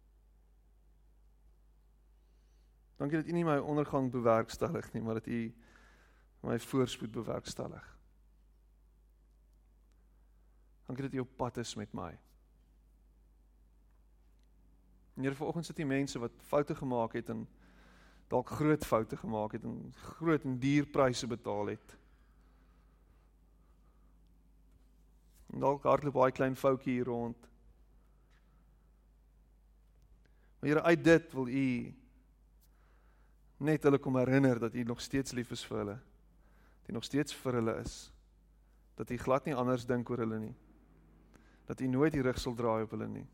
Dankie 2.98 3.18
dat 3.18 3.28
U 3.28 3.32
nie 3.32 3.46
my 3.46 3.58
ondergang 3.58 4.12
bewerkstellig 4.12 4.94
nie, 4.94 5.02
maar 5.02 5.14
dat 5.14 5.28
U 5.28 5.54
my 6.42 6.60
voorspoed 6.60 7.12
bewerkstellig. 7.12 7.98
Dankie 10.86 11.04
dat 11.04 11.14
U 11.14 11.20
op 11.20 11.36
pad 11.36 11.58
is 11.58 11.76
met 11.76 11.94
my. 11.94 12.20
Here 15.20 15.36
vanoggend 15.36 15.66
sit 15.66 15.78
hier 15.78 15.88
mense 15.88 16.20
wat 16.20 16.32
foute 16.48 16.76
gemaak 16.76 17.14
het 17.14 17.30
en 17.30 17.48
dalk 18.28 18.50
groot 18.50 18.86
foute 18.86 19.18
gemaak 19.18 19.52
het 19.52 19.64
en 19.64 19.94
groot 19.94 20.44
en 20.44 20.60
duur 20.60 20.86
pryse 20.88 21.28
betaal 21.28 21.66
het. 21.66 21.99
Dalk 25.50 25.84
hardloop 25.84 26.14
baie 26.14 26.34
klein 26.36 26.56
foutjie 26.56 27.00
hier 27.00 27.10
rond. 27.10 27.47
Maar 30.60 30.70
Here 30.70 30.84
uit 30.84 31.04
dit 31.04 31.34
wil 31.34 31.47
U 31.47 31.95
net 33.58 33.84
hulle 33.84 34.00
kom 34.00 34.16
herinner 34.16 34.60
dat 34.60 34.74
U 34.74 34.84
nog 34.84 35.02
steeds 35.02 35.32
lief 35.32 35.52
is 35.52 35.66
vir 35.66 35.78
hulle. 35.78 35.97
Dat 36.82 36.89
U 36.89 36.93
nog 36.93 37.04
steeds 37.04 37.34
vir 37.34 37.60
hulle 37.60 37.76
is. 37.82 38.12
Dat 38.95 39.10
U 39.10 39.18
glad 39.18 39.45
nie 39.45 39.56
anders 39.56 39.86
dink 39.86 40.10
oor 40.10 40.22
hulle 40.24 40.39
nie. 40.39 40.56
Dat 41.66 41.82
U 41.82 41.88
nooit 41.88 42.14
die 42.14 42.22
rug 42.22 42.39
sal 42.39 42.56
draai 42.56 42.84
op 42.84 42.91
hulle 42.95 43.08
nie. 43.08 43.28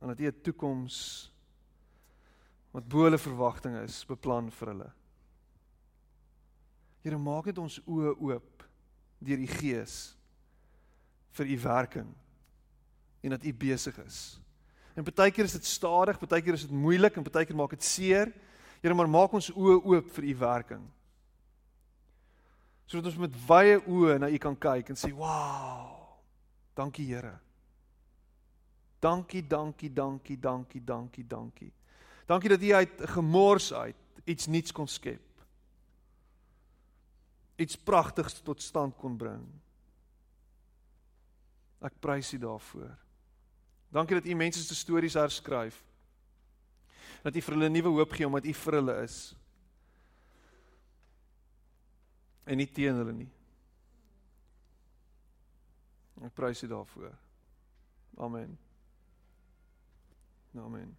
En 0.00 0.08
dat 0.08 0.20
U 0.20 0.26
'n 0.26 0.40
toekoms 0.42 1.30
wat 2.70 2.88
bo 2.88 3.04
hulle 3.06 3.18
verwagting 3.18 3.76
is, 3.76 4.04
beplan 4.04 4.50
vir 4.50 4.68
hulle. 4.68 4.92
Here 7.02 7.18
maak 7.18 7.44
dit 7.44 7.58
ons 7.58 7.80
oë 7.86 8.16
oop 8.18 8.64
deur 9.24 9.42
U 9.42 9.46
Gees 9.46 10.14
vir 11.34 11.50
U 11.50 11.58
werking 11.64 12.10
en 13.24 13.30
dat 13.30 13.44
U 13.44 13.52
besig 13.52 13.98
is. 14.04 14.18
En 14.94 15.04
baie 15.04 15.32
keer 15.34 15.48
is 15.48 15.56
dit 15.56 15.66
stadig, 15.66 16.18
baie 16.20 16.42
keer 16.42 16.54
is 16.54 16.66
dit 16.68 16.74
moeilik 16.74 17.16
en 17.16 17.26
baie 17.26 17.46
keer 17.46 17.56
maak 17.56 17.74
dit 17.74 17.84
seer. 17.84 18.30
Here, 18.82 18.94
maar 18.94 19.08
maak 19.08 19.32
ons 19.32 19.48
oë 19.50 19.80
oop 19.80 20.10
vir 20.18 20.28
U 20.28 20.34
werking. 20.42 20.84
Sodat 22.86 23.08
ons 23.10 23.22
met 23.24 23.38
wye 23.48 23.80
oë 23.80 24.18
na 24.20 24.28
U 24.28 24.38
kan 24.38 24.56
kyk 24.60 24.92
en 24.92 25.00
sê, 25.00 25.10
"Wow! 25.10 26.20
Dankie 26.76 27.06
Here." 27.06 27.40
Dankie, 29.00 29.42
dankie, 29.46 29.92
dankie, 29.92 30.38
dankie, 30.38 30.84
dankie, 30.84 31.26
dankie. 31.26 31.72
Dankie 32.26 32.48
dat 32.48 32.62
U 32.62 32.72
uit 32.72 32.90
gemors 33.10 33.72
uit 33.72 33.96
iets 34.24 34.46
nuuts 34.46 34.72
kon 34.72 34.88
skep. 34.88 35.20
Iets 37.56 37.76
pragtigs 37.76 38.40
tot 38.42 38.62
stand 38.62 38.96
kon 38.98 39.16
bring. 39.18 39.44
Ek 41.84 42.00
prys 42.02 42.32
U 42.34 42.38
daarvoor. 42.42 42.90
Dankie 43.94 44.18
dat 44.18 44.26
U 44.26 44.34
mense 44.34 44.62
se 44.64 44.74
stories 44.74 45.14
herskryf. 45.14 45.78
Dat 47.22 47.36
U 47.36 47.42
vir 47.44 47.56
hulle 47.56 47.70
nuwe 47.70 47.92
hoop 47.98 48.16
gee 48.16 48.26
omdat 48.26 48.48
U 48.48 48.54
vir 48.64 48.78
hulle 48.80 48.96
is. 49.04 49.18
En 52.44 52.58
nie 52.60 52.68
teen 52.68 52.98
hulle 53.00 53.14
nie. 53.16 53.30
Ek 56.24 56.34
prys 56.34 56.64
U 56.64 56.72
daarvoor. 56.72 57.14
Amen. 58.16 58.58
Amen. 60.54 60.92